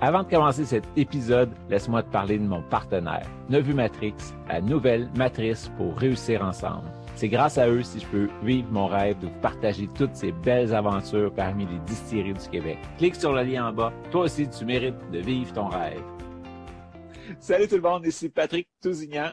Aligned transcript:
Avant 0.00 0.22
de 0.22 0.30
commencer 0.30 0.64
cet 0.64 0.84
épisode, 0.96 1.50
laisse-moi 1.68 2.04
te 2.04 2.12
parler 2.12 2.38
de 2.38 2.44
mon 2.44 2.62
partenaire, 2.62 3.26
Nevu 3.48 3.74
Matrix, 3.74 4.14
la 4.46 4.60
nouvelle 4.60 5.10
matrice 5.16 5.72
pour 5.76 5.98
réussir 5.98 6.40
ensemble. 6.44 6.88
C'est 7.16 7.28
grâce 7.28 7.58
à 7.58 7.68
eux 7.68 7.82
si 7.82 7.98
je 7.98 8.06
peux 8.06 8.28
vivre 8.44 8.70
mon 8.70 8.86
rêve 8.86 9.18
de 9.18 9.26
vous 9.26 9.40
partager 9.40 9.88
toutes 9.96 10.14
ces 10.14 10.30
belles 10.30 10.72
aventures 10.72 11.34
parmi 11.34 11.66
les 11.66 11.80
distilleries 11.80 12.34
du 12.34 12.48
Québec. 12.48 12.78
Clique 12.96 13.16
sur 13.16 13.32
le 13.32 13.42
lien 13.42 13.66
en 13.66 13.72
bas. 13.72 13.92
Toi 14.12 14.26
aussi, 14.26 14.48
tu 14.48 14.64
mérites 14.64 15.10
de 15.10 15.18
vivre 15.18 15.52
ton 15.52 15.66
rêve. 15.66 16.00
Salut 17.40 17.66
tout 17.66 17.74
le 17.74 17.82
monde, 17.82 18.06
ici 18.06 18.28
Patrick 18.28 18.68
Tousignan. 18.80 19.32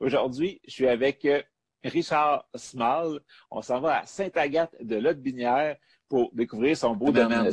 Aujourd'hui, 0.00 0.60
je 0.66 0.72
suis 0.72 0.88
avec 0.88 1.24
euh, 1.24 1.40
Richard 1.84 2.46
Small. 2.56 3.20
On 3.48 3.62
s'en 3.62 3.80
va 3.80 4.00
à 4.00 4.06
Sainte-Agathe 4.06 4.74
de 4.80 4.96
Lotte-Binière 4.96 5.76
pour 6.08 6.32
découvrir 6.34 6.76
son 6.76 6.96
beau 6.96 7.12
domaine. 7.12 7.52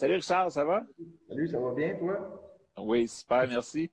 Salut 0.00 0.14
Richard, 0.14 0.50
ça 0.50 0.64
va? 0.64 0.82
Salut, 1.28 1.46
ça 1.46 1.58
va 1.58 1.72
bien, 1.72 1.94
toi? 1.96 2.42
Oui, 2.78 3.06
super, 3.06 3.46
merci. 3.46 3.90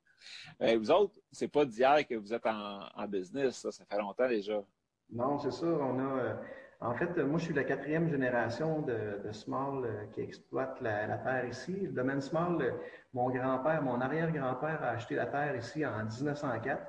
Euh, 0.61 0.77
vous 0.77 0.89
autres, 0.89 1.19
c'est 1.33 1.49
pas 1.49 1.65
d'hier 1.65 2.07
que 2.07 2.15
vous 2.15 2.33
êtes 2.33 2.45
en, 2.45 3.05
business, 3.09 3.57
ça, 3.57 3.73
ça, 3.73 3.83
fait 3.83 3.97
longtemps 3.97 4.29
déjà. 4.29 4.63
Non, 5.11 5.37
c'est 5.37 5.51
ça. 5.51 5.65
On 5.65 5.99
a, 5.99 6.23
euh, 6.23 6.33
en 6.79 6.95
fait, 6.95 7.13
moi, 7.17 7.37
je 7.39 7.43
suis 7.43 7.53
la 7.53 7.65
quatrième 7.65 8.07
génération 8.09 8.83
de, 8.83 9.19
Small 9.33 9.83
euh, 9.83 10.05
qui 10.13 10.21
exploite 10.21 10.79
la, 10.79 11.17
terre 11.17 11.49
ici. 11.49 11.73
Le 11.73 11.91
domaine 11.91 12.21
Small, 12.21 12.73
mon 13.13 13.29
grand-père, 13.29 13.81
mon 13.81 13.99
arrière-grand-père 13.99 14.81
a 14.81 14.91
acheté 14.91 15.15
la 15.15 15.25
terre 15.25 15.57
ici 15.57 15.85
en 15.85 16.05
1904. 16.05 16.81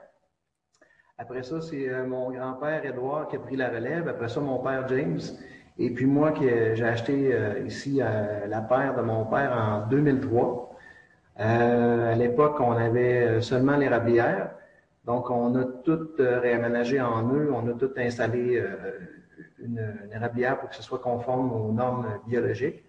Après 1.19 1.43
ça, 1.43 1.61
c'est 1.61 2.07
mon 2.07 2.31
grand-père 2.31 2.87
Edouard 2.87 3.27
qui 3.27 3.35
a 3.35 3.41
pris 3.41 3.57
la 3.57 3.69
relève. 3.69 4.07
Après 4.07 4.29
ça, 4.29 4.39
mon 4.39 4.63
père 4.63 4.87
James. 4.87 5.19
Et 5.81 5.91
puis 5.91 6.07
moi, 6.07 6.35
j'ai 6.41 6.85
acheté 6.85 7.31
euh, 7.33 7.61
ici 7.65 8.01
euh, 8.03 8.47
la 8.49 8.61
paire 8.61 8.97
de 8.97 9.03
mon 9.03 9.25
père 9.25 9.53
en 9.53 9.89
2003. 9.89 10.77
Euh, 11.39 12.13
à 12.13 12.17
l'époque, 12.17 12.57
on 12.59 12.73
avait 12.73 13.41
seulement 13.41 13.77
les 13.77 13.89
rablières. 13.89 14.51
Donc, 15.05 15.31
on 15.31 15.55
a 15.55 15.65
tout 15.85 16.09
réaménagé 16.19 17.01
en 17.01 17.33
eux. 17.33 17.51
On 17.55 17.69
a 17.69 17.75
tout 17.75 17.93
installé 17.97 18.63
une, 19.61 19.95
une 20.13 20.57
pour 20.57 20.69
que 20.69 20.75
ce 20.75 20.83
soit 20.83 20.99
conforme 20.99 21.53
aux 21.53 21.73
normes 21.73 22.09
biologiques. 22.27 22.85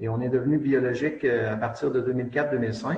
Et 0.00 0.08
on 0.08 0.20
est 0.20 0.28
devenu 0.28 0.58
biologique 0.58 1.24
à 1.24 1.56
partir 1.56 1.92
de 1.92 2.02
2004-2005. 2.02 2.96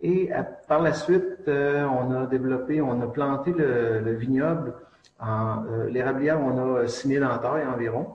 Et 0.00 0.30
par 0.68 0.80
la 0.80 0.94
suite, 0.94 1.42
on 1.46 2.12
a 2.12 2.26
développé, 2.26 2.80
on 2.80 3.02
a 3.02 3.06
planté 3.06 3.52
le, 3.52 4.12
vignoble. 4.14 4.72
En, 5.20 5.64
l'érablière, 5.88 6.40
on 6.40 6.76
a 6.76 6.86
6000 6.86 7.20
taille 7.42 7.66
environ. 7.66 8.14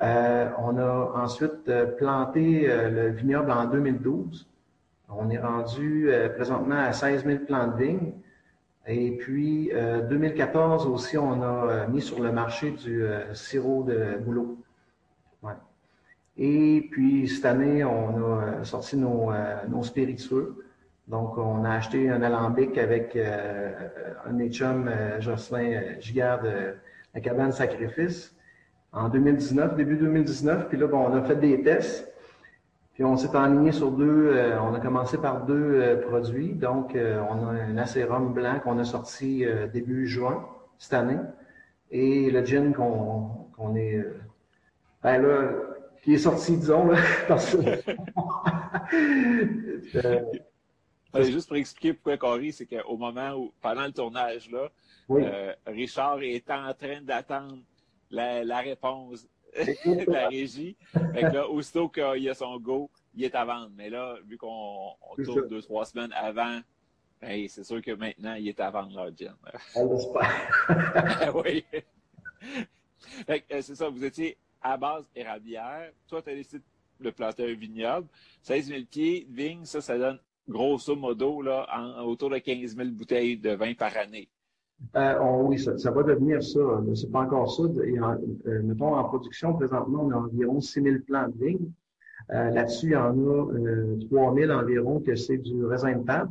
Euh, 0.00 0.48
on 0.58 0.78
a 0.78 1.12
ensuite 1.22 1.68
euh, 1.68 1.86
planté 1.86 2.68
euh, 2.68 2.90
le 2.90 3.08
vignoble 3.10 3.50
en 3.50 3.66
2012. 3.66 4.48
On 5.08 5.28
est 5.28 5.38
rendu 5.38 6.10
présentement 6.36 6.78
à 6.78 6.94
16 6.94 7.26
000 7.26 7.44
plants 7.44 7.68
de 7.68 7.76
vignes. 7.76 8.12
Et 8.86 9.10
puis, 9.18 9.70
2014 10.08 10.86
aussi, 10.86 11.18
on 11.18 11.42
a 11.42 11.86
mis 11.88 12.00
sur 12.00 12.22
le 12.22 12.32
marché 12.32 12.70
du 12.70 13.04
sirop 13.34 13.82
de 13.82 14.16
boulot. 14.24 14.56
Et 16.38 16.88
puis, 16.90 17.28
cette 17.28 17.44
année, 17.44 17.84
on 17.84 18.38
a 18.38 18.64
sorti 18.64 18.96
nos, 18.96 19.30
spiritueux. 19.82 20.64
Donc, 21.08 21.36
on 21.36 21.62
a 21.66 21.72
acheté 21.72 22.08
un 22.08 22.22
alambic 22.22 22.78
avec 22.78 23.14
un 23.14 24.32
des 24.32 24.50
Jocelyn 24.50 26.00
Giguère 26.00 26.40
de 26.40 26.74
la 27.14 27.20
cabane 27.20 27.52
Sacrifice 27.52 28.34
en 28.92 29.08
2019, 29.08 29.76
début 29.76 29.96
2019. 29.96 30.68
Puis 30.68 30.78
là, 30.78 30.86
bon, 30.86 30.98
on 30.98 31.14
a 31.14 31.22
fait 31.22 31.36
des 31.36 31.62
tests. 31.62 32.12
Puis 32.94 33.04
on 33.04 33.16
s'est 33.16 33.34
aligné 33.34 33.72
sur 33.72 33.90
deux, 33.90 34.32
euh, 34.34 34.60
on 34.60 34.74
a 34.74 34.80
commencé 34.80 35.16
par 35.16 35.46
deux 35.46 35.80
euh, 35.80 35.96
produits. 35.96 36.52
Donc, 36.52 36.94
euh, 36.94 37.22
on 37.30 37.48
a 37.48 37.52
un 37.52 37.78
acérum 37.78 38.34
blanc 38.34 38.60
qu'on 38.62 38.78
a 38.78 38.84
sorti 38.84 39.46
début 39.72 40.06
juin 40.06 40.46
cette 40.78 40.92
année. 40.92 41.18
Et 41.90 42.30
le 42.30 42.44
gin 42.44 42.74
qu'on 42.74 43.76
est, 43.76 44.04
ben 45.02 45.22
là, 45.22 45.52
qui 46.02 46.12
est 46.14 46.18
sorti, 46.18 46.56
disons, 46.56 46.86
là, 46.86 46.98
parce 47.28 47.56
juste 51.30 51.48
pour 51.48 51.56
expliquer 51.56 51.92
pourquoi 51.92 52.16
Cory, 52.16 52.52
c'est 52.52 52.66
qu'au 52.66 52.96
moment 52.96 53.34
où, 53.34 53.52
pendant 53.60 53.84
le 53.84 53.92
tournage, 53.92 54.50
là, 54.50 54.70
Richard 55.66 56.22
est 56.22 56.50
en 56.50 56.72
train 56.74 57.00
d'attendre 57.02 57.58
la, 58.12 58.60
réponse 58.60 59.26
de 59.56 60.10
la 60.10 60.28
régie. 60.28 60.76
Fait 60.92 61.22
que 61.22 61.34
là, 61.34 61.48
aussitôt 61.48 61.88
qu'il 61.88 62.22
y 62.22 62.28
a 62.28 62.34
son 62.34 62.58
go, 62.58 62.90
il 63.14 63.24
est 63.24 63.34
à 63.34 63.44
vendre. 63.44 63.70
Mais 63.74 63.90
là, 63.90 64.16
vu 64.26 64.36
qu'on 64.36 64.94
tourne 65.24 65.48
deux, 65.48 65.62
trois 65.62 65.84
semaines 65.84 66.12
avant, 66.12 66.60
ben, 67.20 67.46
c'est 67.48 67.64
sûr 67.64 67.80
que 67.80 67.92
maintenant, 67.92 68.34
il 68.34 68.48
est 68.48 68.60
à 68.60 68.70
vendre 68.70 68.96
leur 68.96 69.16
gin. 69.16 69.36
oui. 71.44 71.64
Fait 73.26 73.40
que, 73.40 73.54
euh, 73.54 73.62
c'est 73.62 73.76
ça, 73.76 73.88
vous 73.88 74.04
étiez 74.04 74.36
à 74.60 74.76
base 74.76 75.04
érablière. 75.14 75.92
Toi, 76.08 76.22
tu 76.22 76.30
as 76.30 76.34
décidé 76.34 76.62
de 77.00 77.10
planter 77.10 77.50
un 77.50 77.54
vignoble. 77.54 78.08
16 78.42 78.66
000 78.66 78.80
pieds 78.90 79.26
de 79.28 79.34
vigne, 79.34 79.64
ça, 79.64 79.80
ça 79.80 79.98
donne 79.98 80.18
grosso 80.48 80.96
modo 80.96 81.42
là, 81.42 81.66
autour 82.04 82.30
de 82.30 82.38
15 82.38 82.76
000 82.76 82.88
bouteilles 82.90 83.36
de 83.36 83.50
vin 83.50 83.74
par 83.74 83.96
année. 83.96 84.28
Euh, 84.96 85.42
oui, 85.42 85.58
ça, 85.58 85.90
va 85.90 86.02
devenir 86.02 86.42
ça. 86.42 86.60
C'est 86.94 87.10
pas 87.10 87.20
encore 87.20 87.50
ça. 87.54 87.62
Euh, 87.62 88.62
mettons, 88.62 88.94
en 88.94 89.04
production, 89.04 89.54
présentement, 89.54 90.04
on 90.04 90.10
a 90.10 90.16
environ 90.16 90.60
6 90.60 90.82
000 90.82 90.96
plants 91.06 91.28
de 91.28 91.44
vigne. 91.44 91.70
Euh, 92.30 92.50
là-dessus, 92.50 92.86
il 92.86 92.92
y 92.92 92.96
en 92.96 93.16
a 93.16 93.52
euh, 93.54 93.98
3 94.10 94.34
000 94.34 94.52
environ 94.52 95.00
que 95.00 95.14
c'est 95.14 95.38
du 95.38 95.64
raisin 95.64 95.96
de 95.96 96.04
table. 96.04 96.30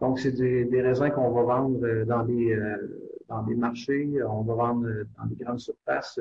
Donc, 0.00 0.18
c'est 0.18 0.32
des, 0.32 0.82
raisins 0.82 1.10
qu'on 1.10 1.30
va 1.30 1.42
vendre 1.42 2.04
dans 2.04 2.24
des, 2.24 2.58
dans 3.28 3.42
marchés. 3.56 4.10
On 4.28 4.42
va 4.42 4.54
vendre 4.54 4.88
dans 5.16 5.26
des 5.26 5.36
grandes 5.36 5.60
surfaces, 5.60 6.18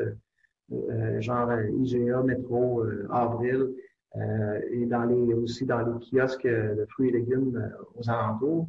genre 1.17 1.51
IGA, 1.79 2.21
Métro, 2.21 2.83
Avril, 3.09 3.71
et 4.15 5.33
aussi 5.33 5.65
dans 5.65 5.79
les 5.79 5.99
kiosques 6.11 6.45
de 6.45 6.85
fruits 6.91 7.09
et 7.09 7.13
légumes 7.13 7.71
aux 7.95 8.07
alentours. 8.07 8.67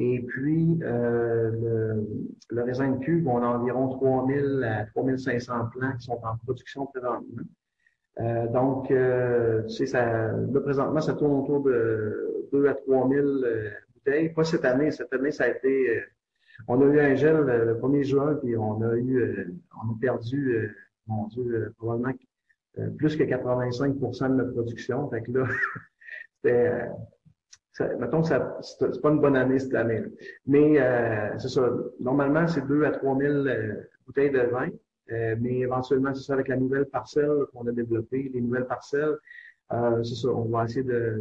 Et 0.00 0.20
puis, 0.20 0.78
euh, 0.82 2.00
le, 2.50 2.62
raisin 2.62 2.92
de 2.92 2.98
cuve, 3.00 3.26
on 3.26 3.42
a 3.42 3.46
environ 3.46 3.88
3000 3.88 4.62
à 4.62 4.84
3500 4.86 5.70
plants 5.72 5.92
qui 5.98 6.04
sont 6.04 6.20
en 6.22 6.36
production 6.44 6.86
présentement. 6.86 7.42
Euh, 8.20 8.46
donc, 8.46 8.92
euh, 8.92 9.62
là, 9.92 10.60
présentement, 10.60 11.00
ça 11.00 11.14
tourne 11.14 11.40
autour 11.40 11.64
de 11.64 12.46
2 12.52 12.68
à 12.68 12.74
3000 12.74 13.18
euh, 13.18 13.70
bouteilles. 13.92 14.28
Pas 14.28 14.44
cette 14.44 14.64
année. 14.64 14.92
Cette 14.92 15.12
année, 15.12 15.32
ça 15.32 15.44
a 15.44 15.48
été... 15.48 16.00
On 16.68 16.80
a 16.80 16.84
eu 16.84 17.00
un 17.00 17.14
gel 17.16 17.36
le, 17.36 17.74
1er 17.74 18.04
juin, 18.04 18.34
puis 18.36 18.56
on 18.56 18.80
a 18.82 18.96
eu... 18.96 19.52
on 19.82 19.94
a 19.94 19.96
perdu, 20.00 20.76
mon 21.08 21.26
Dieu, 21.26 21.74
probablement 21.76 22.14
plus 22.96 23.16
que 23.16 23.24
85% 23.24 24.30
de 24.30 24.34
notre 24.34 24.52
production. 24.52 25.10
Fait 25.10 25.22
que 25.22 25.32
là, 25.32 25.48
c'était 26.44 26.88
mettons 27.98 28.22
que 28.22 28.28
c'est 28.28 29.00
pas 29.00 29.10
une 29.10 29.20
bonne 29.20 29.36
année 29.36 29.58
cette 29.58 29.74
année. 29.74 30.02
Mais 30.46 30.80
euh, 30.80 31.38
c'est 31.38 31.48
ça. 31.48 31.68
Normalement, 32.00 32.46
c'est 32.46 32.66
2 32.66 32.84
à 32.84 32.90
3 32.90 33.18
000 33.18 33.32
euh, 33.32 33.74
bouteilles 34.06 34.30
de 34.30 34.40
vin. 34.40 34.68
Euh, 35.10 35.36
mais 35.40 35.60
éventuellement, 35.60 36.14
c'est 36.14 36.24
ça 36.24 36.34
avec 36.34 36.48
la 36.48 36.56
nouvelle 36.56 36.86
parcelle 36.86 37.46
qu'on 37.52 37.66
a 37.66 37.72
développée, 37.72 38.30
les 38.32 38.40
nouvelles 38.40 38.66
parcelles. 38.66 39.16
c'est 40.02 40.14
ça, 40.14 40.28
on 40.28 40.44
va 40.46 40.64
essayer 40.64 40.82
de, 40.82 41.18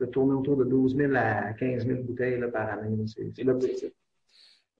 de, 0.00 0.06
tourner 0.06 0.34
autour 0.34 0.56
de 0.56 0.64
12 0.64 0.96
000 0.96 1.12
à 1.16 1.52
15 1.54 1.86
000 1.86 2.02
bouteilles 2.02 2.44
par 2.52 2.68
année. 2.70 3.04
C'est 3.06 3.42
l'objectif. 3.42 3.90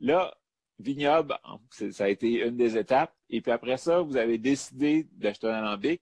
Là, 0.01 0.33
vignoble, 0.79 1.35
ça 1.71 2.05
a 2.05 2.09
été 2.09 2.47
une 2.47 2.57
des 2.57 2.77
étapes. 2.77 3.13
Et 3.31 3.41
puis 3.41 3.51
après 3.51 3.79
ça, 3.79 4.01
vous 4.01 4.17
avez 4.17 4.39
décidé 4.39 5.09
d'acheter 5.13 5.49
un 5.49 5.55
alambic. 5.55 6.01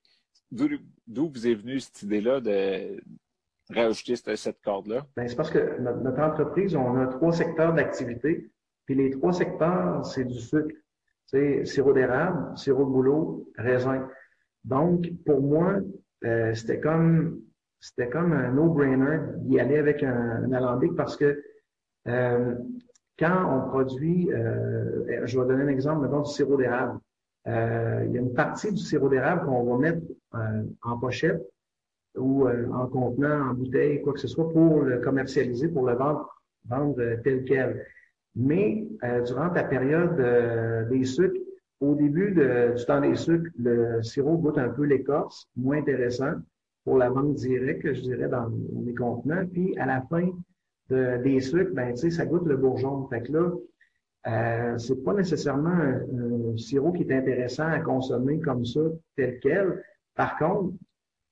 D'où 0.51 1.29
vous 1.29 1.47
est 1.47 1.55
venue 1.55 1.79
cette 1.79 2.03
idée-là 2.03 2.39
de, 2.39 3.01
rajouter 3.69 4.15
cette, 4.35 4.61
corde-là? 4.61 5.05
Ben, 5.15 5.27
c'est 5.27 5.35
parce 5.35 5.51
que 5.51 5.79
notre, 5.79 6.19
entreprise, 6.19 6.75
on 6.75 6.97
a 6.97 7.07
trois 7.07 7.31
secteurs 7.31 7.73
d'activité. 7.73 8.49
Puis 8.85 8.95
les 8.95 9.11
trois 9.11 9.33
secteurs, 9.33 10.05
c'est 10.05 10.25
du 10.25 10.39
sucre. 10.39 10.75
C'est 11.25 11.65
sirop 11.65 11.93
d'érable, 11.93 12.57
sirop 12.57 12.85
de 12.85 12.89
boulot, 12.89 13.49
raisin. 13.57 14.07
Donc, 14.65 15.09
pour 15.25 15.41
moi, 15.41 15.77
euh, 16.25 16.53
c'était 16.53 16.79
comme 16.79 17.41
c'était 17.83 18.09
comme 18.09 18.31
un 18.31 18.51
no-brainer 18.51 19.19
d'y 19.39 19.59
aller 19.59 19.77
avec 19.77 20.03
un, 20.03 20.49
alambic 20.53 20.95
parce 20.95 21.17
que 21.17 21.43
euh, 22.07 22.55
quand 23.19 23.45
on 23.45 23.69
produit, 23.69 24.31
euh, 24.31 25.25
je 25.25 25.37
vais 25.37 25.45
donner 25.45 25.63
un 25.63 25.67
exemple, 25.67 26.01
maintenant 26.01 26.21
du 26.21 26.31
sirop 26.31 26.55
d'érable. 26.55 26.99
Euh, 27.47 28.05
il 28.07 28.13
y 28.13 28.17
a 28.17 28.21
une 28.21 28.33
partie 28.33 28.71
du 28.71 28.81
sirop 28.81 29.09
d'érable 29.09 29.45
qu'on 29.45 29.65
va 29.65 29.77
mettre 29.77 30.01
en 30.81 30.97
pochette 30.97 31.41
ou 32.15 32.47
en 32.47 32.87
contenant, 32.87 33.49
en 33.49 33.53
bouteille, 33.53 34.01
quoi 34.01 34.13
que 34.13 34.19
ce 34.19 34.27
soit, 34.27 34.51
pour 34.51 34.81
le 34.81 34.99
commercialiser, 34.99 35.67
pour 35.67 35.85
le 35.87 35.93
vendre, 35.93 36.29
vendre 36.67 36.95
tel 37.23 37.43
quel. 37.45 37.85
Mais 38.35 38.87
durant 39.25 39.47
la 39.47 39.63
période 39.63 40.89
des 40.89 41.05
sucres, 41.05 41.39
au 41.79 41.95
début 41.95 42.31
du 42.31 42.85
temps 42.85 43.01
des 43.01 43.15
sucres, 43.15 43.49
le 43.57 44.01
sirop 44.03 44.37
goûte 44.37 44.57
un 44.57 44.69
peu 44.69 44.83
l'écorce, 44.83 45.49
moins 45.55 45.77
intéressant 45.77 46.33
pour 46.83 46.97
la 46.97 47.09
vente 47.09 47.35
directe, 47.35 47.93
je 47.93 48.01
dirais, 48.01 48.27
dans 48.27 48.51
les 48.85 48.93
contenants. 48.93 49.45
Puis 49.51 49.77
à 49.77 49.85
la 49.85 50.01
fin 50.01 50.29
des 50.89 51.39
sucres, 51.39 51.73
ben, 51.73 51.95
ça 51.95 52.25
goûte 52.25 52.45
le 52.45 52.57
bourgeon. 52.57 53.07
Fait 53.07 53.21
que 53.21 53.31
là, 53.31 53.51
euh, 54.27 54.77
c'est 54.77 55.03
pas 55.03 55.13
nécessairement 55.13 55.69
un, 55.69 56.57
sirop 56.57 56.93
qui 56.93 57.03
est 57.03 57.13
intéressant 57.13 57.67
à 57.67 57.79
consommer 57.79 58.39
comme 58.39 58.65
ça, 58.65 58.81
tel 59.15 59.39
quel. 59.41 59.83
Par 60.15 60.37
contre, 60.37 60.73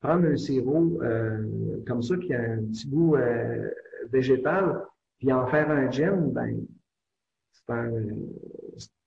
prendre 0.01 0.27
un 0.27 0.35
sirop 0.35 1.01
euh, 1.01 1.81
comme 1.87 2.01
ça 2.01 2.17
qui 2.17 2.33
a 2.33 2.41
un 2.41 2.63
petit 2.65 2.87
goût 2.89 3.15
euh, 3.15 3.69
végétal, 4.11 4.83
puis 5.19 5.31
en 5.31 5.47
faire 5.47 5.69
un 5.69 5.89
gin, 5.89 6.31
ben, 6.31 6.65
c'est 7.53 7.73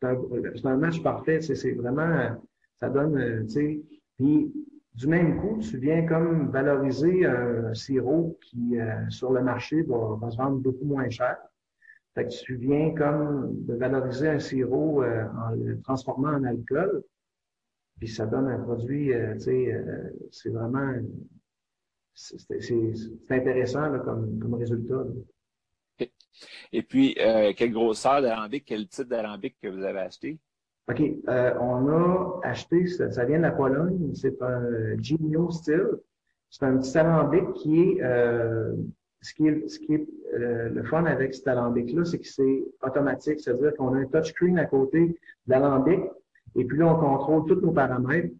un, 0.02 0.76
match 0.76 1.02
parfait. 1.02 1.41
C'est 1.41 1.73
vraiment, 1.73 2.41
ça 2.81 2.88
donne, 2.88 3.46
tu 3.46 3.52
sais, 3.52 3.82
puis 4.17 4.52
du 4.94 5.08
même 5.08 5.41
coup, 5.41 5.58
tu 5.58 5.79
viens 5.79 6.06
comme 6.06 6.50
valoriser 6.50 7.26
un 7.26 7.75
sirop 7.75 8.38
qui, 8.43 8.79
euh, 8.79 9.08
sur 9.11 9.32
le 9.32 9.43
marché, 9.43 9.82
va, 9.82 10.31
se 10.31 10.37
vendre 10.37 10.58
beaucoup 10.58 10.85
moins 10.85 11.11
cher. 11.11 11.37
Fait 12.14 12.29
tu 12.29 12.55
viens 12.55 12.94
comme 12.94 13.64
de 13.64 13.75
valoriser 13.75 14.29
un 14.29 14.38
sirop 14.38 15.02
euh, 15.02 15.25
en 15.37 15.50
le 15.56 15.81
transformant 15.81 16.29
en 16.29 16.44
alcool. 16.44 17.02
Puis 17.99 18.08
ça 18.08 18.26
donne 18.26 18.49
un 18.49 18.58
produit, 18.58 19.12
euh, 19.12 19.35
tu 19.35 19.41
sais, 19.41 19.85
c'est 20.31 20.50
vraiment, 20.50 20.93
c'est 22.14 22.37
intéressant 23.31 23.99
comme, 24.00 24.38
comme 24.38 24.55
résultat. 24.55 25.05
Et 26.73 26.82
puis, 26.82 27.14
quelle 27.56 27.73
grosseur 27.73 28.20
d'alambic, 28.20 28.64
quel 28.67 28.88
type 28.88 29.08
d'alambic 29.08 29.56
que 29.62 29.69
vous 29.69 29.82
avez 29.85 30.00
acheté? 30.00 30.41
OK. 30.91 31.00
Euh, 31.29 31.55
on 31.61 31.88
a 31.88 32.41
acheté, 32.43 32.87
ça, 32.87 33.25
vient 33.25 33.38
de 33.38 33.43
la 33.43 33.52
Pologne, 33.52 34.14
c'est 34.14 34.41
un 34.43 34.96
Genio 35.00 35.50
Steel. 35.50 35.88
C'est 36.50 36.67
un 36.67 36.76
petit 36.76 36.96
alambic 36.96 37.52
qui 37.55 37.81
est, 37.81 38.02
euh, 38.02 38.75
ce 39.23 39.35
qui 39.35 39.49
est, 39.49 39.67
ce 39.67 39.79
qui 39.79 39.94
est 39.94 40.06
euh, 40.35 40.69
le 40.69 40.82
fun 40.85 41.05
avec 41.06 41.35
cet 41.35 41.49
alambic-là, 41.49 42.05
c'est 42.05 42.19
que 42.19 42.29
c'est 42.29 42.64
automatique, 42.82 43.41
c'est-à-dire 43.41 43.75
qu'on 43.76 43.94
a 43.94 43.99
un 43.99 44.05
touchscreen 44.05 44.58
à 44.58 44.67
côté 44.67 45.06
de 45.06 45.17
l'alambic, 45.46 46.00
et 46.56 46.64
puis 46.64 46.78
là, 46.78 46.94
on 46.94 46.98
contrôle 46.98 47.46
tous 47.46 47.60
nos 47.60 47.72
paramètres. 47.72 48.34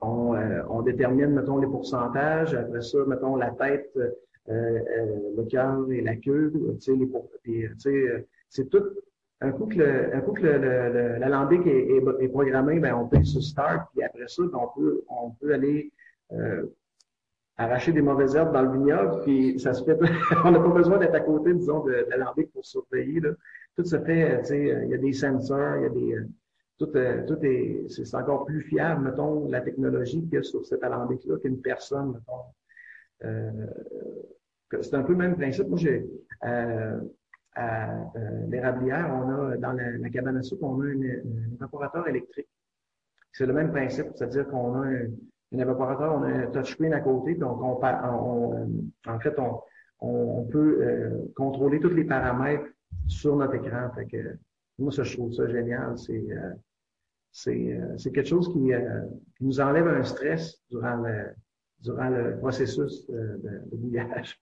On, 0.00 0.36
on 0.68 0.82
détermine, 0.82 1.30
mettons, 1.30 1.58
les 1.58 1.66
pourcentages, 1.66 2.54
après 2.54 2.82
ça, 2.82 2.98
mettons, 3.06 3.36
la 3.36 3.50
tête, 3.50 3.90
le 4.46 5.44
cœur 5.44 5.90
et 5.90 6.02
la 6.02 6.16
queue, 6.16 6.52
c'est 6.78 8.68
tout 8.70 8.84
un 9.40 9.52
coup 9.52 9.66
que 9.66 9.78
le, 9.78 10.14
un 11.22 11.50
est, 11.50 12.24
est, 12.24 12.28
programmé, 12.28 12.80
ben 12.80 12.94
on 12.94 13.08
peut 13.08 13.22
sur 13.22 13.42
Start, 13.42 13.88
puis 13.92 14.02
après 14.02 14.26
ça, 14.26 14.42
ben, 14.42 14.58
on 14.58 14.80
peut, 14.80 15.04
on 15.08 15.30
peut 15.30 15.54
aller 15.54 15.92
euh, 16.32 16.66
arracher 17.56 17.92
des 17.92 18.02
mauvaises 18.02 18.34
herbes 18.34 18.52
dans 18.52 18.62
le 18.62 18.72
vignoble, 18.72 19.22
puis 19.22 19.58
ça 19.60 19.74
se 19.74 19.84
fait. 19.84 19.96
on 20.44 20.50
n'a 20.50 20.58
pas 20.58 20.68
besoin 20.70 20.98
d'être 20.98 21.14
à 21.14 21.20
côté, 21.20 21.54
disons, 21.54 21.84
de, 21.84 22.06
l'alambic 22.10 22.50
pour 22.52 22.64
surveiller. 22.64 23.20
Là. 23.20 23.30
Tout 23.76 23.84
se 23.84 23.98
fait, 24.00 24.40
tu 24.40 24.46
sais, 24.46 24.82
il 24.84 24.90
y 24.90 24.94
a 24.94 24.98
des 24.98 25.12
sensors, 25.12 25.76
il 25.76 25.82
y 25.82 25.86
a 25.86 25.88
des. 25.88 26.16
Euh, 26.80 27.26
tout, 27.26 27.34
euh, 27.34 27.42
est. 27.42 27.88
C'est 27.88 28.14
encore 28.14 28.44
plus 28.44 28.62
fiable, 28.62 29.04
mettons, 29.04 29.48
la 29.48 29.60
technologie 29.60 30.28
a 30.36 30.42
sur 30.42 30.64
cet 30.64 30.82
alambic-là 30.84 31.38
qu'une 31.38 31.60
personne, 31.60 32.12
mettons. 32.12 32.42
Euh, 33.24 33.66
c'est 34.80 34.94
un 34.94 35.02
peu 35.02 35.12
le 35.12 35.18
même 35.18 35.36
principe. 35.36 35.68
Moi, 35.68 35.78
j'ai 35.78 36.06
à 37.58 37.90
euh, 38.16 38.46
l'érablière, 38.48 39.10
on 39.12 39.30
a 39.30 39.56
dans 39.56 39.72
la, 39.72 40.10
cabane 40.10 40.36
à 40.36 40.42
sucre, 40.42 40.62
on 40.62 40.80
a 40.80 40.84
un 40.84 41.54
évaporateur 41.54 42.06
électrique. 42.06 42.48
C'est 43.32 43.46
le 43.46 43.52
même 43.52 43.72
principe, 43.72 44.06
c'est-à-dire 44.14 44.46
qu'on 44.48 44.74
a 44.74 44.86
un, 44.86 45.58
évaporateur, 45.58 46.14
on 46.14 46.22
a 46.22 46.28
un 46.28 46.46
touchscreen 46.46 46.92
à 46.92 47.00
côté, 47.00 47.34
donc 47.34 47.60
on, 47.60 47.82
en 47.84 49.20
fait, 49.20 49.34
on, 50.00 50.44
peut 50.44 50.78
euh, 50.82 51.32
contrôler 51.34 51.80
tous 51.80 51.90
les 51.90 52.04
paramètres 52.04 52.68
sur 53.08 53.34
notre 53.36 53.54
écran. 53.54 53.90
Que, 54.10 54.36
moi, 54.78 54.92
ça, 54.92 55.02
je 55.02 55.16
trouve 55.16 55.32
ça 55.32 55.48
génial. 55.48 55.98
C'est 55.98 56.24
euh, 56.30 56.52
c'est 57.32 58.12
quelque 58.12 58.28
chose 58.28 58.52
qui, 58.52 58.70
nous 59.40 59.60
enlève 59.60 59.86
un 59.86 60.02
stress 60.02 60.62
durant 60.70 60.96
le, 60.96 61.26
durant 61.80 62.08
le 62.08 62.38
processus 62.38 63.06
de, 63.06 63.40
de 63.70 63.76
bouillage. 63.76 64.40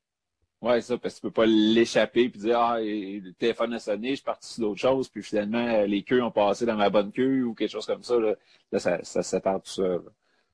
Ouais, 0.63 0.81
ça, 0.81 0.97
parce 0.97 1.15
que 1.15 1.21
tu 1.21 1.27
peux 1.27 1.33
pas 1.33 1.47
l'échapper 1.47 2.29
puis 2.31 2.41
dire 2.41 2.59
Ah, 2.59 2.79
le 2.81 3.33
téléphone 3.33 3.75
a 3.75 3.79
sonné, 3.79 4.11
je 4.11 4.15
suis 4.17 4.25
parti 4.25 4.55
sur 4.55 4.63
d'autres 4.63 4.81
choses, 4.81 5.09
puis 5.09 5.23
finalement, 5.23 5.83
les 5.85 6.03
queues 6.03 6.23
ont 6.23 6.31
passé 6.31 6.65
dans 6.65 6.77
ma 6.77 6.89
bonne 6.89 7.13
queue 7.13 7.45
ou 7.45 7.55
quelque 7.55 7.71
chose 7.71 7.87
comme 7.87 8.03
ça. 8.03 8.19
Là, 8.19 8.35
ça, 8.79 9.03
ça 9.05 9.23
sépare 9.23 9.61
tout 9.61 9.71
ça. 9.71 9.99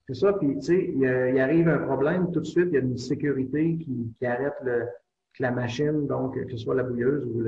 C'est 0.09 0.15
ça, 0.15 0.33
puis 0.33 0.57
tu 0.57 0.63
sais, 0.63 0.93
il, 0.97 1.39
arrive 1.39 1.69
un 1.69 1.79
problème 1.79 2.33
tout 2.33 2.41
de 2.41 2.47
suite, 2.47 2.67
il 2.73 2.75
y 2.75 2.77
a 2.79 2.81
une 2.81 2.99
sécurité 2.99 3.79
qui, 3.79 4.13
qui 4.19 4.27
arrête 4.27 4.55
le, 4.65 4.89
la 5.39 5.51
machine, 5.51 6.07
donc 6.07 6.35
que 6.35 6.51
ce 6.51 6.57
soit 6.57 6.75
la 6.75 6.83
bouilleuse 6.83 7.25
ou 7.27 7.45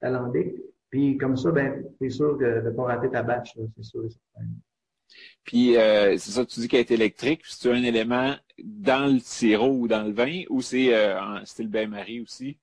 l'alambic. 0.00 0.54
Puis 0.90 1.16
comme 1.16 1.36
ça, 1.36 1.52
ben, 1.52 1.84
tu 1.98 2.06
es 2.06 2.10
sûr 2.10 2.36
de 2.36 2.62
ne 2.62 2.70
pas 2.70 2.84
rater 2.84 3.10
ta 3.10 3.22
batch, 3.22 3.56
c'est 3.76 3.84
sûr. 3.84 4.08
Puis 5.44 5.76
euh, 5.76 6.16
c'est 6.18 6.32
ça, 6.32 6.44
tu 6.44 6.60
dis 6.60 6.68
qu'elle 6.68 6.80
est 6.80 6.90
électrique, 6.90 7.42
puis 7.42 7.52
c'est 7.56 7.70
un 7.70 7.82
élément 7.82 8.34
dans 8.62 9.12
le 9.12 9.18
sirop 9.18 9.72
ou 9.80 9.88
dans 9.88 10.02
le 10.02 10.12
vin, 10.12 10.42
ou 10.50 10.60
c'est 10.60 10.94
euh, 10.94 11.20
en 11.20 11.44
style 11.44 11.68
bain-marie 11.68 12.20
aussi? 12.20 12.58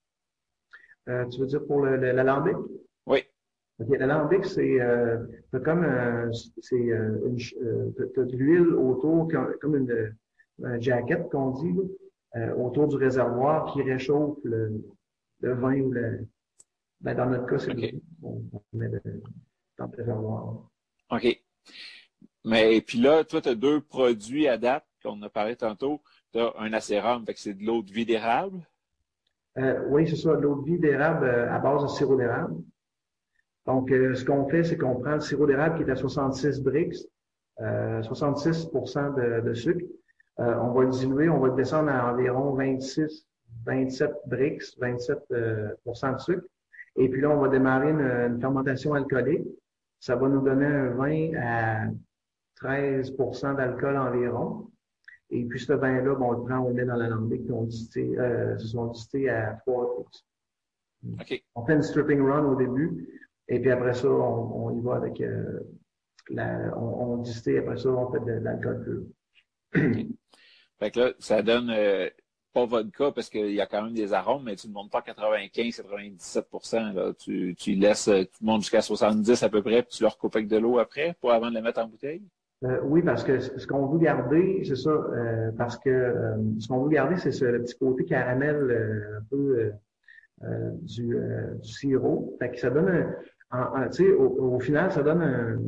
Euh, 1.10 1.26
tu 1.28 1.40
veux 1.40 1.48
dire 1.48 1.66
pour 1.66 1.86
l'alambic? 1.86 2.56
Oui. 3.06 3.20
OK, 3.80 3.98
l'alambic, 3.98 4.46
c'est 4.46 4.82
euh, 4.82 5.18
comme 5.64 5.84
euh, 5.84 6.32
c'est 6.62 6.76
euh, 6.76 7.30
as 8.18 8.24
de 8.24 8.36
l'huile 8.36 8.74
autour, 8.74 9.30
comme 9.62 9.76
une, 9.76 10.16
une 10.60 10.82
jaquette 10.82 11.30
qu'on 11.30 11.52
dit, 11.52 11.76
autour 12.58 12.88
du 12.88 12.98
réservoir 12.98 13.72
qui 13.74 13.82
réchauffe 13.84 14.38
le, 14.44 14.84
le 15.42 15.54
vin 15.54 15.80
ou 15.80 15.92
le. 15.92 16.28
Ben, 17.02 17.16
dans 17.16 17.28
notre 17.28 17.46
cas, 17.46 17.60
c'est 17.60 17.72
okay. 17.72 18.02
Met. 18.74 18.90
OK. 21.10 21.42
Mais 22.46 22.82
puis 22.82 23.00
là, 23.00 23.24
toi, 23.24 23.42
tu 23.42 23.50
as 23.50 23.56
deux 23.56 23.82
produits 23.82 24.48
à 24.48 24.58
date 24.58 24.86
qu'on 25.04 25.22
a 25.22 25.30
parlé 25.30 25.56
tantôt. 25.56 26.02
Tu 26.32 26.40
as 26.40 26.54
un 26.60 26.74
acérum, 26.74 27.26
fait 27.26 27.34
que 27.34 27.40
c'est 27.40 27.54
de 27.54 27.64
l'eau 27.64 27.84
de 27.84 27.92
vie 27.92 28.06
d'érable? 28.06 28.66
Euh, 29.58 29.84
oui, 29.90 30.08
c'est 30.08 30.16
ça, 30.16 30.36
de 30.36 30.42
l'eau 30.42 30.62
de 30.62 30.66
vie 30.66 30.80
d'érable 30.80 31.26
euh, 31.26 31.52
à 31.52 31.60
base 31.60 31.84
de 31.84 31.88
sirop 31.88 32.16
d'érable. 32.16 32.56
Donc, 33.66 33.92
euh, 33.92 34.14
ce 34.16 34.24
qu'on 34.24 34.48
fait, 34.48 34.64
c'est 34.64 34.78
qu'on 34.78 35.00
prend 35.00 35.16
le 35.16 35.20
sirop 35.20 35.46
d'érable 35.46 35.78
qui 35.78 35.84
est 35.84 35.92
à 35.92 35.96
66 35.96 36.62
brix, 36.62 37.06
66 37.58 38.70
de, 38.72 39.42
de, 39.42 39.54
sucre. 39.56 39.84
on 40.38 40.72
va 40.74 40.84
le 40.84 40.92
diluer, 40.92 41.28
on 41.28 41.40
va 41.40 41.48
le 41.48 41.56
descendre 41.56 41.90
à 41.90 42.14
environ 42.14 42.54
26, 42.54 43.26
27 43.66 44.12
brix, 44.28 44.78
27% 44.80 46.14
de 46.14 46.20
sucre. 46.22 46.48
Et 46.98 47.10
puis 47.10 47.22
là, 47.22 47.30
on 47.30 47.40
va 47.40 47.48
démarrer 47.48 47.92
une, 47.92 48.02
une 48.02 48.42
fermentation 48.42 48.94
alcoolique. 48.94 49.48
Ça 50.00 50.16
va 50.16 50.28
nous 50.30 50.42
donner 50.42 50.66
un 50.66 50.90
vin 50.90 51.32
à 51.36 51.88
13% 52.62 53.56
d'alcool 53.56 53.98
environ. 53.98 54.70
Et 55.30 55.44
puis 55.44 55.60
ce 55.60 55.74
vin-là, 55.74 56.16
bon, 56.16 56.30
on 56.30 56.32
le 56.32 56.44
prend, 56.46 56.60
on 56.60 56.70
le 56.70 56.74
met 56.74 56.86
dans 56.86 56.96
l'alambic, 56.96 57.44
puis 57.44 57.52
on 57.52 57.64
distille, 57.64 58.18
euh, 58.18 58.58
sont 58.58 58.92
à 59.30 59.54
3 59.66 60.06
okay. 61.20 61.44
On 61.56 61.66
fait 61.66 61.74
une 61.74 61.82
stripping 61.82 62.22
run 62.22 62.46
au 62.46 62.56
début, 62.56 63.26
et 63.50 63.60
puis 63.60 63.70
après 63.72 63.94
ça, 63.94 64.08
on, 64.08 64.68
on 64.68 64.78
y 64.78 64.82
va 64.82 64.96
avec 64.96 65.20
euh, 65.20 65.60
la, 66.30 66.72
on, 66.78 67.14
on 67.14 67.18
distille, 67.18 67.58
après 67.58 67.78
ça, 67.78 67.90
on 67.90 68.12
fait 68.12 68.22
de, 68.22 68.40
l'alcool 68.40 68.84
pur. 68.84 69.84
Fait 70.80 70.92
que 70.92 71.00
là, 71.00 71.14
ça 71.20 71.42
donne 71.42 71.72
euh, 71.72 72.10
pas 72.58 72.66
vodka 72.66 73.12
parce 73.12 73.30
qu'il 73.30 73.54
y 73.54 73.62
a 73.62 73.68
quand 73.68 73.84
même 73.84 73.94
des 73.94 74.14
arômes, 74.14 74.44
mais 74.44 74.56
tu 74.56 74.68
ne 74.68 74.74
montes 74.74 74.90
pas 74.92 75.02
95-97 75.02 76.94
là. 76.94 77.14
Tu, 77.14 77.54
tu 77.56 77.76
laisses, 77.76 78.10
tu 78.10 78.44
montes 78.44 78.62
jusqu'à 78.62 78.82
70 78.82 79.44
à 79.44 79.50
peu 79.50 79.62
près, 79.62 79.84
puis 79.84 79.92
tu 79.98 80.04
leur 80.04 80.14
recoupes 80.14 80.36
avec 80.36 80.48
de 80.48 80.58
l'eau 80.58 80.80
après 80.80 81.16
pour 81.22 81.32
avant 81.32 81.50
de 81.50 81.56
les 81.56 81.62
mettre 81.62 81.80
en 81.80 81.88
bouteille? 81.88 82.24
Euh, 82.64 82.80
oui, 82.84 83.04
parce 83.04 83.24
que 83.24 83.40
ce 83.40 83.68
qu'on 83.68 83.86
veut 83.86 84.00
garder, 84.00 84.64
c'est 84.66 84.76
ça, 84.76 84.90
euh, 84.90 85.52
parce 85.56 85.78
que 85.78 85.90
euh, 85.90 86.38
ce 86.60 86.68
qu'on 86.68 86.82
veut 86.84 86.90
garder, 86.90 87.18
c'est 87.18 87.32
ce, 87.32 87.46
le 87.46 87.62
petit 87.62 87.78
côté 87.78 88.04
caramel 88.06 89.16
un 89.20 89.24
peu 89.30 89.72
du, 90.82 91.16
sirop. 91.62 92.36
Fait 92.40 92.58
ça 92.58 92.72
donne 92.72 93.14
un, 93.52 93.88
tu 93.90 94.04
sais, 94.04 94.12
au, 94.12 94.60
final, 94.60 94.92
ça 94.92 95.04
donne 95.04 95.22
un, 95.22 95.60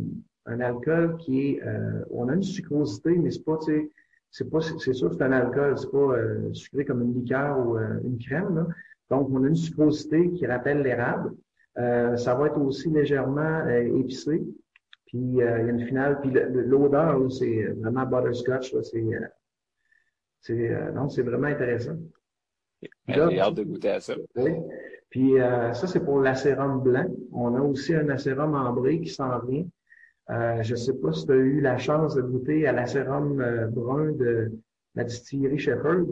un 0.51 0.59
alcool 0.59 1.17
qui 1.17 1.51
est, 1.51 1.61
on 2.09 2.27
a 2.29 2.33
une 2.33 2.41
sucrosité, 2.41 3.15
mais 3.19 3.29
c'est 3.29 3.45
pas, 3.45 3.57
tu 3.57 3.65
sais, 3.65 3.89
c'est 4.31 4.49
pas, 4.49 4.59
c'est 4.61 4.93
sûr 4.93 5.09
que 5.09 5.15
c'est 5.15 5.23
un 5.23 5.31
alcool, 5.31 5.77
c'est 5.77 5.91
pas 5.91 5.97
euh, 5.97 6.53
sucré 6.53 6.85
comme 6.85 7.01
une 7.01 7.13
liqueur 7.15 7.57
ou 7.57 7.77
euh, 7.77 7.99
une 8.03 8.19
crème. 8.19 8.55
Là. 8.55 8.67
Donc, 9.09 9.29
on 9.31 9.43
a 9.43 9.47
une 9.47 9.55
sucrosité 9.55 10.31
qui 10.31 10.45
rappelle 10.45 10.83
l'érable. 10.83 11.33
Euh, 11.77 12.15
ça 12.15 12.35
va 12.35 12.47
être 12.47 12.59
aussi 12.59 12.89
légèrement 12.89 13.67
épicé. 13.67 14.43
Puis 15.05 15.17
il 15.17 15.35
y 15.35 15.41
a 15.41 15.57
une 15.59 15.83
finale. 15.87 16.21
Puis 16.21 16.31
l'odeur, 16.31 17.31
c'est 17.31 17.63
vraiment 17.79 18.05
butterscotch. 18.05 18.75
C'est, 18.83 19.03
c'est, 20.41 20.91
non, 20.93 21.09
c'est 21.09 21.23
vraiment 21.23 21.47
intéressant. 21.47 21.97
J'ai 23.07 23.39
hâte 23.39 23.55
de 23.55 23.63
goûter 23.63 23.89
à 23.89 23.99
ça. 23.99 24.13
Oui. 24.35 24.51
Puis 25.09 25.33
ça, 25.37 25.87
c'est 25.87 26.01
pour 26.01 26.19
l'acérum 26.19 26.83
blanc. 26.83 27.07
On 27.31 27.55
a 27.55 27.61
aussi 27.61 27.95
un 27.95 28.09
acérum 28.09 28.53
ambré 28.53 29.01
qui 29.01 29.09
s'en 29.09 29.39
vient. 29.39 29.65
Euh, 30.29 30.61
je 30.61 30.71
ne 30.71 30.77
sais 30.77 30.93
pas 30.93 31.11
si 31.11 31.25
tu 31.25 31.31
as 31.31 31.35
eu 31.35 31.61
la 31.61 31.77
chance 31.77 32.15
de 32.15 32.21
goûter 32.21 32.67
à 32.67 32.71
l'acérum 32.71 33.41
euh, 33.41 33.67
brun 33.67 34.11
de 34.11 34.51
la 34.95 35.03
distillerie 35.03 35.57
Shepherd. 35.57 36.07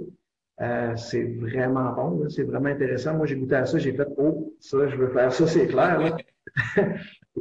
Euh, 0.60 0.96
c'est 0.96 1.24
vraiment 1.24 1.94
bon, 1.94 2.28
c'est 2.30 2.44
vraiment 2.44 2.70
intéressant. 2.70 3.14
Moi, 3.14 3.28
j'ai 3.28 3.36
goûté 3.36 3.56
à 3.56 3.66
ça, 3.66 3.78
j'ai 3.78 3.94
fait 3.94 4.08
Oh, 4.18 4.56
ça, 4.60 4.88
je 4.88 4.96
veux 4.96 5.10
faire 5.10 5.32
ça, 5.32 5.46
c'est 5.46 5.68
clair. 5.68 6.18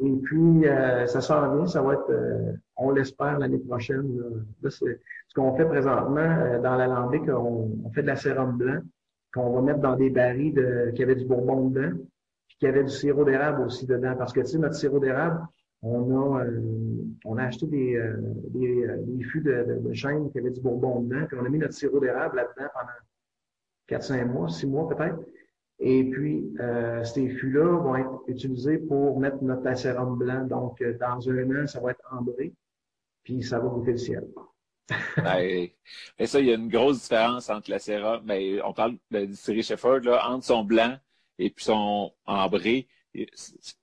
Et 0.02 0.12
puis, 0.24 0.64
ça 1.06 1.22
sent 1.22 1.32
bien, 1.54 1.66
ça 1.66 1.80
va 1.80 1.94
être, 1.94 2.58
on 2.76 2.90
l'espère 2.90 3.38
l'année 3.38 3.58
prochaine. 3.58 4.06
Là, 4.60 4.68
ce 4.68 4.84
qu'on 5.34 5.56
fait 5.56 5.64
présentement 5.64 6.60
dans 6.62 6.76
l'alambic, 6.76 7.22
on, 7.28 7.70
on 7.82 7.90
fait 7.92 8.02
de 8.02 8.08
l'acérum 8.08 8.58
blanc 8.58 8.80
qu'on 9.32 9.52
va 9.52 9.62
mettre 9.62 9.80
dans 9.80 9.96
des 9.96 10.10
barils 10.10 10.52
de, 10.52 10.92
qui 10.94 11.02
avaient 11.02 11.14
du 11.14 11.24
bourbon 11.24 11.68
dedans, 11.68 11.96
puis 12.48 12.56
qui 12.58 12.66
avait 12.66 12.84
du 12.84 12.90
sirop 12.90 13.24
d'érable 13.24 13.62
aussi 13.62 13.86
dedans. 13.86 14.14
Parce 14.16 14.32
que, 14.32 14.40
tu 14.40 14.46
sais, 14.46 14.58
notre 14.58 14.74
sirop 14.74 14.98
d'érable, 14.98 15.46
on 15.82 16.36
a, 16.36 16.44
euh, 16.44 16.60
on 17.24 17.36
a 17.36 17.44
acheté 17.44 17.66
des, 17.66 17.96
euh, 17.96 18.16
euh, 18.54 19.20
fûts 19.30 19.42
de, 19.42 19.80
de, 19.82 19.94
chêne 19.94 20.30
qui 20.30 20.38
avaient 20.38 20.50
du 20.50 20.60
bourbon 20.60 21.00
dedans, 21.00 21.26
puis 21.26 21.36
on 21.40 21.44
a 21.44 21.48
mis 21.48 21.58
notre 21.58 21.74
sirop 21.74 22.00
d'érable 22.00 22.36
là-dedans 22.36 22.68
pendant 22.74 24.00
4-5 24.00 24.26
mois, 24.26 24.48
6 24.48 24.66
mois 24.66 24.88
peut-être. 24.88 25.18
Et 25.78 26.04
puis, 26.04 26.54
ces 27.04 27.28
fûts-là 27.28 27.78
vont 27.82 27.96
être 27.96 28.22
utilisés 28.28 28.78
pour 28.78 29.20
mettre 29.20 29.42
notre 29.42 29.66
acérum 29.66 30.16
blanc. 30.16 30.46
Donc, 30.46 30.82
dans 30.98 31.28
un 31.28 31.62
an, 31.62 31.66
ça 31.66 31.80
va 31.80 31.90
être 31.90 32.02
ambré, 32.10 32.54
puis 33.22 33.42
ça 33.42 33.60
va 33.60 33.68
goûter 33.68 33.92
le 33.92 33.98
ciel. 33.98 34.26
et 36.18 36.26
ça, 36.26 36.40
il 36.40 36.46
y 36.46 36.50
a 36.50 36.54
une 36.54 36.70
grosse 36.70 37.02
différence 37.02 37.50
entre 37.50 37.70
l'acérum, 37.70 38.22
mais 38.24 38.62
on 38.62 38.72
parle 38.72 38.96
de 39.10 39.26
distillerie 39.26 39.64
Shefford, 39.64 40.00
là, 40.00 40.26
entre 40.30 40.46
son 40.46 40.64
blanc 40.64 40.96
et 41.38 41.50
puis 41.50 41.64
son 41.64 42.10
ambré 42.24 42.88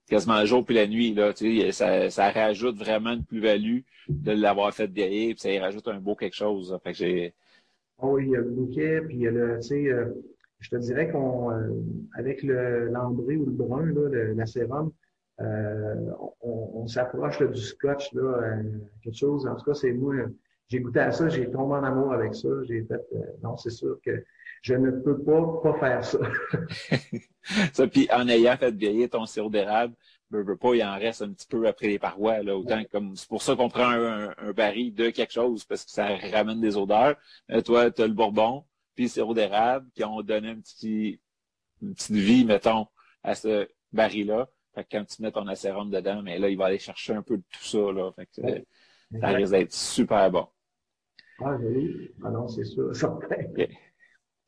quasiment 0.08 0.40
le 0.40 0.46
jour 0.46 0.66
puis 0.66 0.76
la 0.76 0.88
nuit. 0.88 1.14
Là, 1.14 1.34
ça, 1.72 2.10
ça 2.10 2.30
rajoute 2.32 2.78
vraiment 2.78 3.12
une 3.14 3.26
plus-value 3.26 3.80
de 4.10 4.32
l'avoir 4.32 4.74
fait 4.74 4.88
derrière, 4.88 5.34
puis 5.36 5.40
ça 5.40 5.52
y 5.52 5.60
rajoute 5.60 5.88
un 5.88 6.00
beau 6.00 6.16
quelque 6.16 6.36
chose. 6.36 6.78
Fait 6.84 6.92
que 6.92 6.98
j'ai... 6.98 7.34
Oh, 8.02 8.20
il 8.20 8.30
y 8.30 8.36
a 8.36 8.40
le 8.40 8.50
bouquet, 8.50 9.02
puis 9.02 9.16
il 9.16 9.22
y 9.22 9.28
a 9.28 9.32
le, 9.32 9.60
tu 9.62 9.68
sais, 9.70 9.88
euh, 9.88 10.08
je 10.60 10.70
te 10.70 10.76
dirais 10.76 11.10
qu'on, 11.10 11.52
euh, 11.52 11.70
avec 12.16 12.44
le 12.44 12.90
l'ambré 12.90 13.38
ou 13.38 13.46
le 13.46 13.52
brun, 13.52 13.86
là, 13.86 14.10
le, 14.10 14.34
la 14.34 14.46
sérum, 14.46 14.92
euh, 15.40 15.96
on, 16.42 16.72
on 16.74 16.88
s'approche 16.88 17.42
du 17.42 17.62
scotch, 17.62 18.12
là, 18.14 18.58
quelque 19.02 19.16
chose. 19.16 19.48
En 19.48 19.56
tout 19.56 19.66
cas, 19.66 19.74
c'est 19.74 19.94
moi, 19.94 20.16
j'ai 20.68 20.80
goûté 20.82 21.00
à 21.00 21.12
ça, 21.12 21.30
j'ai 21.30 21.50
tombé 21.50 21.76
en 21.76 21.84
amour 21.84 22.14
avec 22.14 22.36
ça. 22.36 22.50
J'ai 22.64 22.84
fait, 22.84 23.02
non, 23.42 23.56
c'est 23.58 23.72
sûr 23.72 23.98
que 24.04 24.24
je 24.64 24.74
ne 24.74 24.92
peux 24.92 25.22
pas 25.24 25.62
pas 25.62 25.80
faire 25.80 26.04
ça. 26.04 26.18
ça 27.74 27.88
puis 27.88 28.08
en 28.12 28.28
ayant 28.28 28.58
fait 28.58 28.74
vieillir 28.76 29.10
ton 29.10 29.26
sirop 29.26 29.50
d'érable, 29.50 29.94
veux, 30.42 30.58
pas, 30.58 30.74
il 30.74 30.84
en 30.84 30.98
reste 30.98 31.22
un 31.22 31.32
petit 31.32 31.48
peu 31.48 31.68
après 31.68 31.88
les 31.88 32.00
parois, 32.00 32.42
là, 32.42 32.58
autant 32.58 32.82
comme, 32.92 33.16
c'est 33.16 33.28
pour 33.28 33.42
ça 33.42 33.56
qu'on 33.56 33.70
prend 33.70 33.90
un, 33.90 34.34
un, 34.38 34.52
baril 34.52 34.94
de 34.94 35.10
quelque 35.10 35.34
chose, 35.34 35.64
parce 35.64 35.86
que 35.86 35.92
ça 35.92 36.16
ramène 36.32 36.60
des 36.60 36.76
odeurs. 36.78 37.16
Euh, 37.52 37.62
toi, 37.62 37.92
tu 37.92 38.02
as 38.02 38.08
le 38.08 38.14
bourbon, 38.14 38.66
puis 38.96 39.06
le 39.06 39.10
sirop 39.10 39.34
d'érable, 39.34 39.88
qui 39.94 40.04
ont 40.04 40.22
donné 40.22 40.50
un 40.50 40.60
petit, 40.60 41.20
une 41.82 41.94
petite 41.94 42.16
vie, 42.16 42.46
mettons, 42.46 42.88
à 43.22 43.36
ce 43.36 43.68
baril-là. 43.92 44.50
Fait 44.74 44.84
que 44.84 44.90
quand 44.92 45.06
tu 45.06 45.22
mets 45.22 45.32
ton 45.32 45.48
acérum 45.48 45.92
dedans, 45.92 46.24
mais 46.24 46.40
là, 46.40 46.50
il 46.50 46.58
va 46.58 46.66
aller 46.66 46.80
chercher 46.80 47.14
un 47.14 47.22
peu 47.22 47.38
de 47.38 47.44
tout 47.52 47.64
ça, 47.64 47.92
là. 47.92 48.12
Fait 48.14 48.26
que, 48.26 48.64
ça 49.20 49.28
risque 49.28 49.52
d'être 49.52 49.74
super 49.74 50.32
bon. 50.32 50.48
Ah, 51.40 51.56
oui. 51.62 52.12
Ah 52.24 52.32
non, 52.32 52.48
c'est 52.48 52.64
sûr, 52.64 52.96
certain. 52.96 53.36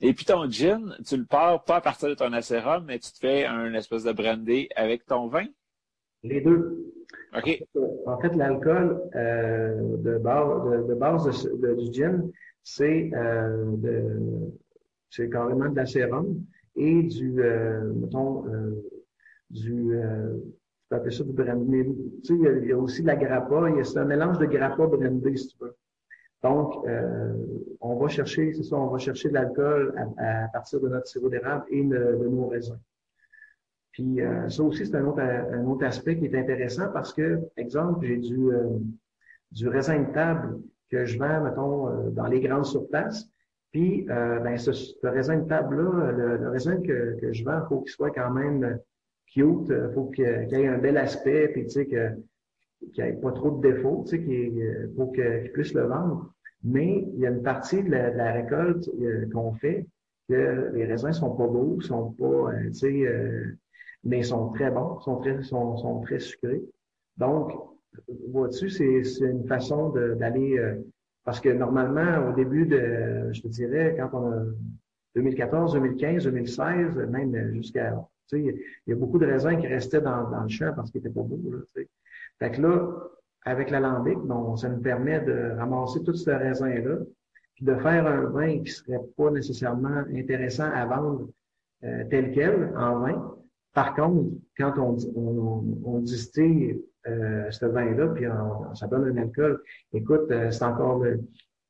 Et 0.01 0.13
puis 0.13 0.25
ton 0.25 0.49
gin, 0.49 0.95
tu 1.05 1.17
le 1.17 1.25
pars 1.25 1.63
pas 1.63 1.77
à 1.77 1.81
partir 1.81 2.09
de 2.09 2.15
ton 2.15 2.33
acérum, 2.33 2.83
mais 2.85 2.99
tu 2.99 3.11
te 3.11 3.19
fais 3.19 3.45
un 3.45 3.73
espèce 3.73 4.03
de 4.03 4.11
brandy 4.11 4.67
avec 4.75 5.05
ton 5.05 5.27
vin? 5.27 5.45
Les 6.23 6.41
deux. 6.41 6.93
OK. 7.37 7.63
En 8.05 8.19
fait, 8.19 8.35
l'alcool 8.35 9.01
euh, 9.15 9.97
de 9.97 10.17
base, 10.17 10.87
de, 10.87 10.93
base 10.95 11.47
du 11.77 11.93
gin, 11.93 12.31
c'est 12.63 13.11
euh, 13.13 13.75
c'est 15.09 15.29
carrément 15.29 15.69
de 15.69 15.75
l'acérum 15.75 16.43
et 16.75 17.03
du, 17.03 17.41
euh, 17.41 17.93
mettons, 17.93 18.43
du, 19.49 19.93
tu 19.93 20.89
peux 20.89 20.95
appeler 20.95 21.15
ça 21.15 21.23
du 21.23 21.31
brandy. 21.31 21.83
Tu 22.23 22.27
sais, 22.27 22.33
il 22.33 22.41
y, 22.41 22.47
a, 22.47 22.57
il 22.57 22.67
y 22.69 22.71
a 22.73 22.77
aussi 22.77 23.01
de 23.01 23.07
la 23.07 23.15
grappa. 23.15 23.71
C'est 23.83 23.99
un 23.99 24.05
mélange 24.05 24.39
de 24.39 24.45
grappa 24.45 24.87
brandy, 24.87 25.37
si 25.37 25.47
tu 25.49 25.57
veux. 25.61 25.74
Donc, 26.43 26.85
euh, 26.87 27.33
on 27.81 27.95
va 27.95 28.07
chercher, 28.07 28.53
c'est 28.53 28.63
ça, 28.63 28.75
on 28.75 28.87
va 28.87 28.97
chercher 28.97 29.29
de 29.29 29.33
l'alcool 29.33 29.95
à, 30.17 30.47
partir 30.49 30.79
de 30.79 30.89
notre 30.89 31.07
sirop 31.07 31.29
d'érable 31.29 31.65
et 31.69 31.83
de, 31.83 32.27
nos 32.29 32.47
raisins. 32.47 32.79
Puis 33.91 34.21
euh, 34.21 34.49
ça 34.49 34.61
aussi, 34.61 34.85
c'est 34.85 34.95
un 34.95 35.05
autre, 35.05 35.21
un 35.21 35.65
autre 35.65 35.85
aspect 35.85 36.17
qui 36.17 36.25
est 36.25 36.35
intéressant 36.35 36.89
parce 36.91 37.13
que, 37.13 37.39
exemple, 37.57 38.05
j'ai 38.05 38.17
du, 38.17 38.51
euh, 38.51 38.77
du 39.51 39.69
raisin 39.69 40.03
de 40.03 40.13
table 40.13 40.59
que 40.91 41.05
je 41.05 41.17
vends, 41.17 41.41
mettons, 41.41 42.11
dans 42.11 42.27
les 42.27 42.41
grandes 42.41 42.65
surfaces. 42.65 43.27
Puis, 43.71 44.03
ben, 44.03 44.57
ce, 44.57 44.71
raisin 45.03 45.39
de 45.39 45.47
table-là, 45.47 46.11
le, 46.11 46.49
raisin 46.49 46.79
que, 46.81 47.17
je 47.31 47.43
vends, 47.43 47.65
faut 47.67 47.81
qu'il 47.81 47.91
soit 47.91 48.11
quand 48.11 48.29
même 48.29 48.79
cute, 49.33 49.73
faut 49.93 50.05
qu'il 50.11 50.25
ait 50.25 50.67
un 50.67 50.77
bel 50.77 50.97
aspect, 50.97 51.49
puis 51.49 51.63
tu 51.63 51.71
sais, 51.71 51.85
que 51.87 52.11
qu'il 52.93 53.03
n'y 53.03 53.09
ait 53.09 53.13
pas 53.13 53.31
trop 53.31 53.51
de 53.51 53.61
défauts, 53.71 54.05
tu 54.07 54.17
sais, 54.17 54.89
pour 54.95 55.13
qu'il 55.13 55.49
puisse 55.53 55.73
le 55.73 55.83
vendre. 55.83 56.33
Mais 56.65 57.07
il 57.13 57.19
y 57.19 57.27
a 57.27 57.29
une 57.29 57.43
partie 57.43 57.83
de 57.83 57.91
la, 57.91 58.33
récolte 58.33 58.89
euh, 58.99 59.29
qu'on 59.31 59.53
fait 59.53 59.85
que 60.27 60.71
les 60.73 60.85
raisins 60.85 61.11
sont 61.11 61.35
pas 61.35 61.45
beaux, 61.45 61.79
sont 61.81 62.11
pas, 62.13 62.25
euh, 62.25 62.67
tu 62.69 62.73
sais, 62.73 63.07
euh, 63.07 63.55
mais 64.03 64.23
sont 64.23 64.49
très 64.49 64.71
bons, 64.71 64.99
sont 65.01 65.17
très, 65.17 65.43
sont, 65.43 65.77
sont 65.77 66.01
très 66.01 66.19
sucrés. 66.19 66.63
Donc, 67.17 67.51
vois-tu, 68.29 68.69
c'est, 68.69 69.03
une 69.21 69.47
façon 69.47 69.89
d'aller, 69.89 70.59
parce 71.23 71.39
que 71.39 71.49
normalement, 71.49 72.29
au 72.29 72.35
début 72.35 72.65
de, 72.65 73.29
je 73.31 73.41
te 73.41 73.47
dirais, 73.47 73.95
quand 73.97 74.09
on 74.13 74.31
a 74.31 74.43
2014, 75.15 75.73
2015, 75.73 76.23
2016, 76.25 76.97
même 77.09 77.53
jusqu'à, 77.53 77.91
tu 78.27 78.37
sais, 78.37 78.41
il 78.41 78.89
y 78.89 78.93
a 78.93 78.95
beaucoup 78.95 79.17
de 79.19 79.25
raisins 79.25 79.57
qui 79.57 79.67
restaient 79.67 80.01
dans, 80.01 80.27
le 80.41 80.49
champ 80.49 80.73
parce 80.75 80.91
qu'ils 80.91 80.99
étaient 80.99 81.09
pas 81.09 81.21
beaux, 81.21 81.39
tu 81.73 81.81
sais. 81.81 81.87
Fait 82.39 82.51
que 82.51 82.61
là, 82.61 82.87
avec 83.45 83.69
l'alambic, 83.69 84.17
bon, 84.19 84.55
ça 84.55 84.69
nous 84.69 84.81
permet 84.81 85.21
de 85.21 85.55
ramasser 85.57 86.03
tout 86.03 86.13
ce 86.13 86.29
raisin-là, 86.31 86.97
puis 87.55 87.65
de 87.65 87.75
faire 87.75 88.05
un 88.07 88.25
vin 88.25 88.59
qui 88.59 88.71
serait 88.71 88.99
pas 89.15 89.31
nécessairement 89.31 90.03
intéressant 90.13 90.69
à 90.73 90.85
vendre 90.85 91.29
euh, 91.83 92.03
tel 92.09 92.31
quel 92.31 92.73
en 92.75 92.99
vin. 92.99 93.35
Par 93.73 93.93
contre, 93.93 94.31
quand 94.57 94.73
on, 94.77 94.97
on, 95.15 95.63
on 95.85 95.99
distille 95.99 96.81
euh, 97.07 97.51
ce 97.51 97.65
vin-là, 97.65 98.07
puis 98.07 98.25
ça 98.73 98.87
donne 98.87 99.15
un 99.15 99.21
alcool, 99.21 99.61
écoute, 99.93 100.31
euh, 100.31 100.49
c'est 100.49 100.63
encore 100.63 101.05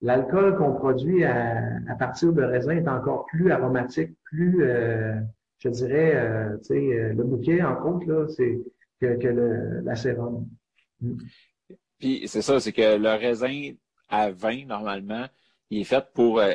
l'alcool 0.01 0.55
qu'on 0.55 0.73
produit 0.73 1.25
à, 1.25 1.57
à, 1.89 1.95
partir 1.95 2.31
de 2.31 2.41
raisin 2.41 2.77
est 2.77 2.87
encore 2.87 3.25
plus 3.25 3.51
aromatique, 3.51 4.15
plus, 4.23 4.63
euh, 4.63 5.15
je 5.59 5.69
dirais, 5.69 6.49
tu 6.59 6.65
sais, 6.65 7.13
le 7.13 7.23
bouquet 7.23 7.61
en 7.63 7.75
compte 7.75 8.05
là, 8.05 8.27
c'est 8.29 8.61
que, 8.99 9.27
le, 9.27 9.81
la 9.81 9.95
sérum. 9.95 10.47
Mm. 11.01 11.17
Puis 11.99 12.27
c'est 12.27 12.41
ça, 12.41 12.59
c'est 12.59 12.73
que 12.73 12.97
le 12.97 13.09
raisin 13.09 13.73
à 14.09 14.31
vin, 14.31 14.65
normalement, 14.65 15.27
il 15.69 15.81
est 15.81 15.85
fait 15.85 16.05
pour 16.13 16.39
euh, 16.39 16.53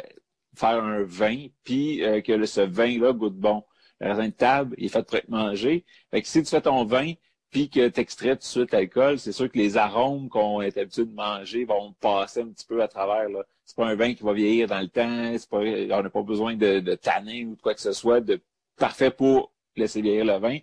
faire 0.55 0.83
un 0.83 1.03
vin, 1.03 1.47
puis 1.65 2.05
euh, 2.05 2.21
que 2.21 2.45
ce 2.47 2.61
vin-là 2.61 3.13
goûte 3.13 3.37
bon. 3.37 3.65
Le 4.01 4.09
raisin 4.09 4.29
de 4.29 4.33
table, 4.33 4.75
il 4.79 4.87
est 4.87 4.89
fait 4.89 5.03
pour 5.07 5.17
être 5.17 5.29
mangé. 5.29 5.85
Fait 6.11 6.23
que 6.23 6.29
si 6.29 6.43
tu 6.43 6.49
fais 6.49 6.61
ton 6.61 6.85
vin, 6.85 7.13
puis 7.51 7.69
que 7.69 7.89
tu 7.89 8.01
extrais 8.01 8.37
tout 8.37 8.41
de 8.41 8.45
suite 8.45 8.73
l'alcool, 8.73 9.19
c'est 9.19 9.33
sûr 9.33 9.51
que 9.51 9.59
les 9.59 9.77
arômes 9.77 10.29
qu'on 10.29 10.63
est 10.63 10.77
habitué 10.79 11.05
de 11.05 11.13
manger 11.13 11.65
vont 11.65 11.93
passer 12.01 12.43
un 12.43 12.49
petit 12.49 12.67
peu 12.67 12.83
à 12.83 12.89
travers. 12.89 13.29
Là. 13.29 13.45
C'est 13.65 13.77
pas 13.77 13.87
un 13.87 13.97
vin 13.97 14.15
qui 14.15 14.23
va 14.23 14.33
vieillir 14.33 14.69
dans 14.69 14.81
le 14.81 14.89
temps, 14.89 15.33
c'est 15.37 15.49
pas, 15.49 15.59
on 15.59 16.03
n'a 16.03 16.11
pas 16.11 16.23
besoin 16.23 16.55
de, 16.55 16.81
de 16.81 17.47
ou 17.47 17.57
de 17.57 17.61
quoi 17.61 17.75
que 17.75 17.81
ce 17.81 17.93
soit 17.93 18.21
de 18.21 18.41
parfait 18.77 19.11
pour 19.11 19.53
laisser 19.77 20.01
vieillir 20.01 20.25
le 20.25 20.39
vin. 20.39 20.59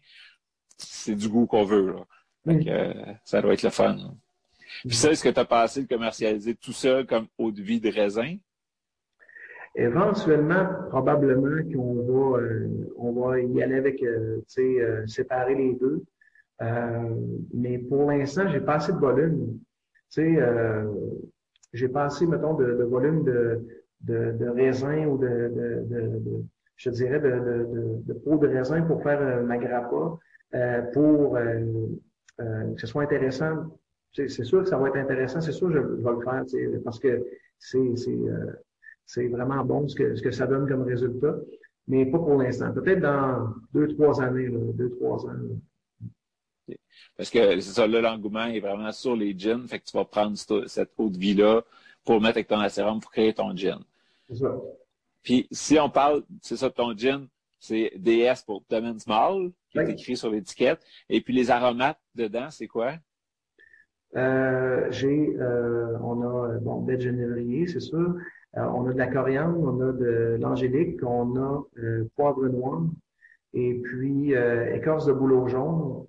C'est 0.77 1.15
du 1.15 1.29
goût 1.29 1.45
qu'on 1.47 1.63
veut. 1.63 1.93
Là. 1.93 2.05
Euh, 2.47 2.93
ça 3.23 3.41
doit 3.41 3.53
être 3.53 3.63
le 3.63 3.69
fun. 3.69 3.97
Puis 4.85 4.95
ça, 4.95 5.11
est-ce 5.11 5.23
que 5.23 5.29
tu 5.29 5.39
as 5.39 5.45
passé 5.45 5.81
le 5.81 5.87
commercialiser 5.87 6.55
tout 6.55 6.71
seul 6.71 7.05
comme 7.05 7.27
eau 7.37 7.51
de 7.51 7.61
vie 7.61 7.79
de 7.79 7.89
raisin? 7.89 8.37
Éventuellement, 9.75 10.67
probablement 10.89 11.61
qu'on 11.71 11.95
va, 11.95 12.39
euh, 12.39 12.67
on 12.97 13.11
va 13.11 13.39
y 13.41 13.61
aller 13.61 13.75
avec, 13.75 14.01
euh, 14.01 14.37
tu 14.47 14.77
sais, 14.77 15.07
séparer 15.07 15.55
les 15.55 15.73
deux. 15.75 16.03
mais 17.53 17.77
pour 17.77 18.09
l'instant, 18.09 18.47
j'ai 18.49 18.61
pas 18.61 18.75
assez 18.75 18.93
de 18.93 18.97
volume. 18.97 19.59
Tu 20.11 20.37
sais, 20.37 20.39
j'ai 21.73 21.89
pas 21.89 22.05
assez, 22.05 22.25
mettons, 22.25 22.55
de, 22.55 22.83
volume 22.83 23.23
de, 23.23 23.67
de, 24.01 24.31
de, 24.31 24.49
raisin 24.49 25.05
ou 25.05 25.17
de, 25.17 25.85
de, 25.87 26.43
je 26.77 26.89
dirais, 26.89 27.19
de, 27.19 28.03
de, 28.05 28.13
peau 28.13 28.37
de 28.37 28.47
raisin 28.47 28.81
pour 28.83 29.03
faire 29.03 29.43
ma 29.43 29.57
grappa, 29.57 30.17
pour 30.93 31.37
que 32.37 32.79
ce 32.79 32.87
soit 32.87 33.03
intéressant. 33.03 33.65
C'est 34.13 34.43
sûr 34.43 34.63
que 34.63 34.69
ça 34.69 34.77
va 34.77 34.87
être 34.89 34.97
intéressant, 34.97 35.41
c'est 35.41 35.51
sûr 35.51 35.67
que 35.67 35.73
je, 35.73 35.79
vais 35.79 36.11
le 36.11 36.21
faire, 36.21 36.43
parce 36.83 36.99
que 36.99 37.23
c'est 39.05 39.27
vraiment 39.27 39.63
bon 39.63 39.87
ce 39.87 39.95
que, 39.95 40.15
ce 40.15 40.21
que 40.21 40.31
ça 40.31 40.47
donne 40.47 40.67
comme 40.67 40.83
résultat, 40.83 41.35
mais 41.87 42.05
pas 42.05 42.19
pour 42.19 42.35
l'instant. 42.35 42.71
Peut-être 42.73 42.99
dans 42.99 43.53
deux, 43.73 43.87
trois 43.89 44.21
années, 44.21 44.49
deux, 44.49 44.89
trois 44.91 45.25
ans. 45.25 45.35
Parce 47.15 47.29
que 47.29 47.59
c'est 47.59 47.73
ça, 47.73 47.87
là, 47.87 48.01
l'engouement 48.01 48.45
est 48.45 48.59
vraiment 48.59 48.91
sur 48.91 49.15
les 49.15 49.37
jeans, 49.37 49.67
fait 49.67 49.79
que 49.79 49.85
tu 49.85 49.95
vas 49.95 50.05
prendre 50.05 50.37
cette 50.37 50.91
haute 50.97 51.15
vie-là 51.15 51.63
pour 52.05 52.21
mettre 52.21 52.37
avec 52.37 52.47
ton 52.47 52.59
acérum 52.59 52.99
pour 52.99 53.11
créer 53.11 53.33
ton 53.33 53.55
gin. 53.55 53.79
C'est 54.29 54.35
ça. 54.35 54.55
Puis 55.27 55.45
si 55.51 55.77
on 55.77 55.89
parle, 55.89 56.23
c'est 56.41 56.55
ça, 56.55 56.69
ton 56.69 56.95
gin, 56.95 57.27
c'est 57.59 57.91
DS 57.97 58.45
pour 58.45 58.63
domaine 58.69 58.97
small, 58.97 59.51
qui 59.69 59.77
est 59.77 59.89
écrit 59.89 60.15
sur 60.15 60.31
l'étiquette. 60.31 60.79
Et 61.09 61.19
puis 61.19 61.33
les 61.33 61.51
aromates 61.51 61.99
dedans, 62.15 62.47
c'est 62.49 62.67
quoi? 62.67 62.93
Euh, 64.15 64.87
j'ai, 64.89 65.35
euh, 65.37 65.97
on 66.01 66.21
a, 66.21 66.53
euh, 66.53 66.59
bon, 66.59 66.79
bête 66.79 67.01
c'est 67.01 67.81
sûr. 67.81 68.15
Euh, 68.55 68.61
on 68.73 68.87
a 68.87 68.93
de 68.93 68.97
la 68.97 69.07
coriandre, 69.07 69.59
on 69.59 69.81
a 69.81 69.91
de 69.91 70.37
l'angélique, 70.39 71.03
on 71.03 71.35
a 71.35 71.61
poivre 72.15 72.47
noir 72.47 72.83
et 73.53 73.73
puis 73.83 74.31
écorce 74.31 75.07
de 75.07 75.11
bouleau 75.11 75.49
jaune. 75.49 76.05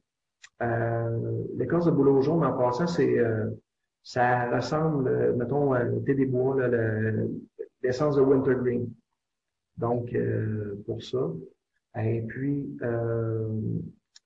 L'écorce 1.57 1.87
de 1.87 1.91
bouleau 1.91 2.23
jaune, 2.23 2.45
en 2.45 2.57
passant, 2.57 2.87
c'est 2.87 3.17
ça 4.05 4.49
ressemble, 4.55 5.35
mettons, 5.35 5.73
au 5.73 6.01
thé 6.07 6.15
des 6.15 6.27
bois, 6.27 6.57
l'essence 7.83 8.15
de 8.15 8.21
wintergreen. 8.21 8.89
Donc, 9.79 10.15
pour 10.87 11.03
ça. 11.03 11.31
Et 12.01 12.23
puis, 12.23 12.77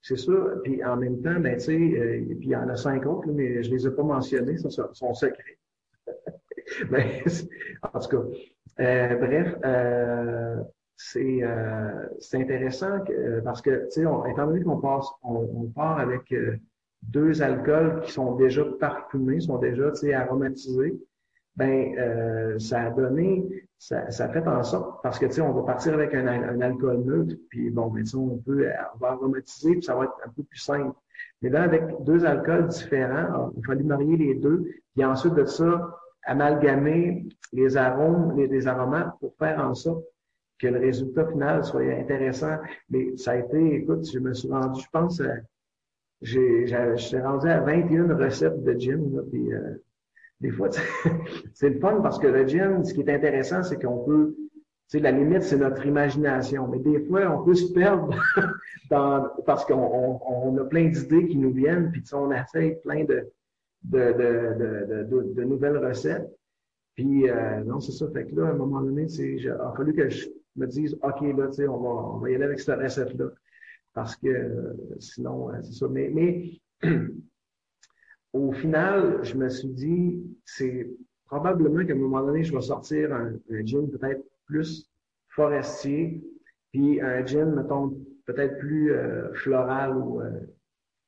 c'est 0.02 0.16
ça. 0.16 0.32
Puis 0.64 0.84
en 0.84 0.96
même 0.96 1.22
temps, 1.22 1.38
ben, 1.38 1.54
tu 1.54 1.60
sais, 1.60 2.24
puis 2.38 2.48
il 2.48 2.50
y 2.50 2.56
en 2.56 2.68
a 2.68 2.76
cinq 2.76 3.06
autres, 3.06 3.28
mais 3.30 3.62
je 3.62 3.70
les 3.70 3.86
ai 3.86 3.90
pas 3.90 4.02
mentionnés, 4.02 4.58
ça, 4.58 4.68
sont 4.92 5.14
secrets. 5.14 5.58
Mais, 6.90 7.22
en 7.82 8.00
tout 8.00 8.08
cas, 8.08 8.22
euh, 8.80 9.16
bref, 9.16 9.54
euh, 9.64 10.62
euh, 11.16 12.08
c'est 12.18 12.40
intéressant 12.40 13.00
parce 13.44 13.60
que, 13.60 13.84
tu 13.86 13.90
sais, 13.90 14.00
étant 14.02 14.46
donné 14.46 14.62
qu'on 14.62 14.80
passe, 14.80 15.06
on, 15.22 15.66
part 15.74 15.98
avec 15.98 16.34
deux 17.02 17.42
alcools 17.42 18.00
qui 18.02 18.12
sont 18.12 18.36
déjà 18.36 18.64
parfumés, 18.78 19.40
sont 19.40 19.58
déjà, 19.58 19.90
tu 19.90 19.96
sais, 19.96 20.14
aromatisés, 20.14 20.98
ben 21.56 22.58
ça 22.58 22.82
a 22.82 22.90
donné, 22.90 23.44
ça, 23.78 24.10
ça 24.10 24.28
fait 24.28 24.46
en 24.46 24.62
sorte, 24.62 25.02
parce 25.02 25.18
que 25.18 25.26
tu 25.26 25.32
sais, 25.32 25.40
on 25.40 25.52
va 25.52 25.62
partir 25.62 25.94
avec 25.94 26.14
un, 26.14 26.26
alcool 26.60 27.02
neutre, 27.04 27.34
puis 27.50 27.70
bon, 27.70 27.88
ben 27.88 28.04
on 28.14 28.38
peut, 28.38 28.68
on 28.94 28.98
va 28.98 29.08
aromatiser, 29.10 29.72
puis 29.72 29.82
ça 29.82 29.94
va 29.94 30.04
être 30.04 30.16
un 30.24 30.30
peu 30.30 30.42
plus 30.44 30.58
simple. 30.58 30.92
Mais 31.42 31.50
là, 31.50 31.62
avec 31.62 31.82
deux 32.04 32.24
alcools 32.24 32.68
différents, 32.68 33.50
il 33.56 33.66
fallait 33.66 33.82
marier 33.82 34.16
les 34.16 34.34
deux, 34.34 34.64
puis 34.94 35.04
ensuite 35.04 35.34
de 35.34 35.44
ça, 35.44 35.98
amalgamer 36.24 37.26
les 37.52 37.76
arômes, 37.76 38.36
les, 38.36 38.66
aromates 38.66 39.18
pour 39.20 39.34
faire 39.36 39.58
en 39.58 39.74
sorte 39.74 40.04
que 40.58 40.68
le 40.68 40.78
résultat 40.78 41.26
final 41.26 41.64
soit 41.64 41.82
intéressant. 41.82 42.58
Mais 42.90 43.16
ça 43.16 43.32
a 43.32 43.36
été, 43.36 43.74
écoute, 43.74 44.08
je 44.10 44.18
me 44.18 44.32
suis 44.32 44.48
rendu, 44.48 44.80
je 44.80 44.88
pense, 44.92 45.20
euh, 45.20 45.34
je 46.22 46.94
suis 46.96 47.20
rendu 47.20 47.48
à 47.48 47.60
21 47.60 48.16
recettes 48.16 48.62
de 48.62 48.78
gin. 48.78 49.16
Là, 49.16 49.22
puis, 49.30 49.52
euh, 49.52 49.74
des 50.42 50.50
fois, 50.50 50.68
c'est 51.54 51.70
le 51.70 51.78
fun 51.78 52.00
parce 52.02 52.18
que 52.18 52.26
le 52.26 52.46
gin, 52.46 52.84
ce 52.84 52.92
qui 52.92 53.00
est 53.00 53.14
intéressant, 53.14 53.62
c'est 53.62 53.80
qu'on 53.80 54.04
peut, 54.04 54.34
tu 54.36 54.52
sais, 54.88 54.98
la 54.98 55.12
limite, 55.12 55.42
c'est 55.42 55.56
notre 55.56 55.86
imagination. 55.86 56.66
Mais 56.68 56.80
des 56.80 57.00
fois, 57.06 57.30
on 57.30 57.44
peut 57.44 57.54
se 57.54 57.72
perdre 57.72 58.14
parce 58.90 59.64
qu'on 59.64 60.20
on, 60.26 60.58
a 60.58 60.64
plein 60.64 60.88
d'idées 60.88 61.28
qui 61.28 61.38
nous 61.38 61.52
viennent, 61.52 61.92
puis 61.92 62.02
on 62.12 62.32
essaye 62.32 62.76
plein 62.82 63.04
de, 63.04 63.30
nouvelles 65.44 65.78
recettes. 65.78 66.28
Puis, 66.96 67.30
euh, 67.30 67.62
non, 67.64 67.80
c'est 67.80 67.92
ça. 67.92 68.06
Fait 68.12 68.26
que 68.26 68.34
là, 68.34 68.48
à 68.48 68.50
un 68.50 68.54
moment 68.54 68.82
donné, 68.82 69.04
il 69.04 69.48
a 69.48 69.72
fallu 69.74 69.94
que 69.94 70.10
je 70.10 70.28
me 70.56 70.66
dise, 70.66 70.98
OK, 71.02 71.20
là, 71.38 71.46
tu 71.46 71.54
sais, 71.54 71.68
on 71.68 72.18
va, 72.18 72.30
y 72.30 72.34
aller 72.34 72.44
avec 72.44 72.60
cette 72.60 72.78
recette-là. 72.78 73.26
Parce 73.94 74.16
que 74.16 74.28
euh, 74.28 74.74
sinon, 74.98 75.50
euh, 75.50 75.58
c'est 75.62 75.72
ça. 75.72 75.86
Mais 75.88 76.60
au 78.32 78.52
final, 78.52 79.20
je 79.22 79.36
me 79.36 79.48
suis 79.48 79.68
dit, 79.68 80.22
c'est 80.44 80.90
probablement 81.26 81.84
qu'à 81.84 81.92
un 81.92 81.96
moment 81.96 82.22
donné, 82.22 82.44
je 82.44 82.54
vais 82.54 82.60
sortir 82.60 83.12
un, 83.12 83.32
un 83.50 83.64
gin 83.64 83.90
peut-être 83.90 84.22
plus 84.46 84.90
forestier, 85.28 86.22
puis 86.72 87.00
un 87.00 87.24
gin, 87.24 87.54
mettons, 87.54 87.96
peut-être 88.26 88.58
plus 88.58 88.92
floral 89.34 89.96
ou 89.96 90.22